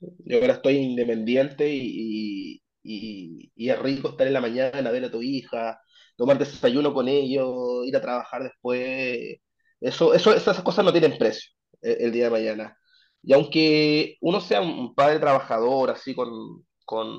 Yo 0.00 0.38
ahora 0.40 0.54
estoy 0.54 0.76
independiente 0.78 1.68
y, 1.70 2.62
y, 2.82 3.52
y 3.56 3.70
es 3.70 3.78
rico 3.80 4.10
estar 4.10 4.26
en 4.28 4.34
la 4.34 4.42
mañana, 4.42 4.90
ver 4.92 5.06
a 5.06 5.12
tu 5.12 5.22
hija, 5.22 5.80
tomar 6.16 6.38
desayuno 6.38 6.94
con 6.94 7.08
ellos, 7.08 7.86
ir 7.86 7.96
a 7.96 8.02
trabajar 8.02 8.44
después. 8.44 9.38
Eso, 9.80 10.14
eso, 10.14 10.34
esas 10.34 10.62
cosas 10.62 10.84
no 10.84 10.92
tienen 10.92 11.18
precio 11.18 11.52
el, 11.82 11.96
el 12.06 12.12
día 12.12 12.26
de 12.26 12.30
mañana. 12.32 12.78
Y 13.22 13.34
aunque 13.34 14.16
uno 14.22 14.40
sea 14.40 14.62
un 14.62 14.94
padre 14.94 15.20
trabajador, 15.20 15.90
así 15.90 16.14
con, 16.14 16.30
con 16.86 17.18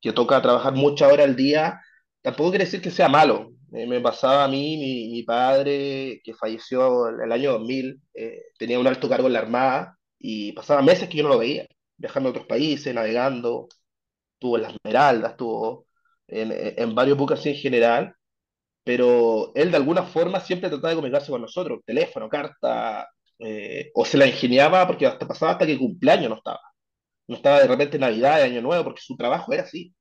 que 0.00 0.12
toca 0.14 0.42
trabajar 0.42 0.74
muchas 0.74 1.12
horas 1.12 1.26
al 1.28 1.36
día, 1.36 1.80
tampoco 2.22 2.50
quiere 2.50 2.66
decir 2.66 2.82
que 2.82 2.92
sea 2.92 3.08
malo. 3.10 3.52
Me 3.86 4.00
pasaba 4.00 4.44
a 4.44 4.48
mí, 4.48 4.76
mi, 5.10 5.22
padre, 5.22 6.20
que 6.24 6.34
falleció 6.34 7.08
el, 7.08 7.30
año 7.30 7.52
2000, 7.52 8.00
eh, 8.14 8.42
tenía 8.58 8.78
un 8.78 8.86
alto 8.86 9.08
cargo 9.08 9.26
en 9.26 9.34
la 9.34 9.40
Armada 9.40 9.98
y 10.18 10.52
pasaba 10.52 10.82
meses 10.82 11.08
que 11.08 11.18
yo 11.18 11.24
no 11.24 11.28
lo 11.30 11.38
veía, 11.38 11.66
viajando 11.96 12.28
a 12.28 12.32
otros 12.32 12.46
países, 12.46 12.94
navegando, 12.94 13.68
estuvo 14.34 14.56
en 14.56 14.62
la 14.62 14.70
Esmeralda, 14.70 15.28
estuvo 15.30 15.86
en, 16.28 16.52
en 16.52 16.94
varios 16.94 17.18
buques 17.18 17.44
en 17.46 17.54
general, 17.56 18.14
pero 18.84 19.52
él 19.54 19.70
de 19.70 19.76
alguna 19.78 20.04
forma 20.04 20.40
siempre 20.40 20.70
trataba 20.70 20.90
de 20.90 20.96
comunicarse 20.96 21.30
con 21.30 21.42
nosotros, 21.42 21.80
teléfono, 21.84 22.28
carta, 22.28 23.08
eh, 23.38 23.90
o 23.94 24.04
se 24.04 24.16
la 24.18 24.26
ingeniaba 24.26 24.86
porque 24.86 25.06
hasta 25.06 25.26
pasaba 25.26 25.52
hasta 25.52 25.66
que 25.66 25.78
cumpleaños 25.78 26.30
no 26.30 26.36
estaba. 26.36 26.60
No 27.28 27.36
estaba 27.36 27.60
de 27.60 27.68
repente 27.68 27.98
Navidad, 27.98 28.42
Año 28.42 28.62
Nuevo, 28.62 28.84
porque 28.84 29.02
su 29.02 29.16
trabajo 29.16 29.52
era 29.52 29.64
así. 29.64 29.94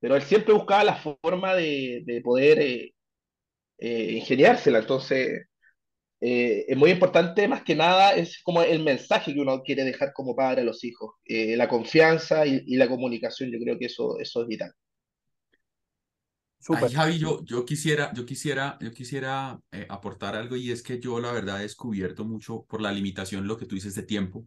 Pero 0.00 0.16
él 0.16 0.22
siempre 0.22 0.54
buscaba 0.54 0.84
la 0.84 0.96
forma 0.96 1.54
de, 1.54 2.02
de 2.04 2.20
poder 2.22 2.58
eh, 2.60 2.94
eh, 3.78 4.12
ingeniársela. 4.12 4.78
Entonces, 4.78 5.46
eh, 6.20 6.66
es 6.68 6.76
muy 6.76 6.90
importante, 6.90 7.48
más 7.48 7.62
que 7.62 7.74
nada, 7.74 8.14
es 8.14 8.42
como 8.42 8.62
el 8.62 8.82
mensaje 8.82 9.32
que 9.32 9.40
uno 9.40 9.62
quiere 9.62 9.84
dejar 9.84 10.12
como 10.12 10.36
padre 10.36 10.62
a 10.62 10.64
los 10.64 10.84
hijos. 10.84 11.14
Eh, 11.24 11.56
la 11.56 11.68
confianza 11.68 12.46
y, 12.46 12.62
y, 12.66 12.76
la 12.76 12.88
comunicación, 12.88 13.50
yo 13.50 13.58
creo 13.58 13.78
que 13.78 13.86
eso, 13.86 14.18
eso 14.18 14.42
es 14.42 14.48
vital. 14.48 14.72
Ay, 16.68 16.92
Javi, 16.92 17.18
yo, 17.18 17.42
yo 17.44 17.64
quisiera, 17.64 18.12
yo 18.12 18.26
quisiera, 18.26 18.76
yo 18.82 18.92
quisiera 18.92 19.58
eh, 19.72 19.86
aportar 19.88 20.36
algo 20.36 20.56
y 20.56 20.70
es 20.70 20.82
que 20.82 21.00
yo 21.00 21.18
la 21.18 21.32
verdad 21.32 21.60
he 21.60 21.62
descubierto 21.62 22.26
mucho 22.26 22.66
por 22.68 22.82
la 22.82 22.92
limitación, 22.92 23.46
lo 23.46 23.56
que 23.56 23.64
tú 23.64 23.76
dices 23.76 23.94
de 23.94 24.02
tiempo, 24.02 24.46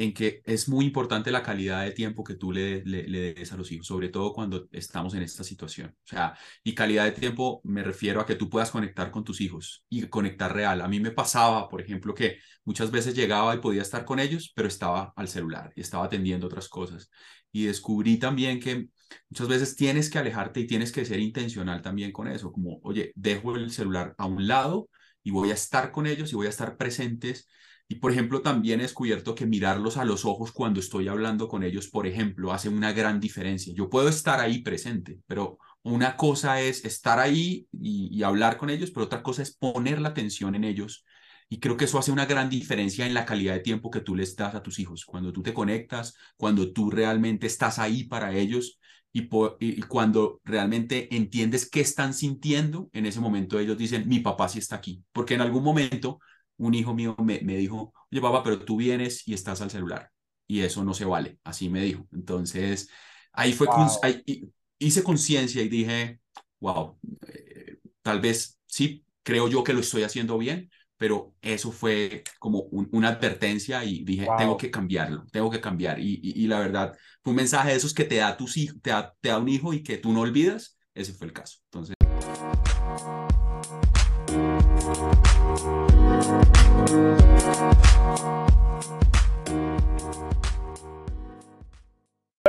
en 0.00 0.14
que 0.14 0.40
es 0.46 0.66
muy 0.66 0.86
importante 0.86 1.30
la 1.30 1.42
calidad 1.42 1.84
de 1.84 1.90
tiempo 1.90 2.24
que 2.24 2.34
tú 2.34 2.52
le, 2.52 2.82
le, 2.86 3.06
le, 3.06 3.34
des 3.34 3.52
a 3.52 3.56
los 3.58 3.70
hijos, 3.70 3.86
sobre 3.86 4.08
todo 4.08 4.32
cuando 4.32 4.66
estamos 4.72 5.12
en 5.12 5.22
esta 5.22 5.44
situación. 5.44 5.90
O 5.90 6.06
sea, 6.06 6.38
y 6.64 6.74
calidad 6.74 7.04
de 7.04 7.12
tiempo 7.12 7.60
me 7.64 7.82
refiero 7.82 8.18
a 8.20 8.24
que 8.26 8.34
tú 8.34 8.48
puedas 8.48 8.70
conectar 8.70 9.10
con 9.10 9.24
tus 9.24 9.42
hijos 9.42 9.84
y 9.90 10.06
conectar 10.06 10.54
real. 10.54 10.80
A 10.80 10.88
mí 10.88 11.00
me 11.00 11.10
pasaba, 11.10 11.68
por 11.68 11.82
ejemplo, 11.82 12.14
que 12.14 12.38
muchas 12.64 12.90
veces 12.90 13.14
llegaba 13.14 13.54
y 13.54 13.58
podía 13.58 13.82
estar 13.82 14.06
con 14.06 14.20
ellos, 14.20 14.52
pero 14.56 14.68
estaba 14.68 15.12
al 15.16 15.28
celular 15.28 15.70
y 15.76 15.82
estaba 15.82 16.06
atendiendo 16.06 16.46
otras 16.46 16.68
cosas. 16.70 17.10
Y 17.52 17.66
descubrí 17.66 18.16
también 18.18 18.58
que 18.58 18.88
muchas 19.28 19.48
veces 19.48 19.76
tienes 19.76 20.08
que 20.08 20.18
alejarte 20.18 20.60
y 20.60 20.66
tienes 20.66 20.92
que 20.92 21.04
ser 21.04 21.20
intencional 21.20 21.82
también 21.82 22.10
con 22.10 22.26
eso, 22.26 22.52
como, 22.52 22.80
oye, 22.84 23.12
dejo 23.16 23.54
el 23.54 23.70
celular 23.70 24.14
a 24.16 24.24
un 24.24 24.46
lado 24.48 24.88
y 25.22 25.30
voy 25.30 25.50
a 25.50 25.54
estar 25.54 25.92
con 25.92 26.06
ellos 26.06 26.32
y 26.32 26.36
voy 26.36 26.46
a 26.46 26.50
estar 26.50 26.78
presentes 26.78 27.46
y 27.90 27.96
por 27.96 28.12
ejemplo, 28.12 28.40
también 28.40 28.78
he 28.78 28.84
descubierto 28.84 29.34
que 29.34 29.46
mirarlos 29.46 29.96
a 29.96 30.04
los 30.04 30.24
ojos 30.24 30.52
cuando 30.52 30.78
estoy 30.78 31.08
hablando 31.08 31.48
con 31.48 31.64
ellos, 31.64 31.88
por 31.88 32.06
ejemplo, 32.06 32.52
hace 32.52 32.68
una 32.68 32.92
gran 32.92 33.18
diferencia. 33.18 33.74
Yo 33.74 33.90
puedo 33.90 34.08
estar 34.08 34.38
ahí 34.38 34.62
presente, 34.62 35.18
pero 35.26 35.58
una 35.82 36.16
cosa 36.16 36.60
es 36.60 36.84
estar 36.84 37.18
ahí 37.18 37.66
y, 37.72 38.22
hablar 38.22 38.58
con 38.58 38.70
ellos, 38.70 38.92
pero 38.92 39.06
otra 39.06 39.24
cosa 39.24 39.42
es 39.42 39.56
poner 39.56 40.00
la 40.00 40.10
atención 40.10 40.54
en 40.54 40.62
ellos. 40.62 41.04
Y 41.48 41.58
creo 41.58 41.76
que 41.76 41.86
eso 41.86 41.98
hace 41.98 42.12
una 42.12 42.26
gran 42.26 42.48
diferencia 42.48 43.06
en 43.06 43.12
la 43.12 43.24
calidad 43.24 43.54
de 43.54 43.60
tiempo 43.60 43.90
que 43.90 44.00
tú 44.02 44.14
les 44.14 44.36
das 44.36 44.54
a 44.54 44.62
tus 44.62 44.78
hijos. 44.78 45.04
Cuando 45.04 45.32
tú 45.32 45.42
te 45.42 45.52
conectas, 45.52 46.14
cuando 46.36 46.72
tú 46.72 46.92
realmente 46.92 47.48
estás 47.48 47.80
ahí 47.80 48.04
para 48.04 48.32
ellos 48.32 48.78
y, 49.12 49.28
y 49.58 49.82
cuando 49.82 50.40
realmente 50.44 51.12
entiendes 51.16 51.68
qué 51.68 51.80
están 51.80 52.14
sintiendo, 52.14 52.88
en 52.92 53.06
ese 53.06 53.18
momento 53.18 53.58
ellos 53.58 53.76
dicen, 53.76 54.08
mi 54.08 54.20
papá 54.20 54.48
sí 54.48 54.60
está 54.60 54.76
aquí. 54.76 55.02
Porque 55.10 55.34
en 55.34 55.40
algún 55.40 55.64
momento 55.64 56.20
un 56.60 56.74
hijo 56.74 56.94
mío 56.94 57.16
me, 57.18 57.40
me 57.40 57.56
dijo, 57.56 57.92
oye 58.10 58.20
papá, 58.20 58.42
pero 58.42 58.64
tú 58.64 58.76
vienes 58.76 59.26
y 59.26 59.34
estás 59.34 59.60
al 59.60 59.70
celular 59.70 60.10
y 60.50 60.62
eso 60.62 60.84
no 60.84 60.94
se 60.94 61.04
vale, 61.04 61.38
así 61.44 61.68
me 61.68 61.80
dijo. 61.80 62.08
Entonces, 62.12 62.90
ahí 63.32 63.52
fue, 63.52 63.68
wow. 63.68 63.86
ahí, 64.02 64.50
hice 64.80 65.04
conciencia 65.04 65.62
y 65.62 65.68
dije, 65.68 66.20
wow, 66.58 66.98
eh, 67.28 67.78
tal 68.02 68.20
vez 68.20 68.58
sí, 68.66 69.04
creo 69.22 69.46
yo 69.46 69.62
que 69.62 69.72
lo 69.72 69.78
estoy 69.78 70.02
haciendo 70.02 70.36
bien, 70.38 70.68
pero 70.96 71.34
eso 71.40 71.70
fue 71.70 72.24
como 72.40 72.62
un, 72.72 72.88
una 72.90 73.10
advertencia 73.10 73.84
y 73.84 74.02
dije, 74.02 74.24
wow. 74.24 74.36
tengo 74.38 74.56
que 74.56 74.72
cambiarlo, 74.72 75.24
tengo 75.30 75.50
que 75.50 75.60
cambiar. 75.60 76.00
Y, 76.00 76.20
y, 76.20 76.42
y, 76.42 76.48
la 76.48 76.58
verdad, 76.58 76.98
fue 77.22 77.30
un 77.30 77.36
mensaje 77.36 77.70
de 77.70 77.76
esos 77.76 77.94
que 77.94 78.04
te 78.04 78.16
da, 78.16 78.36
tus 78.36 78.56
hijos, 78.56 78.76
te, 78.82 78.90
da, 78.90 79.14
te 79.20 79.28
da 79.28 79.38
un 79.38 79.48
hijo 79.48 79.72
y 79.72 79.84
que 79.84 79.98
tú 79.98 80.12
no 80.12 80.22
olvidas, 80.22 80.76
ese 80.94 81.12
fue 81.12 81.28
el 81.28 81.32
caso. 81.32 81.58
Entonces... 81.66 81.94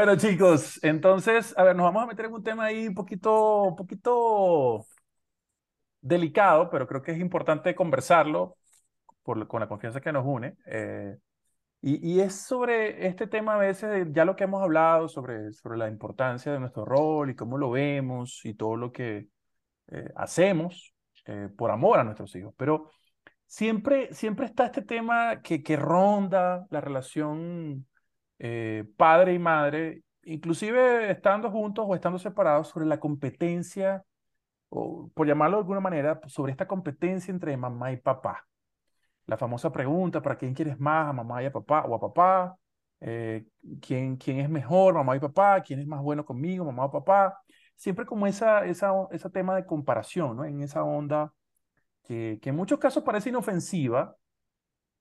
Bueno, 0.04 0.18
chicos, 0.18 0.84
entonces, 0.84 1.54
a 1.56 1.64
ver, 1.64 1.76
nos 1.76 1.84
vamos 1.84 2.02
a 2.02 2.08
meter 2.08 2.26
en 2.26 2.34
un 2.34 2.42
tema 2.44 2.66
ahí 2.66 2.88
un 2.88 2.96
poquito, 2.96 3.62
un 3.66 3.76
poquito 3.76 4.88
delicado, 6.02 6.72
pero 6.72 6.88
creo 6.88 7.04
que 7.04 7.12
es 7.12 7.20
importante 7.20 7.76
conversarlo 7.76 8.58
por, 9.22 9.48
con 9.48 9.60
la 9.60 9.68
confianza 9.68 10.02
que 10.02 10.12
nos 10.12 10.26
une. 10.26 10.56
Eh, 10.66 11.18
y, 11.84 12.20
es 12.20 12.34
sobre 12.34 13.06
este 13.06 13.28
tema 13.28 13.54
a 13.54 13.58
veces, 13.60 14.08
ya 14.12 14.26
lo 14.26 14.36
que 14.36 14.46
hemos 14.46 14.64
hablado, 14.64 15.08
sobre, 15.08 15.54
sobre 15.54 15.78
la 15.78 15.88
importancia 15.88 16.52
de 16.52 16.60
nuestro 16.60 16.84
rol 16.84 17.30
y 17.30 17.36
cómo 17.36 17.60
lo 17.60 17.70
vemos 17.70 18.44
y 18.44 18.56
todo 18.56 18.76
lo 18.78 18.92
que 18.92 19.28
eh, 19.90 20.10
hacemos 20.16 20.96
eh, 21.28 21.48
por 21.56 21.70
amor 21.70 22.00
a 22.00 22.04
nuestros 22.04 22.36
hijos. 22.36 22.56
Pero 22.58 22.90
siempre, 23.46 24.12
siempre 24.16 24.48
está 24.48 24.66
este 24.66 24.82
tema 24.82 25.44
que, 25.44 25.62
que 25.62 25.76
ronda 25.76 26.66
la 26.72 26.82
relación 26.82 27.86
eh, 28.44 28.86
padre 28.98 29.36
y 29.36 29.40
madre, 29.40 30.02
inclusive 30.24 31.12
estando 31.12 31.52
juntos 31.52 31.86
o 31.88 31.94
estando 31.94 32.18
separados, 32.18 32.70
sobre 32.70 32.88
la 32.88 33.00
competencia, 33.00 34.04
o 34.70 35.12
por 35.14 35.28
llamarlo 35.28 35.58
de 35.58 35.62
alguna 35.62 35.80
manera, 35.80 36.20
sobre 36.26 36.52
esta 36.52 36.68
competencia 36.68 37.32
entre 37.32 37.56
mamá 37.56 37.92
y 37.92 37.98
papá. 37.98 38.48
La 39.28 39.38
famosa 39.38 39.72
pregunta, 39.72 40.24
¿para 40.24 40.38
quién 40.38 40.56
quieres 40.56 40.80
más, 40.80 41.10
a 41.10 41.14
mamá 41.14 41.44
y 41.44 41.46
a 41.46 41.52
papá 41.52 41.84
o 41.86 41.94
a 41.94 42.00
papá? 42.00 42.58
Eh, 43.00 43.46
¿quién, 43.80 44.18
¿Quién 44.18 44.40
es 44.40 44.50
mejor, 44.50 44.96
mamá 44.96 45.16
y 45.16 45.20
papá? 45.20 45.62
¿Quién 45.62 45.80
es 45.80 45.86
más 45.86 46.02
bueno 46.02 46.26
conmigo, 46.26 46.66
mamá 46.66 46.86
o 46.86 46.92
papá? 46.92 47.40
Siempre 47.76 48.08
como 48.08 48.26
esa, 48.26 48.66
esa, 48.66 48.92
ese 49.12 49.30
tema 49.30 49.56
de 49.56 49.68
comparación, 49.68 50.38
¿no? 50.38 50.46
En 50.46 50.62
esa 50.64 50.84
onda 50.84 51.32
que, 52.04 52.40
que 52.42 52.50
en 52.50 52.56
muchos 52.56 52.80
casos 52.80 53.04
parece 53.04 53.30
inofensiva, 53.30 54.16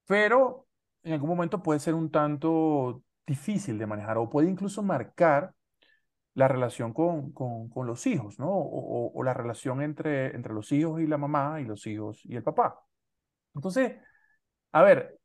pero 0.06 0.66
en 1.02 1.14
algún 1.14 1.30
momento 1.30 1.62
puede 1.62 1.80
ser 1.80 1.94
un 1.94 2.10
tanto 2.10 3.02
difícil 3.26 3.78
de 3.78 3.86
manejar 3.86 4.18
o 4.18 4.28
puede 4.30 4.48
incluso 4.48 4.82
marcar 4.82 5.54
la 6.34 6.48
relación 6.48 6.92
con, 6.92 7.32
con, 7.32 7.68
con 7.68 7.86
los 7.86 8.06
hijos, 8.06 8.38
¿no? 8.38 8.48
O, 8.50 9.12
o, 9.12 9.22
la 9.22 9.34
relación 9.34 9.82
entre, 9.82 10.34
entre 10.34 10.54
los 10.54 10.70
hijos 10.72 11.00
y 11.00 11.06
la 11.06 11.18
mamá 11.18 11.60
y 11.60 11.64
los 11.64 11.86
hijos 11.86 12.24
y 12.24 12.36
el 12.36 12.42
papá. 12.42 12.80
Entonces, 13.54 13.96
a 14.72 14.82
ver, 14.82 15.18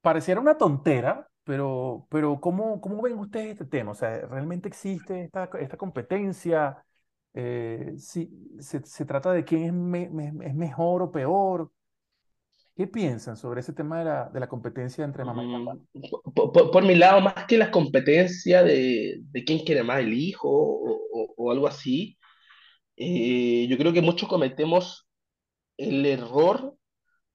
pareciera 0.00 0.40
una 0.40 0.58
tontera, 0.58 1.28
pero, 1.44 2.06
pero 2.10 2.40
¿cómo, 2.40 2.80
cómo 2.80 3.02
ven 3.02 3.18
ustedes 3.18 3.52
este 3.52 3.66
tema? 3.66 3.92
O 3.92 3.94
sea, 3.94 4.26
¿realmente 4.26 4.68
existe 4.68 5.24
esta, 5.24 5.48
esta 5.60 5.76
competencia? 5.76 6.84
Eh, 7.34 7.94
si, 7.98 8.30
se, 8.60 8.84
se, 8.84 9.04
trata 9.04 9.32
de 9.32 9.44
quién 9.44 9.94
es, 9.94 10.10
es 10.42 10.54
mejor 10.54 11.02
o 11.02 11.12
peor. 11.12 11.70
¿Qué 12.76 12.86
piensan 12.86 13.38
sobre 13.38 13.60
ese 13.60 13.72
tema 13.72 14.00
de 14.00 14.04
la, 14.04 14.28
de 14.28 14.38
la 14.38 14.48
competencia 14.48 15.02
entre 15.02 15.24
mamá 15.24 15.42
y 15.42 15.64
papá? 15.64 15.78
Por, 16.34 16.52
por, 16.52 16.70
por, 16.70 16.84
mi 16.84 16.94
lado, 16.94 17.22
más 17.22 17.46
que 17.46 17.56
la 17.56 17.70
competencia 17.70 18.62
de, 18.62 19.20
de 19.22 19.44
quién 19.44 19.60
quiere 19.60 19.82
más 19.82 20.00
el 20.00 20.12
hijo 20.12 20.50
o, 20.50 20.92
o, 21.10 21.34
o 21.38 21.50
algo 21.50 21.66
así, 21.66 22.18
eh, 22.96 23.66
yo 23.68 23.78
creo 23.78 23.94
que 23.94 24.02
muchos 24.02 24.28
cometemos 24.28 25.08
el 25.78 26.04
error 26.04 26.76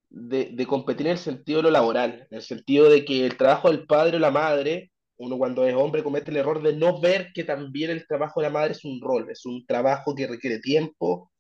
de, 0.10 0.52
de, 0.54 0.68
competir 0.68 1.08
en 1.08 1.14
el 1.14 1.18
sentido 1.18 1.58
de 1.58 1.64
lo 1.64 1.72
laboral, 1.72 2.28
en 2.30 2.38
el 2.38 2.44
sentido 2.44 2.88
de 2.88 3.04
que 3.04 3.26
el 3.26 3.36
trabajo 3.36 3.70
del 3.72 3.88
padre 3.88 4.18
o 4.18 4.20
la 4.20 4.32
madre, 4.32 4.92
uno 5.18 5.40
cuando 5.40 5.66
es 5.66 5.74
hombre 5.76 6.04
comete 6.04 6.30
el 6.30 6.38
error 6.38 6.62
de 6.62 6.76
no 6.76 7.02
ver 7.02 7.32
que 7.34 7.44
también 7.44 7.90
el 7.90 8.06
trabajo 8.06 8.42
de 8.42 8.48
la 8.48 8.54
madre 8.54 8.74
es 8.74 8.86
un 8.86 9.02
rol, 9.02 9.28
es 9.32 9.46
un 9.48 9.66
trabajo 9.66 10.14
que 10.14 10.28
requiere 10.28 10.60
tiempo, 10.60 11.32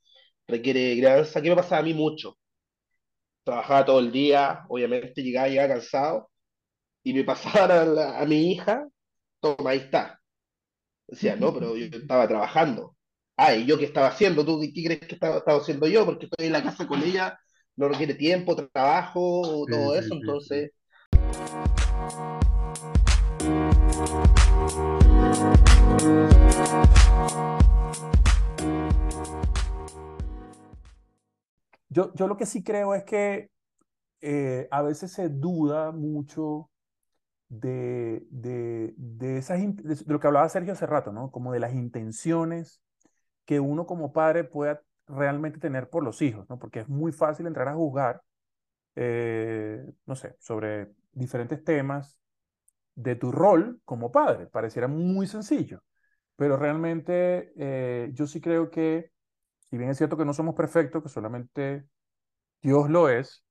requiere 0.48 0.98
crianza, 0.98 1.42
que 1.42 1.50
me 1.50 1.56
pasa 1.56 1.78
a 1.78 1.84
mí 1.84 1.94
mucho 1.94 2.38
trabajaba 3.44 3.86
todo 3.86 4.00
el 4.00 4.12
día, 4.12 4.66
obviamente 4.70 5.22
llegaba, 5.24 5.48
llegaba 5.48 5.76
cansado, 5.76 6.30
y 7.04 7.14
me 7.14 7.24
pasaban 7.24 7.72
a, 7.72 7.86
la, 7.86 8.20
a 8.20 8.26
mi 8.26 8.52
hija, 8.52 8.88
toma, 9.40 9.72
ahí 9.72 9.80
está. 9.80 10.20
Decía, 11.08 11.36
no, 11.36 11.54
pero 11.54 11.76
yo 11.76 11.86
estaba 11.98 12.28
trabajando. 12.28 12.96
Ay, 13.36 13.66
¿yo 13.66 13.78
qué 13.78 13.86
estaba 13.86 14.08
haciendo? 14.08 14.46
¿Tú 14.46 14.60
qué 14.62 14.84
crees 14.84 15.00
que 15.02 15.16
estaba, 15.16 15.38
estaba 15.38 15.60
haciendo 15.60 15.88
yo? 15.88 16.06
Porque 16.06 16.26
estoy 16.26 16.48
en 16.48 16.54
la 16.54 16.64
casa 16.64 16.88
con 16.88 17.02
ella, 17.04 17.38
no 17.76 17.90
requiere 17.90 18.14
tiempo, 18.16 18.56
trabajo, 18.56 19.66
todo 19.70 19.94
sí, 19.94 20.00
eso, 20.00 20.10
sí, 20.10 20.20
entonces... 20.20 20.72
Sí. 27.12 27.61
Yo, 31.92 32.14
yo 32.16 32.28
lo 32.28 32.38
que 32.38 32.46
sí 32.46 32.64
creo 32.64 32.96
es 32.96 33.04
que 33.04 33.52
eh, 34.22 34.68
a 34.72 34.82
veces 34.82 35.12
se 35.12 35.30
duda 35.30 35.92
mucho 35.92 36.70
de, 37.50 38.26
de, 38.32 38.94
de, 38.98 39.38
esas, 39.38 39.60
de 39.60 39.98
lo 40.08 40.20
que 40.20 40.28
hablaba 40.28 40.50
Sergio 40.50 40.74
hace 40.74 40.86
rato, 40.86 41.12
¿no? 41.12 41.32
Como 41.32 41.52
de 41.54 41.60
las 41.60 41.74
intenciones 41.74 42.82
que 43.46 43.60
uno 43.60 43.86
como 43.86 44.14
padre 44.14 44.46
pueda 44.46 44.82
realmente 45.08 45.60
tener 45.60 45.90
por 45.90 46.04
los 46.04 46.22
hijos, 46.22 46.50
¿no? 46.50 46.60
Porque 46.60 46.82
es 46.82 46.90
muy 46.90 47.12
fácil 47.12 47.48
entrar 47.48 47.68
a 47.68 47.76
juzgar, 47.76 48.22
eh, 48.96 49.86
no 50.06 50.16
sé, 50.16 50.36
sobre 50.40 50.92
diferentes 51.14 51.64
temas 51.64 52.20
de 52.96 53.16
tu 53.16 53.32
rol 53.32 53.82
como 53.86 54.12
padre. 54.12 54.48
Pareciera 54.48 54.88
muy 54.88 55.28
sencillo, 55.28 55.84
pero 56.36 56.58
realmente 56.58 57.54
eh, 57.58 58.10
yo 58.14 58.28
sí 58.28 58.42
creo 58.42 58.72
que, 58.72 59.12
si 59.72 59.78
bien 59.78 59.90
es 59.90 59.98
cierto 59.98 60.18
que 60.18 60.26
no 60.26 60.34
somos 60.34 60.54
perfectos, 60.56 61.02
que 61.02 61.10
solamente 61.10 61.86
Dios 62.62 62.90
lo 62.90 63.10
es, 63.10 63.44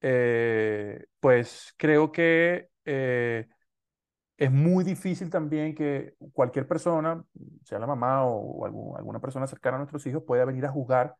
eh, 0.00 1.06
pues 1.20 1.74
creo 1.76 2.12
que 2.12 2.70
eh, 2.86 3.46
es 4.38 4.50
muy 4.52 4.84
difícil 4.84 5.30
también 5.30 5.74
que 5.74 6.14
cualquier 6.32 6.66
persona, 6.68 7.24
sea 7.64 7.78
la 7.78 7.86
mamá 7.86 8.24
o, 8.26 8.96
alguna 8.96 9.20
persona 9.20 9.46
cercana 9.46 9.76
a 9.76 9.80
nuestros 9.80 10.06
hijos, 10.06 10.22
pueda 10.26 10.44
venir 10.46 10.66
a 10.66 10.72
juzgar 10.72 11.16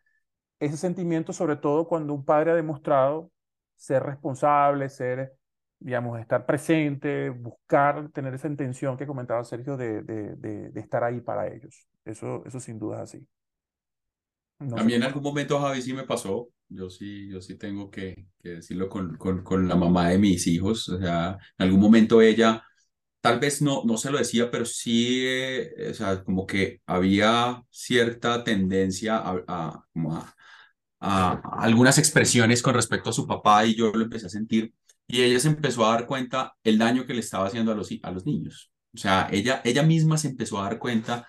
ese 0.60 0.76
sentimiento, 0.78 1.32
sobre 1.32 1.56
todo 1.56 1.88
cuando 1.88 2.14
un 2.14 2.24
padre 2.24 2.52
ha 2.52 2.54
demostrado 2.54 3.30
ser 3.76 4.02
responsable, 4.04 4.88
ser, 4.88 5.34
digamos, 5.78 6.18
estar 6.20 6.46
presente, 6.46 7.30
buscar, 7.30 8.10
tener 8.12 8.34
esa 8.34 8.48
intención 8.48 8.96
que 8.96 9.06
comentaba 9.06 9.44
Sergio 9.44 9.76
de, 9.76 10.02
de, 10.02 10.36
de, 10.36 10.80
estar 10.80 11.04
ahí 11.04 11.20
para 11.20 11.48
ellos. 11.48 11.88
Eso, 12.04 12.42
eso 12.46 12.60
sin 12.60 12.78
duda 12.78 12.98
es 12.98 13.02
así. 13.02 13.28
A 14.58 14.84
mí 14.84 14.94
en 14.94 15.02
algún 15.02 15.22
momento, 15.22 15.60
Javi, 15.60 15.82
sí 15.82 15.92
me 15.92 16.04
pasó 16.04 16.48
yo 16.68 16.90
sí, 16.90 17.28
yo 17.28 17.40
sí 17.40 17.56
tengo 17.56 17.90
que, 17.90 18.26
que 18.42 18.50
decirlo 18.50 18.88
con, 18.88 19.16
con, 19.16 19.42
con, 19.42 19.68
la 19.68 19.76
mamá 19.76 20.10
de 20.10 20.18
mis 20.18 20.46
hijos. 20.46 20.88
O 20.88 20.98
sea, 20.98 21.38
en 21.58 21.64
algún 21.66 21.80
momento 21.80 22.20
ella, 22.22 22.62
tal 23.20 23.40
vez 23.40 23.62
no, 23.62 23.82
no 23.84 23.96
se 23.98 24.10
lo 24.10 24.18
decía, 24.18 24.50
pero 24.50 24.64
sí, 24.64 25.24
eh, 25.26 25.90
o 25.90 25.94
sea, 25.94 26.22
como 26.24 26.46
que 26.46 26.80
había 26.86 27.62
cierta 27.70 28.44
tendencia 28.44 29.16
a, 29.18 29.42
a, 29.48 29.84
a, 31.00 31.40
algunas 31.60 31.98
expresiones 31.98 32.62
con 32.62 32.74
respecto 32.74 33.10
a 33.10 33.12
su 33.12 33.26
papá 33.26 33.64
y 33.66 33.76
yo 33.76 33.92
lo 33.92 34.04
empecé 34.04 34.26
a 34.26 34.30
sentir. 34.30 34.74
Y 35.08 35.22
ella 35.22 35.38
se 35.40 35.48
empezó 35.48 35.86
a 35.86 35.92
dar 35.92 36.06
cuenta 36.06 36.56
el 36.64 36.78
daño 36.78 37.06
que 37.06 37.14
le 37.14 37.20
estaba 37.20 37.46
haciendo 37.46 37.72
a 37.72 37.74
los, 37.74 37.90
a 38.02 38.10
los 38.10 38.26
niños. 38.26 38.72
O 38.94 38.98
sea, 38.98 39.28
ella, 39.30 39.60
ella 39.64 39.82
misma 39.82 40.18
se 40.18 40.28
empezó 40.28 40.58
a 40.58 40.64
dar 40.64 40.78
cuenta 40.78 41.28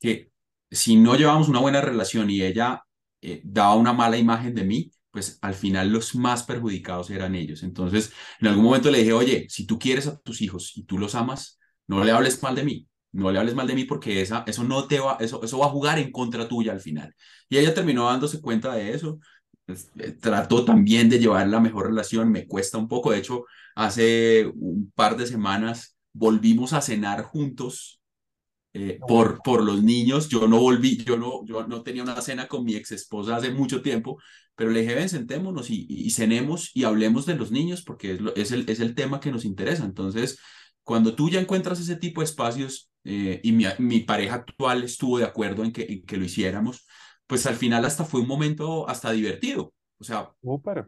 que 0.00 0.30
si 0.70 0.96
no 0.96 1.16
llevamos 1.16 1.48
una 1.48 1.60
buena 1.60 1.80
relación 1.80 2.30
y 2.30 2.42
ella 2.42 2.82
eh, 3.20 3.40
daba 3.44 3.74
una 3.76 3.92
mala 3.92 4.16
imagen 4.18 4.54
de 4.54 4.64
mí, 4.64 4.90
pues 5.10 5.38
al 5.42 5.54
final 5.54 5.90
los 5.90 6.14
más 6.14 6.42
perjudicados 6.44 7.10
eran 7.10 7.34
ellos. 7.34 7.62
Entonces, 7.62 8.12
en 8.40 8.48
algún 8.48 8.64
momento 8.64 8.90
le 8.90 8.98
dije, 8.98 9.12
oye, 9.12 9.46
si 9.48 9.66
tú 9.66 9.78
quieres 9.78 10.06
a 10.06 10.18
tus 10.18 10.40
hijos 10.42 10.72
y 10.76 10.84
tú 10.84 10.98
los 10.98 11.14
amas, 11.14 11.58
no 11.86 12.04
le 12.04 12.12
hables 12.12 12.42
mal 12.42 12.54
de 12.54 12.64
mí, 12.64 12.88
no 13.12 13.30
le 13.32 13.38
hables 13.38 13.54
mal 13.54 13.66
de 13.66 13.74
mí 13.74 13.84
porque 13.84 14.20
esa, 14.20 14.44
eso 14.46 14.64
no 14.64 14.86
te 14.86 15.00
va, 15.00 15.16
eso, 15.20 15.42
eso 15.42 15.58
va 15.58 15.66
a 15.66 15.70
jugar 15.70 15.98
en 15.98 16.12
contra 16.12 16.46
tuya 16.48 16.72
al 16.72 16.80
final. 16.80 17.14
Y 17.48 17.58
ella 17.58 17.74
terminó 17.74 18.06
dándose 18.06 18.40
cuenta 18.40 18.74
de 18.74 18.92
eso. 18.94 19.18
Pues, 19.66 19.90
eh, 19.98 20.12
trató 20.12 20.64
también 20.64 21.08
de 21.10 21.18
llevar 21.18 21.46
la 21.48 21.60
mejor 21.60 21.86
relación, 21.88 22.30
me 22.30 22.46
cuesta 22.46 22.78
un 22.78 22.88
poco. 22.88 23.10
De 23.10 23.18
hecho, 23.18 23.44
hace 23.74 24.46
un 24.54 24.92
par 24.94 25.16
de 25.16 25.26
semanas 25.26 25.96
volvimos 26.12 26.72
a 26.72 26.80
cenar 26.80 27.22
juntos 27.22 27.97
eh, 28.78 29.00
por, 29.08 29.42
por 29.42 29.64
los 29.64 29.82
niños. 29.82 30.28
Yo 30.28 30.46
no 30.46 30.60
volví, 30.60 31.02
yo 31.04 31.16
no, 31.16 31.44
yo 31.44 31.66
no 31.66 31.82
tenía 31.82 32.04
una 32.04 32.20
cena 32.20 32.46
con 32.46 32.64
mi 32.64 32.76
ex 32.76 32.92
esposa 32.92 33.34
hace 33.34 33.50
mucho 33.50 33.82
tiempo, 33.82 34.20
pero 34.54 34.70
le 34.70 34.82
dije, 34.82 34.94
ven, 34.94 35.08
sentémonos 35.08 35.68
y, 35.68 35.84
y, 35.88 36.10
cenemos 36.10 36.70
y 36.74 36.84
hablemos 36.84 37.26
de 37.26 37.34
los 37.34 37.50
niños 37.50 37.82
porque 37.82 38.12
es, 38.12 38.20
es, 38.36 38.52
el, 38.52 38.70
es 38.70 38.78
el 38.78 38.94
tema 38.94 39.18
que 39.18 39.32
nos 39.32 39.44
interesa. 39.44 39.84
Entonces, 39.84 40.38
cuando 40.84 41.16
tú 41.16 41.28
ya 41.28 41.40
encuentras 41.40 41.80
ese 41.80 41.96
tipo 41.96 42.20
de 42.20 42.26
espacios 42.26 42.88
eh, 43.02 43.40
y 43.42 43.50
mi, 43.50 43.64
mi, 43.78 44.00
pareja 44.00 44.36
actual 44.36 44.84
estuvo 44.84 45.18
de 45.18 45.24
acuerdo 45.24 45.64
en 45.64 45.72
que, 45.72 45.82
en 45.82 46.06
que 46.06 46.16
lo 46.16 46.24
hiciéramos, 46.24 46.86
pues 47.26 47.46
al 47.46 47.56
final 47.56 47.84
hasta 47.84 48.04
fue 48.04 48.20
un 48.20 48.28
momento 48.28 48.88
hasta 48.88 49.10
divertido. 49.10 49.74
O 49.98 50.04
sea, 50.04 50.30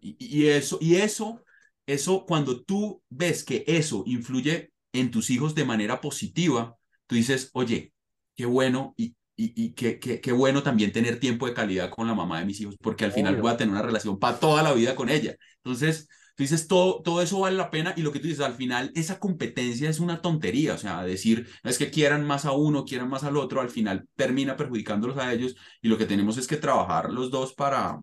y, 0.00 0.16
y 0.20 0.46
eso, 0.46 0.78
y 0.80 0.94
eso, 0.94 1.42
eso, 1.86 2.24
cuando 2.24 2.62
tú 2.62 3.02
ves 3.08 3.42
que 3.42 3.64
eso 3.66 4.04
influye 4.06 4.72
en 4.92 5.10
tus 5.10 5.30
hijos 5.30 5.56
de 5.56 5.64
manera 5.64 6.00
positiva, 6.00 6.76
tú 7.10 7.16
dices, 7.16 7.50
oye, 7.54 7.92
qué 8.36 8.46
bueno 8.46 8.94
y, 8.96 9.16
y, 9.34 9.52
y 9.64 9.72
qué, 9.74 9.98
qué, 9.98 10.20
qué, 10.20 10.30
bueno 10.32 10.62
también 10.62 10.92
tener 10.92 11.18
tiempo 11.18 11.48
de 11.48 11.54
calidad 11.54 11.90
con 11.90 12.06
la 12.06 12.14
mamá 12.14 12.38
de 12.38 12.46
mis 12.46 12.60
hijos, 12.60 12.76
porque 12.80 13.04
al 13.04 13.10
final 13.10 13.36
voy 13.42 13.50
a 13.50 13.56
tener 13.56 13.72
una 13.72 13.82
relación 13.82 14.16
para 14.20 14.38
toda 14.38 14.62
la 14.62 14.72
vida 14.72 14.94
con 14.94 15.08
ella. 15.08 15.34
Entonces, 15.64 16.08
tú 16.36 16.44
dices, 16.44 16.68
todo, 16.68 17.02
todo 17.02 17.20
eso 17.20 17.40
vale 17.40 17.56
la 17.56 17.68
pena 17.68 17.94
y 17.96 18.02
lo 18.02 18.12
que 18.12 18.20
tú 18.20 18.28
dices, 18.28 18.44
al 18.44 18.54
final 18.54 18.92
esa 18.94 19.18
competencia 19.18 19.90
es 19.90 19.98
una 19.98 20.22
tontería, 20.22 20.74
o 20.74 20.78
sea, 20.78 21.02
decir, 21.02 21.48
es 21.64 21.78
que 21.78 21.90
quieran 21.90 22.24
más 22.24 22.44
a 22.44 22.52
uno, 22.52 22.84
quieran 22.84 23.08
más 23.08 23.24
al 23.24 23.36
otro, 23.36 23.60
al 23.60 23.70
final 23.70 24.06
termina 24.14 24.56
perjudicándolos 24.56 25.18
a 25.18 25.32
ellos 25.32 25.56
y 25.82 25.88
lo 25.88 25.98
que 25.98 26.06
tenemos 26.06 26.38
es 26.38 26.46
que 26.46 26.58
trabajar 26.58 27.10
los 27.10 27.32
dos 27.32 27.54
para, 27.54 28.00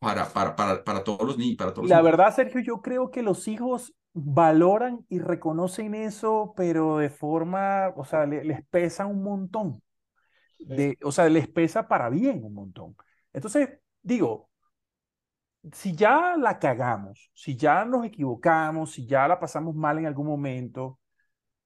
para, 0.00 0.32
para, 0.32 0.56
para, 0.56 0.82
para 0.84 1.04
todos 1.04 1.24
los 1.24 1.38
niños. 1.38 1.56
Para 1.56 1.72
todos 1.72 1.88
la 1.88 1.96
los 1.98 2.04
verdad, 2.04 2.34
Sergio, 2.34 2.60
yo 2.60 2.80
creo 2.82 3.12
que 3.12 3.22
los 3.22 3.46
hijos 3.46 3.94
valoran 4.16 5.04
y 5.10 5.18
reconocen 5.18 5.94
eso, 5.94 6.54
pero 6.56 6.98
de 6.98 7.10
forma, 7.10 7.88
o 7.96 8.04
sea, 8.04 8.24
les 8.26 8.64
pesa 8.66 9.06
un 9.06 9.22
montón. 9.22 9.82
De, 10.58 10.98
o 11.04 11.12
sea, 11.12 11.28
les 11.28 11.48
pesa 11.48 11.86
para 11.88 12.08
bien 12.10 12.42
un 12.44 12.54
montón. 12.54 12.96
Entonces, 13.32 13.78
digo, 14.02 14.50
si 15.72 15.94
ya 15.94 16.36
la 16.38 16.58
cagamos, 16.58 17.30
si 17.34 17.56
ya 17.56 17.84
nos 17.84 18.06
equivocamos, 18.06 18.92
si 18.92 19.06
ya 19.06 19.28
la 19.28 19.38
pasamos 19.40 19.74
mal 19.74 19.98
en 19.98 20.06
algún 20.06 20.26
momento, 20.26 20.98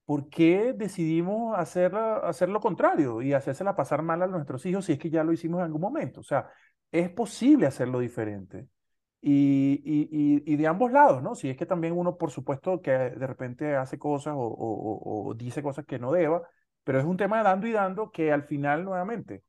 ¿por 0.05 0.29
qué 0.29 0.73
decidimos 0.73 1.57
hacer, 1.57 1.95
hacer 1.95 2.49
lo 2.49 2.59
contrario 2.59 3.21
y 3.21 3.33
hacérsela 3.33 3.75
pasar 3.75 4.01
mal 4.03 4.21
a 4.23 4.27
nuestros 4.27 4.65
hijos 4.65 4.85
si 4.85 4.93
es 4.93 4.99
que 4.99 5.09
ya 5.09 5.23
lo 5.23 5.33
hicimos 5.33 5.59
en 5.59 5.65
algún 5.65 5.81
momento? 5.81 6.21
O 6.21 6.23
sea, 6.23 6.49
es 6.91 7.09
posible 7.09 7.67
hacerlo 7.67 7.99
diferente. 7.99 8.67
Y, 9.23 9.81
y, 9.85 10.43
y, 10.51 10.55
de 10.55 10.67
ambos 10.67 10.91
lados, 10.91 11.21
¿no? 11.21 11.35
Si 11.35 11.47
es 11.49 11.55
que 11.55 11.67
también 11.67 11.93
uno, 11.95 12.17
por 12.17 12.31
supuesto, 12.31 12.81
que 12.81 12.91
de 12.91 13.27
repente 13.27 13.75
hace 13.75 13.99
cosas 13.99 14.33
o, 14.35 14.41
o, 15.27 15.33
dice 15.35 15.61
cosas 15.61 15.85
que 15.85 15.99
no 15.99 16.11
deba, 16.11 16.41
pero 16.83 16.99
es 16.99 17.05
un 17.05 17.17
tema 17.17 17.37
de 17.37 17.43
dando 17.43 17.67
y 17.67 17.71
dando 17.71 18.11
que 18.11 18.31
al 18.31 18.43
final, 18.43 18.83
nuevamente, 18.83 19.43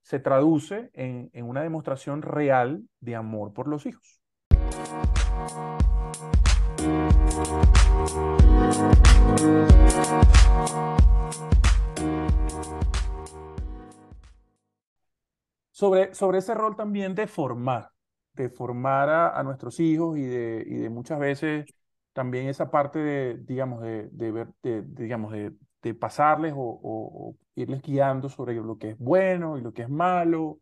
se 0.00 0.18
traduce 0.18 0.90
en, 0.94 1.30
en 1.34 1.46
una 1.46 1.62
demostración 1.62 2.22
real 2.22 2.84
de 3.00 3.14
amor 3.16 3.52
por 3.52 3.68
los 3.68 3.84
hijos. 3.86 4.22
Sobre, 15.70 16.14
sobre 16.14 16.38
ese 16.38 16.54
rol 16.54 16.76
también 16.76 17.14
de 17.14 17.26
formar, 17.26 17.91
de 18.34 18.48
formar 18.50 19.08
a, 19.10 19.42
nuestros 19.42 19.80
hijos 19.80 20.18
y 20.18 20.22
de, 20.22 20.64
y 20.66 20.74
de 20.76 20.90
muchas 20.90 21.18
veces 21.18 21.66
también 22.12 22.48
esa 22.48 22.70
parte 22.70 22.98
de, 22.98 23.38
digamos, 23.38 23.82
de, 23.82 24.08
de 24.10 24.32
ver, 24.32 24.48
de, 24.62 24.82
digamos, 24.82 25.32
de, 25.32 25.52
de 25.82 25.94
pasarles 25.94 26.54
o, 26.56 26.80
o, 26.82 27.36
irles 27.54 27.82
guiando 27.82 28.28
sobre 28.28 28.54
lo 28.54 28.78
que 28.78 28.90
es 28.90 28.98
bueno 28.98 29.58
y 29.58 29.62
lo 29.62 29.72
que 29.72 29.82
es 29.82 29.90
malo 29.90 30.60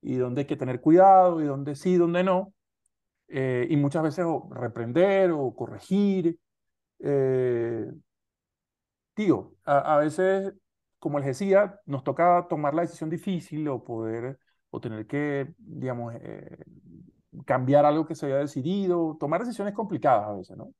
y 0.00 0.16
dónde 0.16 0.42
hay 0.42 0.46
que 0.46 0.56
tener 0.56 0.80
cuidado 0.80 1.40
y 1.42 1.44
dónde 1.44 1.76
sí, 1.76 1.96
dónde 1.96 2.24
no. 2.24 2.54
Eh, 3.28 3.66
y 3.70 3.76
muchas 3.76 4.02
veces 4.02 4.24
o 4.26 4.48
reprender 4.52 5.30
o 5.32 5.54
corregir. 5.54 6.38
Eh, 7.00 7.86
tío, 9.14 9.54
a, 9.64 9.94
a, 9.96 9.98
veces, 9.98 10.54
como 10.98 11.18
les 11.18 11.28
decía, 11.28 11.80
nos 11.86 12.04
toca 12.04 12.46
tomar 12.48 12.74
la 12.74 12.82
decisión 12.82 13.10
difícil 13.10 13.66
o 13.68 13.84
poder 13.84 14.38
o 14.70 14.80
tener 14.80 15.06
que, 15.06 15.54
digamos, 15.58 16.14
eh, 16.16 16.64
cambiar 17.46 17.84
algo 17.84 18.06
que 18.06 18.14
se 18.14 18.26
había 18.26 18.38
decidido, 18.38 19.16
tomar 19.18 19.40
decisiones 19.40 19.74
complicadas 19.74 20.28
a 20.28 20.32
veces, 20.32 20.56
¿no? 20.56 20.72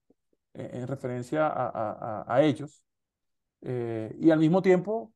En, 0.55 0.87
referencia 0.87 1.47
a, 1.47 1.69
a, 1.69 2.35
a 2.35 2.43
ellos. 2.43 2.85
Eh, 3.63 4.15
y 4.19 4.31
al 4.31 4.39
mismo 4.39 4.63
tiempo 4.63 5.13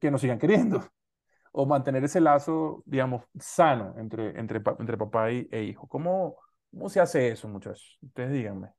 que 0.00 0.10
nos 0.10 0.20
sigan 0.20 0.38
queriendo 0.38 0.82
o 1.52 1.66
mantener 1.66 2.04
ese 2.04 2.20
lazo, 2.20 2.82
digamos, 2.86 3.24
sano 3.38 3.94
entre, 3.98 4.38
entre, 4.38 4.62
entre 4.78 4.98
papá 4.98 5.32
y, 5.32 5.48
e 5.50 5.64
hijo. 5.64 5.88
¿Cómo, 5.88 6.36
¿Cómo 6.70 6.88
se 6.88 7.00
hace 7.00 7.28
eso, 7.28 7.48
muchachos? 7.48 7.98
Ustedes 8.02 8.32
díganme. 8.32 8.70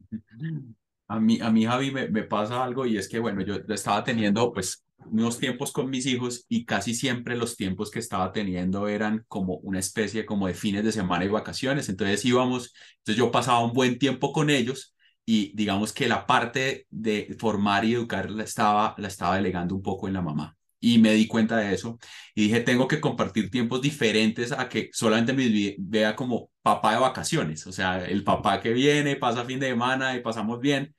A 1.08 1.18
mí, 1.20 1.38
a 1.40 1.50
mí 1.50 1.64
Javi, 1.64 1.90
me, 1.90 2.08
me 2.08 2.22
pasa 2.24 2.62
algo 2.62 2.84
y 2.86 2.98
es 2.98 3.08
que, 3.08 3.18
bueno, 3.18 3.40
yo 3.42 3.56
estaba 3.68 4.04
teniendo, 4.04 4.52
pues, 4.52 4.84
unos 5.10 5.38
tiempos 5.38 5.72
con 5.72 5.88
mis 5.88 6.04
hijos 6.06 6.44
y 6.48 6.66
casi 6.66 6.94
siempre 6.94 7.36
los 7.36 7.56
tiempos 7.56 7.90
que 7.90 7.98
estaba 7.98 8.30
teniendo 8.32 8.88
eran 8.88 9.24
como 9.28 9.54
una 9.58 9.78
especie 9.78 10.26
como 10.26 10.46
de 10.48 10.54
fines 10.54 10.84
de 10.84 10.92
semana 10.92 11.24
y 11.24 11.28
vacaciones. 11.28 11.88
Entonces 11.88 12.24
íbamos, 12.26 12.74
entonces 12.98 13.16
yo 13.16 13.30
pasaba 13.30 13.64
un 13.64 13.72
buen 13.72 13.98
tiempo 13.98 14.32
con 14.32 14.50
ellos 14.50 14.94
y 15.24 15.54
digamos 15.56 15.92
que 15.94 16.08
la 16.08 16.26
parte 16.26 16.86
de 16.90 17.34
formar 17.38 17.84
y 17.86 17.94
educar 17.94 18.30
la 18.30 18.44
estaba, 18.44 18.94
la 18.98 19.08
estaba 19.08 19.36
delegando 19.36 19.74
un 19.74 19.82
poco 19.82 20.08
en 20.08 20.14
la 20.14 20.22
mamá. 20.22 20.57
Y 20.80 20.98
me 20.98 21.12
di 21.14 21.26
cuenta 21.26 21.56
de 21.56 21.74
eso 21.74 21.98
y 22.34 22.44
dije, 22.44 22.60
tengo 22.60 22.86
que 22.86 23.00
compartir 23.00 23.50
tiempos 23.50 23.82
diferentes 23.82 24.52
a 24.52 24.68
que 24.68 24.90
solamente 24.92 25.32
me 25.32 25.74
vea 25.78 26.14
como 26.14 26.50
papá 26.62 26.92
de 26.92 27.00
vacaciones, 27.00 27.66
o 27.66 27.72
sea, 27.72 28.04
el 28.04 28.22
papá 28.24 28.60
que 28.60 28.72
viene, 28.72 29.16
pasa 29.16 29.44
fin 29.44 29.58
de 29.58 29.68
semana 29.68 30.14
y 30.16 30.20
pasamos 30.20 30.60
bien. 30.60 30.94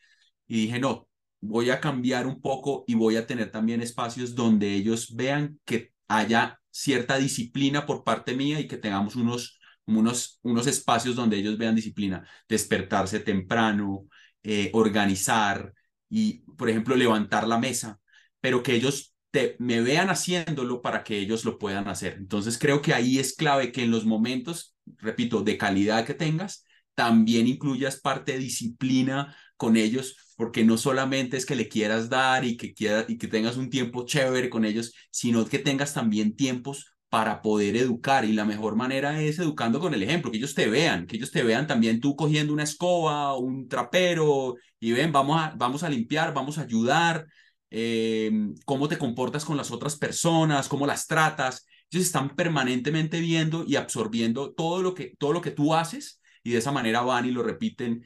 Y 0.48 0.63
dije, 0.63 0.80
no, 0.80 1.08
voy 1.42 1.70
a 1.70 1.80
cambiar 1.80 2.28
un 2.28 2.42
poco 2.42 2.84
y 2.88 2.96
voy 2.96 3.15
a 3.18 3.26
tener 3.28 3.52
también 3.52 3.82
espacios 3.82 4.36
donde 4.36 4.74
ellos 4.74 5.15
vean 5.15 5.60
que 5.65 5.94
haya 6.08 6.60
cierta 6.72 7.18
disciplina 7.18 7.86
por 7.86 8.04
parte 8.04 8.36
mía 8.36 8.60
y 8.60 8.68
que 8.68 8.78
tengamos 8.78 9.15
unos, 9.15 9.60
unos, 9.86 10.39
unos 10.44 10.68
espacios 10.68 11.15
donde 11.15 11.38
ellos 11.38 11.58
vean 11.58 11.76
disciplina, 11.76 12.28
despertarse 12.48 13.20
temprano, 13.20 14.08
eh, 14.44 14.72
organizar 14.74 15.74
y, 16.10 16.39
por 16.58 16.70
ejemplo, 16.70 16.96
levantar 16.96 17.48
la 17.48 17.60
mesa, 17.60 18.00
pero 18.42 18.63
que 18.63 18.74
ellos 18.76 19.13
te, 19.32 19.56
me 19.60 19.82
vean 19.82 20.10
haciéndolo 20.10 20.82
para 20.82 21.04
que 21.04 21.18
ellos 21.20 21.46
lo 21.46 21.58
puedan 21.60 21.88
hacer. 21.88 22.13
Entonces 22.18 22.58
creo 22.58 22.82
que 22.82 22.94
ahí 22.94 23.20
es 23.20 23.36
clave 23.36 23.72
que 23.72 23.84
en 23.84 23.92
los 23.92 24.06
momentos, 24.06 24.76
repito, 24.98 25.42
de 25.42 25.58
calidad 25.58 26.06
que 26.06 26.13
tengas, 26.13 26.65
también 26.96 27.48
incluyas 27.48 28.00
parte 28.00 28.34
de 28.34 28.39
disciplina 28.39 29.36
con 29.56 29.78
ellos, 29.78 30.34
porque 30.36 30.63
no 30.63 30.78
solamente 30.78 31.38
es 31.38 31.46
que 31.46 31.56
le 31.56 31.68
quieras 31.68 32.10
dar 32.10 32.46
y 32.46 32.58
que, 32.58 32.74
quieras, 32.74 33.06
y 33.08 33.18
que 33.18 33.28
tengas 33.28 33.58
un 33.58 33.70
tiempo 33.70 34.06
chévere 34.06 34.50
con 34.50 34.65
ellos, 34.65 34.94
sino 35.12 35.46
que 35.46 35.60
tengas 35.60 35.94
también 35.94 36.36
tiempos 36.36 36.94
para 37.10 37.42
poder 37.42 37.76
educar 37.76 38.24
y 38.24 38.34
la 38.34 38.46
mejor 38.46 38.76
manera 38.76 39.22
es 39.22 39.39
educando 39.39 39.80
con 39.80 39.94
el 39.94 40.04
ejemplo, 40.04 40.32
que 40.32 40.38
ellos 40.38 40.54
te 40.54 40.70
vean, 40.70 41.08
que 41.08 41.18
ellos 41.18 41.32
te 41.32 41.44
vean 41.44 41.68
también 41.68 42.00
tú 42.00 42.15
cogiendo 42.15 42.54
una 42.54 42.63
escoba, 42.63 43.36
un 43.38 43.68
trapero 43.68 44.56
y 44.80 44.92
ven, 44.92 45.12
vamos 45.12 45.42
a, 45.42 45.54
vamos 45.58 45.84
a 45.84 45.89
limpiar, 45.89 46.34
vamos 46.34 46.58
a 46.58 46.62
ayudar, 46.62 47.26
eh, 47.72 48.32
cómo 48.66 48.88
te 48.88 48.98
comportas 48.98 49.46
con 49.46 49.58
las 49.58 49.72
otras 49.72 49.96
personas, 49.96 50.68
cómo 50.68 50.88
las 50.88 51.08
tratas. 51.08 51.68
Ellos 51.92 52.06
están 52.06 52.36
permanentemente 52.36 53.20
viendo 53.20 53.64
y 53.66 53.76
absorbiendo 53.76 54.54
todo 54.54 54.82
lo 54.82 54.94
que, 54.94 55.16
todo 55.18 55.34
lo 55.34 55.42
que 55.42 55.52
tú 55.52 55.74
haces 55.74 56.22
y 56.44 56.52
de 56.52 56.60
esa 56.60 56.72
manera 56.72 57.02
van 57.02 57.26
y 57.26 57.32
lo 57.32 57.44
repiten. 57.44 58.04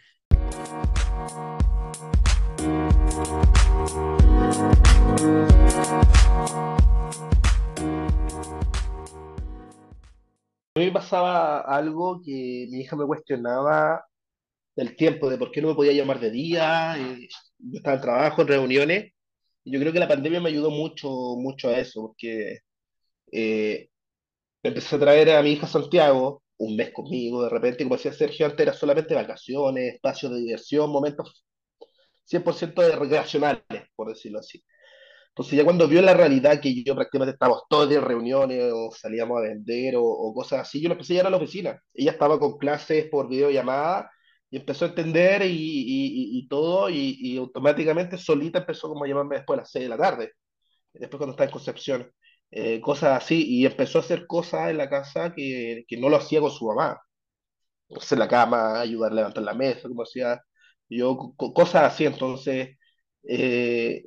A 10.75 10.79
mí 10.79 10.85
me 10.85 10.91
pasaba 10.91 11.59
algo 11.59 12.19
que 12.21 12.67
mi 12.71 12.79
hija 12.79 12.95
me 12.95 13.05
cuestionaba 13.05 14.05
del 14.75 14.95
tiempo, 14.95 15.29
de 15.29 15.37
por 15.37 15.51
qué 15.51 15.61
no 15.61 15.67
me 15.69 15.75
podía 15.75 15.93
llamar 15.93 16.19
de 16.19 16.31
día, 16.31 16.97
y 16.97 17.27
yo 17.59 17.77
estaba 17.77 17.97
en 17.97 18.01
trabajo, 18.01 18.41
en 18.41 18.47
reuniones, 18.47 19.13
yo 19.65 19.79
creo 19.79 19.93
que 19.93 19.99
la 19.99 20.07
pandemia 20.07 20.41
me 20.41 20.49
ayudó 20.49 20.69
mucho, 20.71 21.09
mucho 21.37 21.69
a 21.69 21.79
eso, 21.79 22.01
porque 22.01 22.59
eh, 23.31 23.89
empecé 24.63 24.95
a 24.95 24.99
traer 24.99 25.31
a 25.31 25.43
mi 25.43 25.53
hija 25.53 25.67
Santiago, 25.67 26.43
un 26.57 26.75
mes 26.75 26.91
conmigo, 26.93 27.43
de 27.43 27.49
repente, 27.49 27.83
como 27.83 27.95
decía 27.95 28.13
Sergio, 28.13 28.45
antes 28.45 28.61
era 28.61 28.73
solamente 28.73 29.15
vacaciones, 29.15 29.95
espacios 29.95 30.31
de 30.33 30.39
diversión, 30.41 30.89
momentos 30.91 31.45
100% 32.25 32.81
de 32.81 32.95
recreacionales, 32.95 33.63
por 33.95 34.09
decirlo 34.09 34.39
así. 34.39 34.63
Entonces 35.29 35.57
ya 35.57 35.63
cuando 35.63 35.87
vio 35.87 36.01
la 36.01 36.13
realidad 36.13 36.61
que 36.61 36.83
yo 36.83 36.95
prácticamente 36.95 37.33
estábamos 37.33 37.63
todos 37.67 37.91
en 37.91 38.03
reuniones 38.03 38.71
o 38.71 38.91
salíamos 38.91 39.39
a 39.39 39.41
vender 39.41 39.95
o, 39.97 40.31
cosas 40.33 40.61
así, 40.61 40.79
yo 40.81 40.89
le 40.89 40.93
empecé 40.93 41.13
a 41.15 41.21
ir 41.21 41.25
a 41.25 41.29
la 41.31 41.37
oficina. 41.37 41.81
Ella 41.93 42.11
estaba 42.11 42.39
con 42.39 42.57
clases 42.57 43.07
por 43.09 43.27
videollamada 43.27 44.11
y 44.53 44.57
empezó 44.57 44.85
a 44.85 44.89
entender 44.89 45.41
y, 45.41 46.37
y, 46.37 46.47
todo 46.47 46.87
y, 46.87 47.37
automáticamente 47.37 48.19
solita 48.19 48.59
empezó 48.59 48.87
como 48.87 49.03
a 49.03 49.07
llamarme 49.07 49.37
después 49.37 49.57
a 49.57 49.61
las 49.63 49.71
6 49.71 49.85
de 49.85 49.89
la 49.89 49.97
tarde, 49.97 50.33
después 50.93 51.17
cuando 51.17 51.31
estaba 51.31 51.47
en 51.47 51.53
Concepción, 51.53 52.11
eh, 52.51 52.79
cosas 52.81 53.23
así 53.23 53.45
y 53.47 53.65
empezó 53.65 53.97
a 53.97 54.01
hacer 54.01 54.27
cosas 54.27 54.69
en 54.69 54.77
la 54.77 54.89
casa 54.89 55.33
que, 55.35 55.85
que 55.87 55.97
no 55.97 56.07
lo 56.09 56.17
hacía 56.17 56.39
con 56.39 56.51
su 56.51 56.67
mamá. 56.67 57.01
Hacer 57.97 58.19
la 58.19 58.27
cama, 58.27 58.79
ayudar 58.81 59.11
a 59.11 59.15
levantar 59.15 59.43
la 59.43 59.53
mesa, 59.55 59.87
como 59.89 60.03
hacía 60.03 60.39
yo, 60.89 61.33
cosas 61.37 61.83
así, 61.93 62.05
entonces... 62.05 62.77
Eh, 63.27 64.05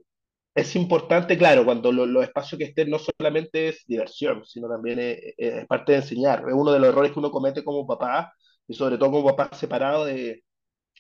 es 0.55 0.75
importante, 0.77 1.37
claro, 1.39 1.65
cuando 1.65 1.93
los 1.93 2.25
espacios 2.25 2.59
que 2.59 2.65
estén 2.67 2.91
no 2.91 2.99
solamente 2.99 3.69
es 3.69 3.85
diversión, 3.87 4.45
sino 4.47 4.69
también 4.69 4.99
es, 5.01 5.67
parte 5.67 5.93
de 5.93 5.99
enseñar. 5.99 6.45
Es 6.49 6.55
uno 6.55 6.73
de 6.73 6.81
los 6.81 6.89
errores 6.89 7.13
que 7.13 7.19
uno 7.19 7.31
comete 7.31 7.63
como 7.65 7.87
papá, 7.87 8.33
y 8.69 8.75
sobre 8.75 8.99
todo 8.99 9.11
como 9.13 9.37
papá 9.37 9.57
separado, 9.57 10.05
de, 10.07 10.45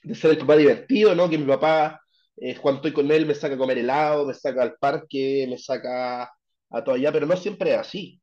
de 0.02 0.14
ser 0.14 0.32
el 0.32 0.38
papá 0.38 0.56
divertido, 0.56 1.14
¿no? 1.14 1.28
Que 1.30 1.38
mi 1.38 1.46
papá, 1.46 2.00
eh, 2.36 2.56
cuando 2.60 2.78
estoy 2.78 2.92
con 2.92 3.10
él, 3.10 3.26
me 3.26 3.34
saca 3.34 3.54
a 3.54 3.58
comer 3.58 3.78
helado, 3.78 4.26
me 4.26 4.34
saca 4.34 4.62
al 4.62 4.76
parque, 4.76 5.46
me 5.48 5.58
saca 5.58 6.24
a 6.70 6.84
todo 6.84 6.94
allá, 6.94 7.12
pero 7.12 7.26
no 7.26 7.36
siempre 7.36 7.72
es 7.74 7.78
así. 7.78 8.20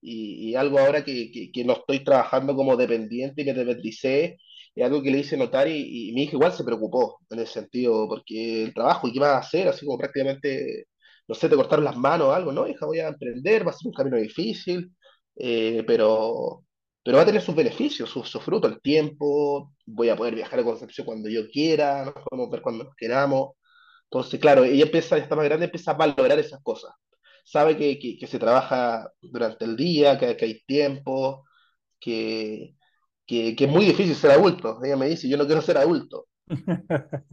Y, 0.00 0.50
y 0.50 0.54
algo 0.56 0.78
ahora 0.78 1.04
que, 1.04 1.30
que, 1.32 1.52
que, 1.52 1.64
no 1.64 1.74
estoy 1.74 2.04
trabajando 2.04 2.54
como 2.56 2.76
dependiente 2.76 3.42
y 3.42 3.44
me 3.44 3.54
dependicé, 3.54 4.38
es 4.74 4.84
algo 4.84 5.02
que 5.02 5.10
le 5.10 5.18
hice 5.18 5.36
notar 5.36 5.68
y, 5.68 6.10
y, 6.10 6.12
mi 6.12 6.24
hija 6.24 6.34
igual 6.36 6.52
se 6.52 6.64
preocupó 6.64 7.20
en 7.30 7.40
ese 7.40 7.54
sentido, 7.54 8.08
porque 8.08 8.64
el 8.64 8.74
trabajo, 8.74 9.08
¿y 9.08 9.12
qué 9.12 9.20
vas 9.20 9.30
a 9.34 9.38
hacer? 9.38 9.68
Así 9.68 9.86
como 9.86 9.98
prácticamente, 9.98 10.86
no 11.28 11.34
sé, 11.34 11.48
te 11.48 11.56
cortaron 11.56 11.84
las 11.84 11.96
manos 11.96 12.28
o 12.28 12.32
algo, 12.32 12.52
¿no? 12.52 12.66
Hija, 12.68 12.86
voy 12.86 12.98
a 13.00 13.08
emprender, 13.08 13.66
va 13.66 13.70
a 13.70 13.74
ser 13.74 13.88
un 13.88 13.94
camino 13.94 14.16
difícil, 14.16 14.92
eh, 15.36 15.84
pero, 15.86 16.64
pero 17.04 17.16
va 17.16 17.22
a 17.24 17.26
tener 17.26 17.42
sus 17.42 17.54
beneficios, 17.54 18.10
sus 18.10 18.28
su 18.28 18.40
frutos, 18.40 18.72
el 18.72 18.80
tiempo, 18.80 19.72
voy 19.86 20.08
a 20.08 20.16
poder 20.16 20.34
viajar 20.34 20.60
a 20.60 20.64
Concepción 20.64 21.06
cuando 21.06 21.28
yo 21.28 21.48
quiera, 21.50 22.04
nos 22.04 22.14
podemos 22.14 22.50
ver 22.50 22.62
cuando 22.62 22.84
nos 22.84 22.94
queramos. 22.96 23.52
Entonces, 24.04 24.40
claro, 24.40 24.64
ella 24.64 24.84
empieza, 24.84 25.16
ya 25.16 25.24
está 25.24 25.36
más 25.36 25.46
grande, 25.46 25.66
empieza 25.66 25.92
a 25.92 25.94
valorar 25.94 26.38
esas 26.38 26.62
cosas. 26.62 26.92
Sabe 27.44 27.76
que, 27.76 27.98
que, 27.98 28.16
que 28.18 28.26
se 28.26 28.38
trabaja 28.38 29.10
durante 29.20 29.64
el 29.64 29.76
día, 29.76 30.18
que, 30.18 30.36
que 30.36 30.44
hay 30.44 30.62
tiempo, 30.64 31.44
que, 32.00 32.76
que, 33.26 33.56
es 33.58 33.68
muy 33.68 33.84
difícil 33.86 34.14
ser 34.16 34.32
adulto. 34.32 34.78
Ella 34.84 34.96
me 34.96 35.08
dice, 35.08 35.28
yo 35.28 35.36
no 35.36 35.46
quiero 35.46 35.62
ser 35.62 35.78
adulto. 35.78 36.26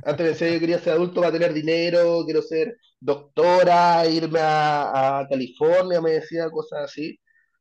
Antes 0.05 0.27
pensé 0.27 0.47
que 0.47 0.53
yo 0.53 0.59
quería 0.59 0.79
ser 0.79 0.93
adulto 0.93 1.21
para 1.21 1.33
tener 1.33 1.53
dinero, 1.53 2.23
quiero 2.25 2.41
ser 2.41 2.77
doctora, 2.99 4.07
irme 4.07 4.39
a, 4.41 5.25
California, 5.29 6.01
me 6.01 6.11
decía 6.11 6.49
cosas 6.49 6.85
así. 6.85 7.19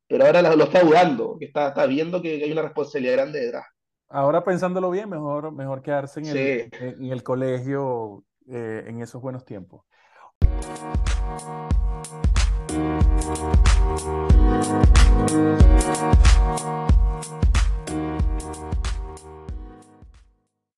Pero 0.09 0.25
ahora 0.25 0.41
lo, 0.41 0.65
está 0.65 0.83
dudando, 0.83 1.37
que 1.39 1.45
está, 1.45 1.69
está 1.69 1.85
viendo 1.85 2.23
que 2.23 2.43
hay 2.43 2.51
una 2.51 2.63
responsabilidad 2.63 3.13
grande 3.13 3.41
detrás. 3.41 3.67
Ahora 4.09 4.43
pensándolo 4.43 4.91
bien, 4.91 5.11
mejor, 5.11 5.53
mejor 5.53 5.83
quedarse 5.83 6.21
en, 6.21 6.27
el, 6.27 6.71
en 6.73 7.13
el 7.13 7.23
colegio 7.23 8.25
eh, 8.47 8.85
en 8.87 9.03
esos 9.03 9.21
buenos 9.21 9.45
tiempos. 9.45 9.85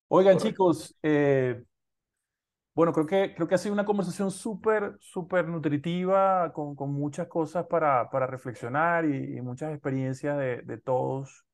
Oigan, 0.09 0.37
chicos, 0.39 0.93
eh, 1.01 1.63
bueno, 2.73 2.93
creo 2.93 3.05
que, 3.05 3.33
creo 3.35 3.47
que 3.47 3.55
ha 3.55 3.57
sido 3.57 3.73
una 3.73 3.85
conversación 3.85 4.31
súper, 4.31 4.95
súper 4.99 5.47
nutritiva, 5.47 6.53
con, 6.53 6.75
con, 6.75 6.93
muchas 6.93 7.27
cosas 7.27 7.65
para, 7.67 8.09
para 8.09 8.27
reflexionar 8.27 9.05
y, 9.05 9.41
muchas 9.41 9.73
experiencias 9.73 10.37
de, 10.37 10.61
de, 10.61 10.77
todos 10.77 11.45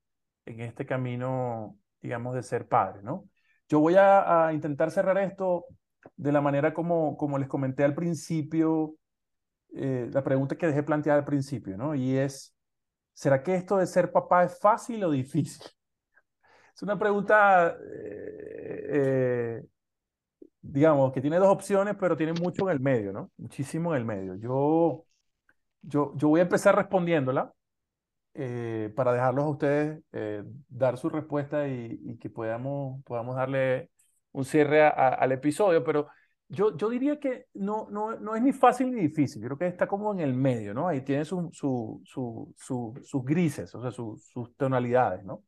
en 0.45 0.61
este 0.61 0.85
camino, 0.85 1.77
digamos, 2.01 2.35
de 2.35 2.43
ser 2.43 2.67
padre, 2.67 3.01
¿no? 3.03 3.25
Yo 3.67 3.79
voy 3.79 3.95
a, 3.95 4.47
a, 4.47 4.53
intentar 4.53 4.91
cerrar 4.91 5.17
esto 5.17 5.65
de 6.15 6.31
la 6.31 6.41
manera 6.41 6.73
como, 6.73 7.17
como 7.17 7.37
les 7.37 7.47
comenté 7.47 7.83
al 7.83 7.95
principio, 7.95 8.95
eh, 9.75 10.09
la 10.11 10.23
pregunta 10.23 10.55
que 10.57 10.67
dejé 10.67 10.83
planteada 10.83 11.19
al 11.19 11.25
principio, 11.25 11.77
¿no? 11.77 11.95
Y 11.95 12.17
es, 12.17 12.55
¿será 13.13 13.43
que 13.43 13.55
esto 13.55 13.77
de 13.77 13.87
ser 13.87 14.11
papá 14.11 14.43
es 14.43 14.59
fácil 14.59 15.03
o 15.03 15.11
difícil? 15.11 15.65
Es 16.75 16.83
una 16.83 16.99
pregunta, 16.99 17.75
eh, 17.75 18.85
eh, 18.91 19.63
digamos, 20.61 21.13
que 21.13 21.21
tiene 21.21 21.37
dos 21.37 21.49
opciones, 21.49 21.95
pero 21.99 22.17
tiene 22.17 22.33
mucho 22.33 22.69
en 22.69 22.75
el 22.75 22.79
medio, 22.79 23.13
¿no? 23.13 23.31
Muchísimo 23.37 23.93
en 23.93 23.99
el 23.99 24.05
medio. 24.05 24.35
Yo, 24.35 25.05
yo, 25.81 26.13
yo 26.15 26.27
voy 26.29 26.39
a 26.39 26.43
empezar 26.43 26.75
respondiéndola 26.75 27.53
eh, 28.33 28.93
para 28.95 29.13
dejarlos 29.13 29.45
a 29.45 29.49
ustedes 29.49 30.03
dar 30.69 30.97
su 30.97 31.09
respuesta 31.09 31.67
y, 31.67 32.17
que 32.19 32.29
podamos, 32.29 33.03
podamos 33.03 33.35
darle 33.35 33.89
un 34.31 34.45
cierre 34.45 34.83
al 34.83 35.31
episodio, 35.31 35.83
pero 35.83 36.07
yo, 36.49 36.75
yo 36.77 36.89
diría 36.89 37.19
que 37.19 37.47
no, 37.55 37.87
no, 37.89 38.15
no 38.19 38.35
es 38.35 38.41
ni 38.41 38.53
fácil 38.53 38.91
ni 38.91 39.01
difícil, 39.01 39.43
creo 39.43 39.57
que 39.57 39.67
está 39.67 39.87
como 39.87 40.13
en 40.13 40.19
el 40.21 40.33
medio, 40.33 40.73
¿no? 40.73 40.87
Ahí 40.87 41.01
tiene 41.01 41.25
su, 41.25 41.49
su, 41.51 42.01
su, 42.05 42.93
sus 43.03 43.25
grises, 43.25 43.73
o 43.75 43.81
sea, 43.81 43.91
sus 43.91 44.55
tonalidades, 44.55 45.25
¿no? 45.25 45.43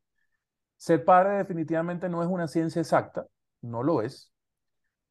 Ser 0.76 1.04
padre 1.04 1.38
definitivamente 1.38 2.08
no 2.08 2.22
es 2.22 2.28
una 2.28 2.48
ciencia 2.48 2.80
exacta, 2.80 3.26
no 3.62 3.82
lo 3.82 4.02
es, 4.02 4.32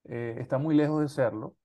eh, 0.06 0.36
está 0.40 0.58
muy 0.58 0.76
lejos 0.76 1.02
de 1.02 1.10
serlo. 1.10 1.56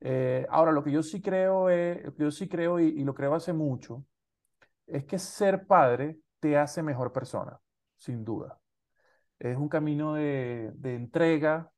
Eh, 0.00 0.46
ahora, 0.50 0.72
lo 0.72 0.82
que 0.84 0.92
yo 0.92 1.02
sí 1.02 1.20
creo, 1.20 1.70
es, 1.70 2.02
yo 2.18 2.30
sí 2.30 2.48
creo 2.48 2.80
y, 2.80 3.02
lo 3.04 3.14
creo 3.14 3.34
hace 3.34 3.52
mucho, 3.52 4.04
es 4.86 5.04
que 5.04 5.18
ser 5.18 5.66
padre 5.66 6.18
te 6.40 6.56
hace 6.56 6.82
mejor 6.82 7.12
persona, 7.12 7.60
sin 7.96 8.24
duda. 8.24 8.60
Es 9.38 9.56
un 9.56 9.68
camino 9.68 10.14
de, 10.14 10.72
entrega, 10.82 11.70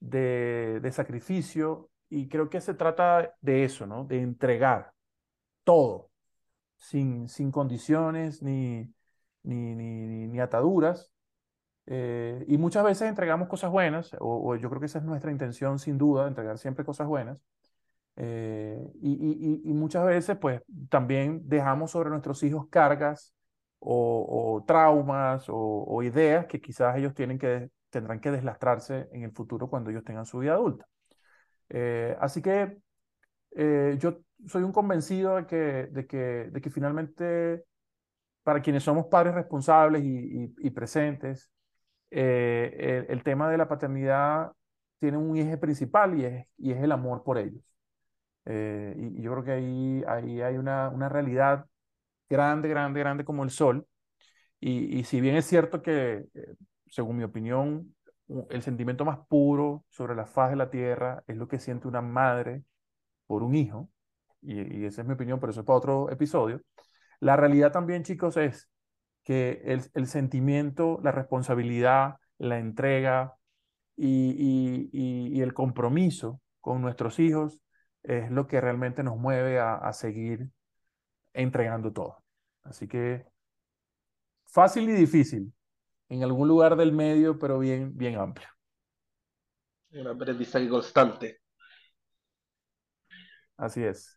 de, 0.00 0.80
de 0.80 0.92
sacrificio 0.92 1.90
y 2.08 2.28
creo 2.28 2.50
que 2.50 2.60
se 2.60 2.74
trata 2.74 3.34
de 3.40 3.64
eso, 3.64 3.86
¿no? 3.86 4.04
De 4.04 4.20
entregar 4.20 4.92
todo, 5.64 6.10
sin, 6.76 7.28
sin 7.28 7.50
condiciones 7.50 8.42
ni, 8.42 8.92
ni, 9.42 9.74
ni, 9.74 10.26
ni 10.28 10.40
ataduras. 10.40 11.10
Eh, 11.86 12.44
y 12.48 12.58
muchas 12.58 12.84
veces 12.84 13.08
entregamos 13.08 13.48
cosas 13.48 13.70
buenas, 13.70 14.16
o, 14.18 14.56
yo 14.56 14.68
creo 14.68 14.80
que 14.80 14.86
esa 14.86 14.98
es 14.98 15.04
nuestra 15.04 15.30
intención 15.30 15.78
sin 15.78 15.98
duda, 15.98 16.26
entregar 16.26 16.58
siempre 16.58 16.84
cosas 16.84 17.06
buenas. 17.06 17.42
Eh, 18.16 18.92
y, 19.02 19.12
y, 19.12 19.70
y, 19.70 19.72
muchas 19.74 20.06
veces 20.06 20.38
pues 20.38 20.62
también 20.88 21.42
dejamos 21.44 21.90
sobre 21.90 22.08
nuestros 22.08 22.42
hijos 22.42 22.66
cargas 22.70 23.34
o, 23.78 24.64
traumas 24.66 25.46
o, 25.48 26.02
ideas 26.02 26.46
que 26.46 26.60
quizás 26.60 26.96
ellos 26.96 27.14
tienen 27.14 27.38
que, 27.38 27.70
tendrán 27.90 28.20
que 28.20 28.30
deslastrarse 28.30 29.08
en 29.12 29.22
el 29.22 29.32
futuro 29.32 29.68
cuando 29.68 29.90
ellos 29.90 30.04
tengan 30.04 30.24
su 30.24 30.38
vida 30.38 30.54
adulta. 30.54 30.86
Eh, 31.68 32.16
así 32.20 32.40
que 32.42 32.78
yo 33.98 34.18
soy 34.46 34.62
un 34.62 34.72
convencido 34.72 35.36
de 35.36 35.46
que, 35.46 35.56
de 35.92 36.06
que, 36.06 36.16
de 36.50 36.60
que 36.60 36.70
finalmente 36.70 37.64
para 38.42 38.62
quienes 38.62 38.84
somos 38.84 39.06
padres 39.06 39.34
responsables 39.34 40.04
y, 40.04 40.54
y, 40.58 40.70
presentes, 40.70 41.50
eh, 42.10 43.06
el, 43.08 43.22
tema 43.22 43.50
de 43.50 43.58
la 43.58 43.68
paternidad 43.68 44.52
tiene 44.98 45.18
un 45.18 45.36
eje 45.36 45.58
principal 45.58 46.18
y 46.18 46.24
es, 46.24 46.46
y 46.58 46.72
es 46.72 46.82
el 46.82 46.92
amor 46.92 47.22
por 47.24 47.38
ellos. 47.38 47.62
Eh, 48.46 48.94
y, 48.98 49.22
yo 49.22 49.32
creo 49.32 49.44
que 49.44 49.52
ahí, 49.52 50.04
ahí 50.08 50.40
hay 50.42 50.56
una, 50.56 50.88
una 50.88 51.08
realidad 51.08 51.66
grande, 52.30 52.68
grande, 52.68 53.00
grande 53.00 53.24
como 53.24 53.44
el 53.44 53.50
sol. 53.50 53.86
Y, 54.60 54.98
y 54.98 55.04
si 55.04 55.20
bien 55.20 55.36
es 55.36 55.46
cierto 55.46 55.82
que, 55.82 56.26
eh, 56.34 56.54
según 56.88 57.16
mi 57.18 57.24
opinión, 57.24 57.94
el 58.50 58.62
sentimiento 58.62 59.04
más 59.04 59.18
puro 59.28 59.84
sobre 59.88 60.14
la 60.16 60.26
faz 60.26 60.50
de 60.50 60.56
la 60.56 60.70
tierra 60.70 61.22
es 61.26 61.36
lo 61.36 61.48
que 61.48 61.60
siente 61.60 61.88
una 61.88 62.02
madre 62.02 62.64
por 63.26 63.42
un 63.42 63.54
hijo, 63.54 63.90
y, 64.42 64.82
y 64.82 64.84
esa 64.86 65.02
es 65.02 65.08
mi 65.08 65.14
opinión, 65.14 65.40
pero 65.40 65.50
eso 65.52 65.60
es 65.60 65.66
para 65.66 65.78
otro 65.78 66.10
episodio. 66.10 66.60
La 67.20 67.36
realidad 67.36 67.72
también, 67.72 68.02
chicos, 68.04 68.36
es 68.36 68.68
que 69.26 69.60
el, 69.64 69.82
el 69.94 70.06
sentimiento, 70.06 71.00
la 71.02 71.10
responsabilidad, 71.10 72.16
la 72.38 72.58
entrega 72.58 73.34
y, 73.96 74.88
y, 74.92 75.36
y, 75.36 75.42
el 75.42 75.52
compromiso 75.52 76.40
con 76.60 76.80
nuestros 76.80 77.18
hijos 77.18 77.58
es 78.04 78.30
lo 78.30 78.46
que 78.46 78.60
realmente 78.60 79.02
nos 79.02 79.16
mueve 79.18 79.58
a, 79.58 79.74
a 79.74 79.92
seguir 79.92 80.48
entregando 81.34 81.92
todo. 81.92 82.22
Así 82.62 82.86
que 82.86 83.26
fácil 84.44 84.88
y 84.90 84.92
difícil, 84.92 85.52
en 86.08 86.22
algún 86.22 86.46
lugar 86.46 86.76
del 86.76 86.92
medio, 86.92 87.36
pero 87.38 87.58
bien, 87.58 87.96
bien 87.96 88.16
amplio. 88.16 88.48
Un 89.90 90.06
aprendizaje 90.06 90.68
constante. 90.68 91.40
Así 93.56 93.82
es. 93.82 94.16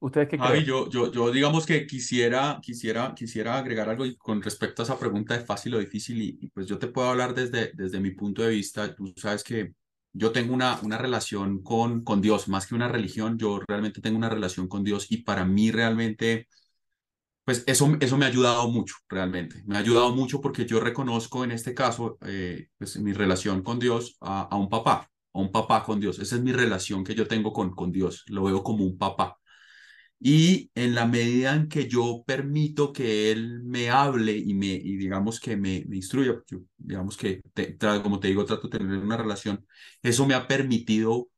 ¿Ustedes 0.00 0.28
qué 0.28 0.38
creen? 0.38 0.64
Yo, 0.64 0.88
yo, 0.88 1.10
yo 1.10 1.30
digamos 1.32 1.66
que 1.66 1.86
quisiera, 1.86 2.60
quisiera, 2.62 3.14
quisiera 3.14 3.58
agregar 3.58 3.88
algo 3.88 4.04
con 4.18 4.40
respecto 4.42 4.82
a 4.82 4.84
esa 4.84 4.98
pregunta 4.98 5.36
de 5.36 5.44
fácil 5.44 5.74
o 5.74 5.78
difícil 5.78 6.22
y, 6.22 6.48
pues 6.54 6.66
yo 6.66 6.78
te 6.78 6.86
puedo 6.86 7.08
hablar 7.08 7.34
desde, 7.34 7.72
desde 7.74 7.98
mi 7.98 8.12
punto 8.12 8.42
de 8.42 8.50
vista. 8.50 8.94
Tú 8.94 9.12
sabes 9.16 9.42
que 9.42 9.72
yo 10.12 10.30
tengo 10.30 10.54
una, 10.54 10.78
una 10.82 10.98
relación 10.98 11.62
con, 11.62 12.04
con 12.04 12.20
Dios, 12.20 12.48
más 12.48 12.66
que 12.66 12.76
una 12.76 12.88
religión, 12.88 13.38
yo 13.38 13.60
realmente 13.66 14.00
tengo 14.00 14.16
una 14.16 14.28
relación 14.28 14.68
con 14.68 14.84
Dios 14.84 15.06
y 15.10 15.18
para 15.18 15.44
mí 15.44 15.70
realmente, 15.72 16.48
pues 17.44 17.64
eso, 17.66 17.96
eso 18.00 18.16
me 18.18 18.24
ha 18.26 18.28
ayudado 18.28 18.68
mucho, 18.70 18.94
realmente. 19.08 19.62
Me 19.66 19.76
ha 19.76 19.80
ayudado 19.80 20.14
mucho 20.14 20.40
porque 20.40 20.66
yo 20.66 20.80
reconozco 20.80 21.44
en 21.44 21.52
este 21.52 21.74
caso, 21.74 22.18
eh, 22.26 22.68
pues 22.78 22.98
mi 22.98 23.12
relación 23.12 23.62
con 23.62 23.78
Dios 23.78 24.16
a, 24.20 24.42
a 24.42 24.56
un 24.56 24.68
papá, 24.68 25.10
a 25.32 25.38
un 25.40 25.50
papá 25.50 25.82
con 25.84 25.98
Dios. 26.00 26.18
Esa 26.18 26.36
es 26.36 26.42
mi 26.42 26.52
relación 26.52 27.04
que 27.04 27.14
yo 27.14 27.26
tengo 27.26 27.52
con, 27.52 27.70
con 27.74 27.90
Dios, 27.90 28.24
lo 28.28 28.44
veo 28.44 28.62
como 28.62 28.84
un 28.84 28.98
papá. 28.98 29.38
Y 30.20 30.70
en 30.74 30.94
la 30.96 31.06
medida 31.06 31.54
en 31.54 31.68
que 31.68 31.86
yo 31.88 32.24
permito 32.26 32.92
que 32.92 33.30
él 33.30 33.62
me 33.62 33.90
hable 33.90 34.36
y, 34.36 34.52
me, 34.54 34.66
y 34.66 34.96
digamos 34.96 35.38
que 35.38 35.56
me, 35.56 35.84
me 35.88 35.96
instruya, 35.96 36.34
digamos 36.76 37.16
que, 37.16 37.40
como 38.02 38.18
te 38.18 38.28
digo, 38.28 38.44
trato 38.44 38.68
de 38.68 38.78
tener 38.78 38.98
una 38.98 39.16
relación, 39.16 39.64
eso 40.02 40.26
me 40.26 40.34
ha 40.34 40.48
permitido 40.48 41.30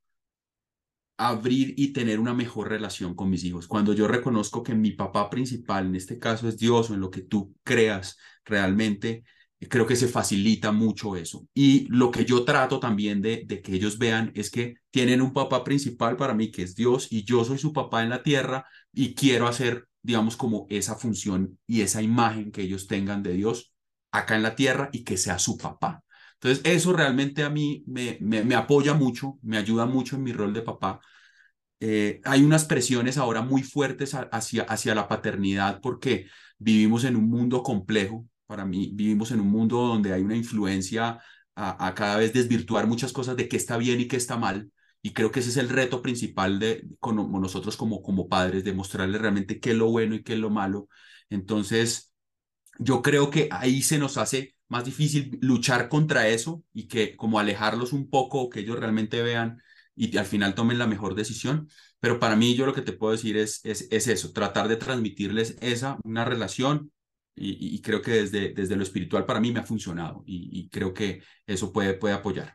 abrir 1.17 1.75
y 1.77 1.93
tener 1.93 2.19
una 2.19 2.33
mejor 2.35 2.69
relación 2.71 3.15
con 3.15 3.29
mis 3.31 3.45
hijos. 3.45 3.67
Cuando 3.67 3.93
yo 3.93 4.09
reconozco 4.09 4.63
que 4.63 4.75
mi 4.75 4.93
papá 4.93 5.29
principal, 5.29 5.87
en 5.87 5.95
este 5.97 6.19
caso 6.19 6.49
es 6.49 6.57
Dios 6.57 6.91
o 6.91 6.95
en 6.95 7.01
lo 7.01 7.11
que 7.11 7.23
tú 7.23 7.55
creas 7.63 8.17
realmente, 8.45 9.25
creo 9.69 9.87
que 9.87 9.97
se 9.97 10.09
facilita 10.09 10.73
mucho 10.73 11.17
eso. 11.17 11.47
Y 11.55 11.87
lo 11.89 12.11
que 12.11 12.25
yo 12.25 12.45
trato 12.45 12.81
también 12.81 13.21
de, 13.21 13.47
que 13.47 13.75
ellos 13.75 13.99
vean 13.99 14.33
es 14.35 14.51
que 14.51 14.77
tienen 14.91 15.21
un 15.21 15.33
papá 15.33 15.65
principal 15.65 16.17
para 16.17 16.35
mí, 16.35 16.51
que 16.51 16.63
es 16.63 16.75
Dios, 16.75 17.09
y 17.11 17.25
yo 17.25 17.45
soy 17.45 17.59
su 17.59 17.73
papá 17.73 18.03
en 18.03 18.11
la 18.11 18.23
tierra 18.23 18.67
y 18.93 19.15
quiero 19.15 19.47
hacer, 19.47 19.87
digamos, 20.03 20.37
como 20.37 20.67
esa 20.71 20.97
función 20.97 21.59
y 21.67 21.83
esa 21.83 22.03
imagen 22.03 22.53
que 22.53 22.63
ellos 22.63 22.87
tengan 22.87 23.23
de 23.23 23.35
Dios 23.35 23.75
acá 24.11 24.37
en 24.37 24.43
la 24.43 24.57
tierra 24.57 24.89
y 24.93 25.05
que 25.05 25.17
sea 25.17 25.39
su 25.39 25.57
papá. 25.57 26.03
Entonces, 26.35 26.63
eso 26.65 26.93
realmente 26.95 27.43
a 27.43 27.51
mí 27.51 27.85
me, 27.87 28.17
me, 28.23 28.55
apoya 28.55 28.95
mucho, 28.95 29.39
me 29.43 29.59
ayuda 29.59 29.85
mucho 29.85 30.17
en 30.17 30.23
mi 30.23 30.33
rol 30.33 30.55
de 30.55 30.63
papá. 30.63 31.01
Eh, 31.81 32.21
hay 32.25 32.43
unas 32.43 32.65
presiones 32.65 33.19
ahora 33.19 33.43
muy 33.43 33.63
fuertes 33.63 34.15
hacia, 34.15 34.63
hacia 34.65 34.95
la 34.95 35.09
paternidad 35.09 35.81
porque 35.83 36.27
vivimos 36.59 37.05
en 37.05 37.17
un 37.17 37.29
mundo 37.29 37.63
complejo, 37.63 38.27
para 38.51 38.67
mí 38.67 38.91
vivimos 38.93 39.31
en 39.31 39.41
un 39.41 39.49
mundo 39.49 39.77
donde 39.79 40.13
hay 40.13 40.23
una 40.23 40.35
influencia 40.37 41.21
a, 41.55 41.95
cada 41.95 42.17
vez 42.17 42.33
desvirtuar 42.33 42.89
muchas 42.89 43.13
cosas 43.13 43.37
de 43.37 43.49
qué 43.49 43.57
está 43.57 43.77
bien 43.77 44.01
y 44.01 44.09
qué 44.09 44.17
está 44.17 44.37
mal. 44.37 44.73
Y 45.03 45.13
creo 45.13 45.31
que 45.31 45.39
ese 45.39 45.51
es 45.51 45.57
el 45.57 45.69
reto 45.69 46.03
principal 46.03 46.59
de 46.59 46.89
como 46.99 47.39
nosotros 47.39 47.77
como, 47.77 48.03
como 48.03 48.29
padres, 48.29 48.65
de 48.65 48.73
mostrarles 48.73 49.21
realmente 49.21 49.61
qué 49.61 49.71
es 49.71 49.77
lo 49.77 49.89
bueno 49.91 50.17
y 50.17 50.25
qué 50.25 50.33
es 50.33 50.41
lo 50.41 50.51
malo. 50.51 50.89
Entonces, 51.29 52.13
yo 52.81 53.03
creo 53.03 53.31
que 53.31 53.49
ahí 53.53 53.83
se 53.83 53.99
nos 53.99 54.17
hace 54.17 54.57
más 54.69 54.85
difícil 54.85 55.39
luchar 55.41 55.89
contra 55.89 56.27
eso 56.29 56.65
y 56.73 56.89
que 56.89 57.17
como 57.17 57.39
alejarlos 57.39 57.93
un 57.93 58.11
poco, 58.11 58.51
que 58.51 58.61
ellos 58.61 58.81
realmente 58.81 59.23
vean 59.23 59.63
y 59.95 60.17
al 60.19 60.27
final 60.27 60.57
tomen 60.57 60.79
la 60.79 60.89
mejor 60.89 61.15
decisión. 61.15 61.69
Pero 62.01 62.19
para 62.19 62.35
mí 62.35 62.57
yo 62.57 62.67
lo 62.67 62.75
que 62.75 62.83
te 62.83 62.93
puedo 62.95 63.13
decir 63.13 63.37
es, 63.37 63.61
es, 63.65 63.87
es 63.93 64.09
eso, 64.09 64.33
tratar 64.33 64.67
de 64.67 64.77
transmitirles 64.77 65.57
esa, 65.61 65.99
una 66.03 66.25
relación 66.25 66.91
y, 67.43 67.81
creo 67.81 68.03
que 68.03 68.11
desde, 68.11 68.53
desde 68.53 68.77
lo 68.77 68.83
espiritual 68.83 69.25
para 69.25 69.41
mí 69.41 69.51
me 69.51 69.61
ha 69.61 69.65
funcionado 69.65 70.23
y, 70.27 70.69
creo 70.69 70.93
que 70.93 71.23
eso 71.47 71.73
puede, 71.73 71.95
puede 71.95 72.15
apoyar. 72.15 72.55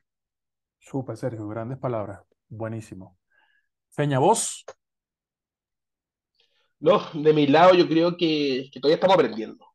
Súper, 0.79 1.17
Sergio, 1.17 1.47
grandes 1.47 1.79
palabras. 1.79 2.21
Buenísimo. 2.47 3.17
Feña, 3.89 4.19
vos. 4.19 4.63
No, 6.79 7.01
de 7.13 7.33
mi 7.33 7.47
lado 7.47 7.73
yo 7.73 7.88
creo 7.88 8.15
que, 8.15 8.69
que, 8.71 8.79
todavía 8.79 8.95
estamos 8.95 9.15
aprendiendo. 9.15 9.65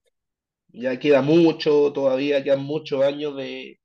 Ya 0.68 0.96
queda 0.98 1.22
mucho, 1.22 1.92
todavía 1.92 2.44
quedan 2.44 2.62
muchos 2.62 3.02
años 3.02 3.36
de, 3.36 3.80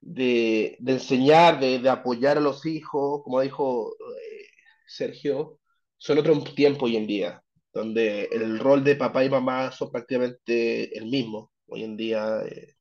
de, 0.00 0.76
de 0.78 0.92
enseñar, 0.92 1.58
de, 1.58 1.80
de, 1.80 1.88
apoyar 1.88 2.38
a 2.38 2.40
los 2.40 2.64
hijos, 2.66 3.22
como 3.24 3.40
dijo 3.40 3.92
eh, 3.98 4.46
Sergio, 4.86 5.58
son 5.96 6.18
otro 6.18 6.40
tiempo 6.54 6.84
hoy 6.84 6.96
en 6.96 7.06
día 7.08 7.43
donde 7.74 8.28
el 8.32 8.58
rol 8.60 8.84
de 8.84 8.96
papá 8.96 9.24
y 9.24 9.30
mamá 9.30 9.72
son 9.72 9.90
prácticamente 9.90 10.96
el 10.96 11.06
mismo. 11.06 11.52
Hoy 11.66 11.82
en 11.82 11.96
día 11.96 12.42
eh, 12.46 12.74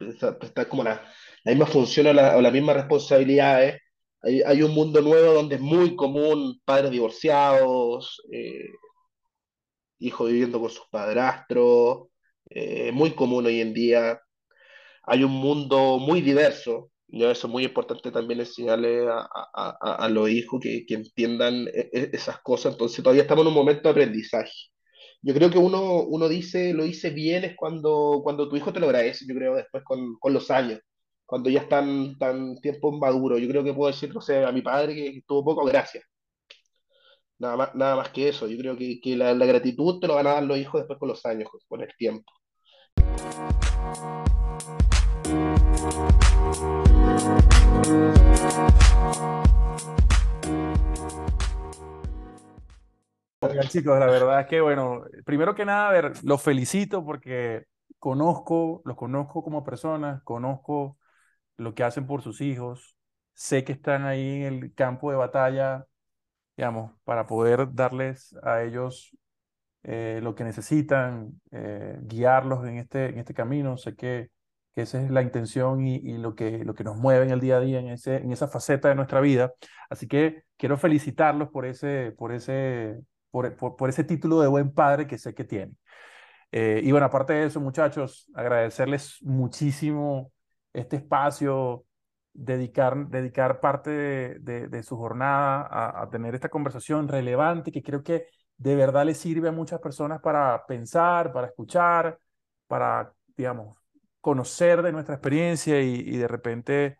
está, 0.00 0.68
como 0.68 0.82
la, 0.82 1.02
la, 1.44 1.52
misma 1.52 1.66
función 1.66 2.08
o, 2.08 2.12
la, 2.12 2.40
las 2.40 2.52
mismas 2.52 2.76
responsabilidades. 2.76 3.80
Hay, 4.22 4.42
hay, 4.42 4.62
un 4.62 4.72
mundo 4.74 5.00
nuevo 5.00 5.32
donde 5.32 5.56
es 5.56 5.60
muy 5.60 5.94
común 5.94 6.60
padres 6.64 6.90
divorciados, 6.90 8.20
eh, 8.32 8.68
hijos 10.00 10.30
viviendo 10.30 10.60
con 10.60 10.70
sus 10.70 10.86
padrastros, 10.90 12.08
eh, 12.50 12.90
muy 12.92 13.12
común 13.12 13.46
hoy 13.46 13.60
en 13.60 13.72
día. 13.72 14.20
Hay 15.04 15.24
un 15.24 15.32
mundo 15.32 15.98
muy 15.98 16.20
diverso, 16.20 16.90
yo 17.08 17.30
eso 17.30 17.46
es 17.46 17.52
muy 17.52 17.64
importante 17.64 18.10
también 18.10 18.40
enseñarle 18.40 19.08
a, 19.08 19.28
a, 19.54 19.94
a 20.04 20.08
los 20.08 20.28
hijos 20.28 20.60
que, 20.60 20.84
que 20.86 20.94
entiendan 20.94 21.68
e, 21.68 21.90
e, 21.92 22.10
esas 22.12 22.40
cosas. 22.40 22.72
Entonces 22.72 23.02
todavía 23.02 23.22
estamos 23.22 23.42
en 23.42 23.48
un 23.48 23.54
momento 23.54 23.82
de 23.84 23.90
aprendizaje. 23.90 24.52
Yo 25.22 25.34
creo 25.34 25.50
que 25.50 25.58
uno, 25.58 26.02
uno 26.02 26.28
dice, 26.28 26.72
lo 26.74 26.84
dice 26.84 27.10
bien 27.10 27.44
es 27.44 27.56
cuando, 27.56 28.20
cuando 28.22 28.48
tu 28.48 28.56
hijo 28.56 28.72
te 28.72 28.80
lo 28.80 28.86
agradece, 28.86 29.24
yo 29.28 29.34
creo, 29.34 29.54
después 29.56 29.82
con, 29.84 30.16
con 30.18 30.32
los 30.32 30.50
años, 30.50 30.80
cuando 31.24 31.50
ya 31.50 31.60
están 31.60 32.16
tan 32.18 32.56
tiempo 32.60 32.92
maduro. 32.92 33.38
Yo 33.38 33.48
creo 33.48 33.64
que 33.64 33.74
puedo 33.74 33.90
decir, 33.90 34.14
no 34.14 34.20
sé, 34.20 34.44
a 34.44 34.52
mi 34.52 34.62
padre 34.62 34.94
que 34.94 35.22
tuvo 35.26 35.44
poco 35.44 35.64
gracias. 35.64 36.04
Nada 37.38 37.56
más, 37.56 37.74
nada 37.74 37.96
más 37.96 38.10
que 38.10 38.28
eso. 38.28 38.46
Yo 38.48 38.58
creo 38.58 38.76
que, 38.76 39.00
que 39.00 39.16
la, 39.16 39.34
la 39.34 39.46
gratitud 39.46 40.00
te 40.00 40.06
lo 40.06 40.14
van 40.14 40.26
a 40.26 40.34
dar 40.34 40.42
los 40.44 40.58
hijos 40.58 40.80
después 40.80 40.98
con 40.98 41.08
los 41.08 41.24
años, 41.26 41.48
con 41.68 41.82
el 41.82 41.90
tiempo. 41.96 42.32
Chicos, 53.68 53.98
la 53.98 54.06
verdad 54.06 54.40
es 54.40 54.46
que, 54.46 54.60
bueno, 54.60 55.04
primero 55.24 55.54
que 55.54 55.64
nada, 55.64 55.88
a 55.88 55.92
ver, 55.92 56.12
los 56.24 56.42
felicito 56.42 57.04
porque 57.04 57.66
conozco, 57.98 58.82
los 58.84 58.96
conozco 58.96 59.42
como 59.42 59.64
personas, 59.64 60.22
conozco 60.22 60.98
lo 61.56 61.74
que 61.74 61.84
hacen 61.84 62.06
por 62.06 62.22
sus 62.22 62.40
hijos. 62.40 62.96
Sé 63.34 63.64
que 63.64 63.72
están 63.72 64.04
ahí 64.06 64.44
en 64.44 64.54
el 64.54 64.74
campo 64.74 65.10
de 65.10 65.16
batalla, 65.16 65.86
digamos, 66.56 66.92
para 67.04 67.26
poder 67.26 67.74
darles 67.74 68.34
a 68.42 68.62
ellos 68.62 69.16
eh, 69.84 70.20
lo 70.22 70.34
que 70.34 70.44
necesitan, 70.44 71.40
eh, 71.52 71.98
guiarlos 72.02 72.66
en 72.66 72.78
este, 72.78 73.06
en 73.06 73.18
este 73.18 73.34
camino. 73.34 73.76
Sé 73.76 73.94
que, 73.96 74.30
que 74.76 74.82
esa 74.82 75.02
es 75.02 75.10
la 75.10 75.22
intención 75.22 75.86
y, 75.86 76.18
lo, 76.18 76.34
que, 76.34 76.64
lo 76.64 76.74
que 76.74 76.84
nos 76.84 76.98
mueve 76.98 77.24
en 77.24 77.30
el 77.32 77.40
día 77.40 77.56
a 77.56 77.60
día, 77.60 77.80
en, 77.80 77.88
ese, 77.88 78.16
en 78.16 78.30
esa 78.30 78.46
faceta 78.46 78.90
de 78.90 78.94
nuestra 78.94 79.20
vida. 79.22 79.54
Así 79.88 80.06
que 80.06 80.44
quiero 80.58 80.76
felicitarlos 80.76 81.48
por 81.48 81.64
ese, 81.64 82.12
por 82.12 82.30
ese, 82.32 83.00
por, 83.30 83.56
por, 83.56 83.88
ese 83.88 84.04
título 84.04 84.40
de 84.42 84.48
buen 84.48 84.72
padre 84.74 85.06
que 85.06 85.16
sé 85.16 85.34
que 85.34 85.44
tienen. 85.44 85.78
Eh, 86.52 86.82
y 86.84 86.92
bueno, 86.92 87.06
aparte 87.06 87.32
de 87.32 87.46
eso, 87.46 87.58
muchachos, 87.60 88.30
agradecerles 88.34 89.18
muchísimo 89.22 90.32
este 90.74 90.96
espacio, 90.96 91.86
dedicar, 92.34 93.08
dedicar 93.08 93.60
parte 93.60 93.90
de, 94.40 94.82
su 94.82 94.96
jornada 94.98 95.66
a, 95.70 96.02
a, 96.02 96.10
tener 96.10 96.34
esta 96.34 96.50
conversación 96.50 97.08
relevante 97.08 97.72
que 97.72 97.82
creo 97.82 98.02
que 98.02 98.26
de 98.58 98.76
verdad 98.76 99.06
le 99.06 99.14
sirve 99.14 99.48
a 99.48 99.52
muchas 99.52 99.80
personas 99.80 100.20
para 100.20 100.66
pensar, 100.66 101.32
para 101.32 101.46
escuchar, 101.46 102.18
para, 102.68 103.12
digamos, 103.36 103.76
conocer 104.26 104.82
de 104.82 104.90
nuestra 104.90 105.14
experiencia 105.14 105.80
y, 105.80 106.00
y 106.00 106.16
de 106.16 106.26
repente, 106.26 106.98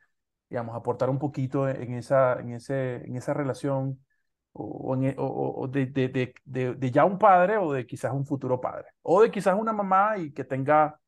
digamos, 0.48 0.76
aportar 0.76 1.10
un 1.10 1.18
poquito 1.18 1.68
en 1.68 1.94
esa, 1.94 2.38
en 2.38 2.52
ese, 2.52 3.04
en 3.04 3.16
esa 3.16 3.34
relación 3.34 3.98
o, 4.52 4.94
en, 4.94 5.06
e, 5.06 5.14
o, 5.18 5.26
o 5.26 5.66
de, 5.66 5.86
de, 5.86 6.08
de, 6.44 6.74
de, 6.74 6.90
ya 6.92 7.04
un 7.04 7.18
padre 7.18 7.56
o 7.56 7.72
de 7.72 7.84
quizás 7.84 8.12
un 8.12 8.24
futuro 8.24 8.60
padre, 8.60 8.90
o 9.02 9.22
de 9.22 9.32
quizás 9.32 9.56
una 9.58 9.72
mamá 9.72 10.18
y 10.18 10.32
que 10.32 10.44
tenga 10.44 11.00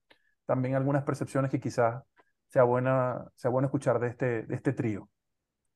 también 0.45 0.75
algunas 0.75 1.05
percepciones 1.05 1.53
que 1.53 1.61
quizás 1.61 2.03
sea 2.49 2.65
buena, 2.65 3.25
sea 3.37 3.53
bueno 3.53 3.67
escuchar 3.69 4.01
de 4.01 4.09
este, 4.09 4.43
de 4.43 4.57
este 4.57 4.73
trío. 4.73 5.09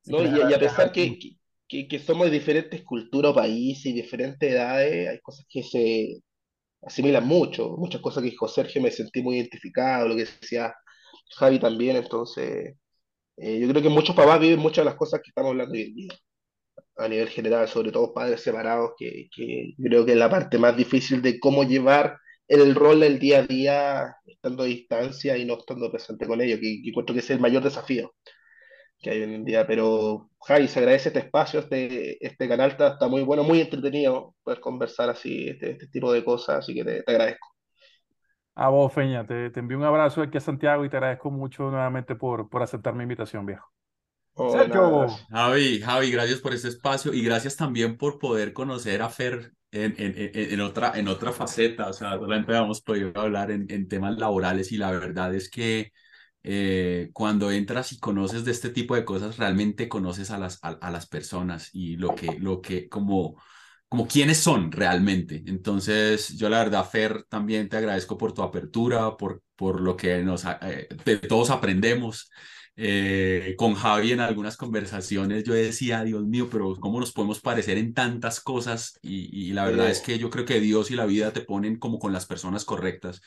No, 0.07 0.25
y, 0.25 0.51
y, 0.51 0.55
a 0.55 0.59
pesar 0.59 0.91
que, 0.91 1.17
que, 1.69 1.87
que, 1.87 1.99
somos 2.01 2.27
de 2.27 2.33
diferentes 2.33 2.83
culturas, 2.83 3.33
países 3.33 3.87
y 3.87 3.93
diferentes 3.93 4.51
edades, 4.51 5.09
hay 5.09 5.21
cosas 5.21 5.47
que 5.49 5.63
se 5.63 6.21
asimilan 6.83 7.27
mucho, 7.27 7.71
muchas 7.79 8.01
cosas 8.01 8.23
que 8.23 8.31
dijo 8.31 8.49
Sergio 8.49 8.83
me 8.83 8.91
sentí 8.91 9.23
muy 9.23 9.37
identificado, 9.37 10.09
lo 10.09 10.17
que 10.17 10.25
decía 10.25 10.75
Javi 11.37 11.59
también, 11.59 11.97
entonces 11.97 12.77
eh, 13.37 13.61
yo 13.61 13.69
creo 13.69 13.83
que 13.83 13.89
muchos 13.89 14.17
papás 14.17 14.41
viven 14.41 14.61
muchas 14.61 14.85
de 14.85 14.91
las 14.91 14.97
cosas 14.97 15.21
que 15.23 15.31
estamos 15.31 15.51
hablando 15.51 15.75
hoy 15.75 15.83
en 15.83 15.95
día 15.95 16.15
a 16.97 17.09
nivel 17.09 17.29
general, 17.29 17.69
sobre 17.69 17.93
todo 17.93 18.13
padres 18.15 18.43
separados, 18.43 18.93
que, 18.99 19.29
que, 19.35 19.75
creo 19.83 20.05
que 20.07 20.13
es 20.13 20.19
la 20.19 20.31
parte 20.31 20.59
más 20.59 20.77
difícil 20.77 21.23
de 21.23 21.41
cómo 21.41 21.65
llevar 21.65 22.19
el 22.49 22.75
rol 22.75 23.01
del 23.01 23.19
día 23.19 23.41
a 23.41 23.43
día 23.45 24.17
estando 24.27 24.65
a 24.65 24.67
distancia 24.67 25.37
y 25.39 25.45
no 25.45 25.59
estando 25.59 25.91
presente 25.91 26.27
con 26.27 26.41
ellos, 26.41 26.61
que, 26.61 26.83
que 26.83 26.91
encuentro 26.91 27.15
que 27.15 27.21
es 27.21 27.31
el 27.31 27.41
mayor 27.41 27.63
desafío 27.63 28.13
que 29.03 29.11
hay 29.11 29.23
hoy 29.23 29.35
en 29.35 29.45
día. 29.45 29.67
Pero, 29.67 30.31
Javi, 30.47 30.69
se 30.69 30.79
agradece 30.79 31.09
este 31.09 31.19
espacio, 31.19 31.61
este, 31.61 32.25
este 32.25 32.49
canal 32.49 32.71
está, 32.71 32.93
está 32.93 33.09
muy 33.09 33.23
bueno, 33.23 33.43
muy 33.43 33.61
entretenido 33.61 34.35
poder 34.43 34.61
conversar 34.61 35.11
así, 35.11 35.49
este, 35.49 35.73
este 35.73 35.89
tipo 35.89 36.13
de 36.13 36.25
cosas, 36.25 36.61
así 36.61 36.75
que 36.75 36.85
te, 36.85 37.03
te 37.03 37.13
agradezco. 37.13 37.49
A 38.55 38.69
vos, 38.69 38.93
Feña, 38.93 39.27
te, 39.27 39.51
te, 39.51 39.61
envío 39.61 39.79
un 39.79 39.85
abrazo 39.85 40.23
aquí 40.23 40.37
a 40.37 40.41
Santiago 40.41 40.85
y 40.85 40.91
te 40.91 40.97
agradezco 40.97 41.31
mucho 41.31 41.71
nuevamente 41.71 42.15
por, 42.15 42.49
por 42.49 42.63
aceptar 42.63 42.95
mi 42.95 43.03
invitación, 43.03 43.47
viejo. 43.47 43.67
Oh, 44.35 44.51
Sergio. 44.51 45.09
Javi, 45.31 45.81
Javi, 45.81 46.11
gracias 46.11 46.41
por 46.41 46.55
este 46.55 46.69
espacio 46.69 47.13
y 47.13 47.23
gracias 47.23 47.57
también 47.57 47.99
por 47.99 48.19
poder 48.19 48.53
conocer 48.53 49.03
a 49.03 49.11
Fer 49.11 49.53
en, 49.71 49.95
en, 49.99 50.15
en, 50.17 50.61
otra, 50.61 50.93
en 50.95 51.09
otra 51.09 51.33
faceta. 51.33 51.89
O 51.89 51.93
sea, 51.93 52.13
solamente 52.13 52.57
hemos 52.57 52.81
podido 52.81 53.13
hablar 53.21 53.51
en, 53.51 53.67
en 53.71 53.89
temas 53.89 54.17
laborales 54.19 54.73
y 54.73 54.79
la 54.79 54.91
verdad 54.91 55.35
es 55.35 55.51
que 55.51 55.93
eh, 56.45 57.11
cuando 57.13 57.51
entras 57.51 57.93
y 57.93 57.99
conoces 57.99 58.45
de 58.45 58.51
este 58.53 58.71
tipo 58.71 58.95
de 58.95 59.05
cosas, 59.05 59.37
realmente 59.39 59.89
conoces 59.89 60.31
a 60.31 60.39
las, 60.39 60.59
a, 60.63 60.71
a 60.71 60.91
las 60.91 61.07
personas 61.07 61.71
y 61.73 61.97
lo 61.97 62.15
que, 62.15 62.39
lo 62.39 62.61
que, 62.61 62.89
como, 62.89 63.41
como 63.89 64.07
quiénes 64.09 64.39
son 64.39 64.73
realmente. 64.73 65.43
Entonces, 65.47 66.37
yo 66.37 66.49
la 66.49 66.59
verdad, 66.59 66.89
Fer, 66.89 67.25
también 67.29 67.69
te 67.69 67.77
agradezco 67.77 68.19
por 68.19 68.33
tu 68.33 68.43
apertura, 68.43 69.17
por, 69.17 69.43
por 69.57 69.81
lo 69.81 69.97
que 69.97 70.23
nos, 70.23 70.45
eh, 70.63 70.89
de 71.05 71.19
todos 71.19 71.51
aprendemos. 71.51 72.31
Eh, 72.75 73.55
con 73.59 73.75
Javi 73.75 74.13
en 74.13 74.21
algunas 74.21 74.57
conversaciones 74.57 75.45
yo 75.45 75.53
decía, 75.53 76.05
Dios 76.05 76.25
mío, 76.25 76.49
pero 76.51 76.75
¿cómo 76.77 77.01
nos 77.01 77.13
podemos 77.13 77.39
parecer 77.41 77.77
en 77.77 77.93
tantas 77.93 78.41
cosas? 78.41 78.99
Y, 79.03 79.29
y 79.51 79.53
la 79.53 79.67
verdad 79.67 79.91
es 79.91 80.01
que 80.01 80.19
yo 80.19 80.31
creo 80.31 80.47
que 80.47 80.59
Dios 80.59 80.91
y 80.91 80.95
la 80.95 81.05
vida 81.05 81.33
te 81.35 81.43
ponen 81.43 81.79
como 81.79 81.99
con 81.99 82.15
las 82.15 82.25
personas 82.25 82.65
correctas. 82.65 83.21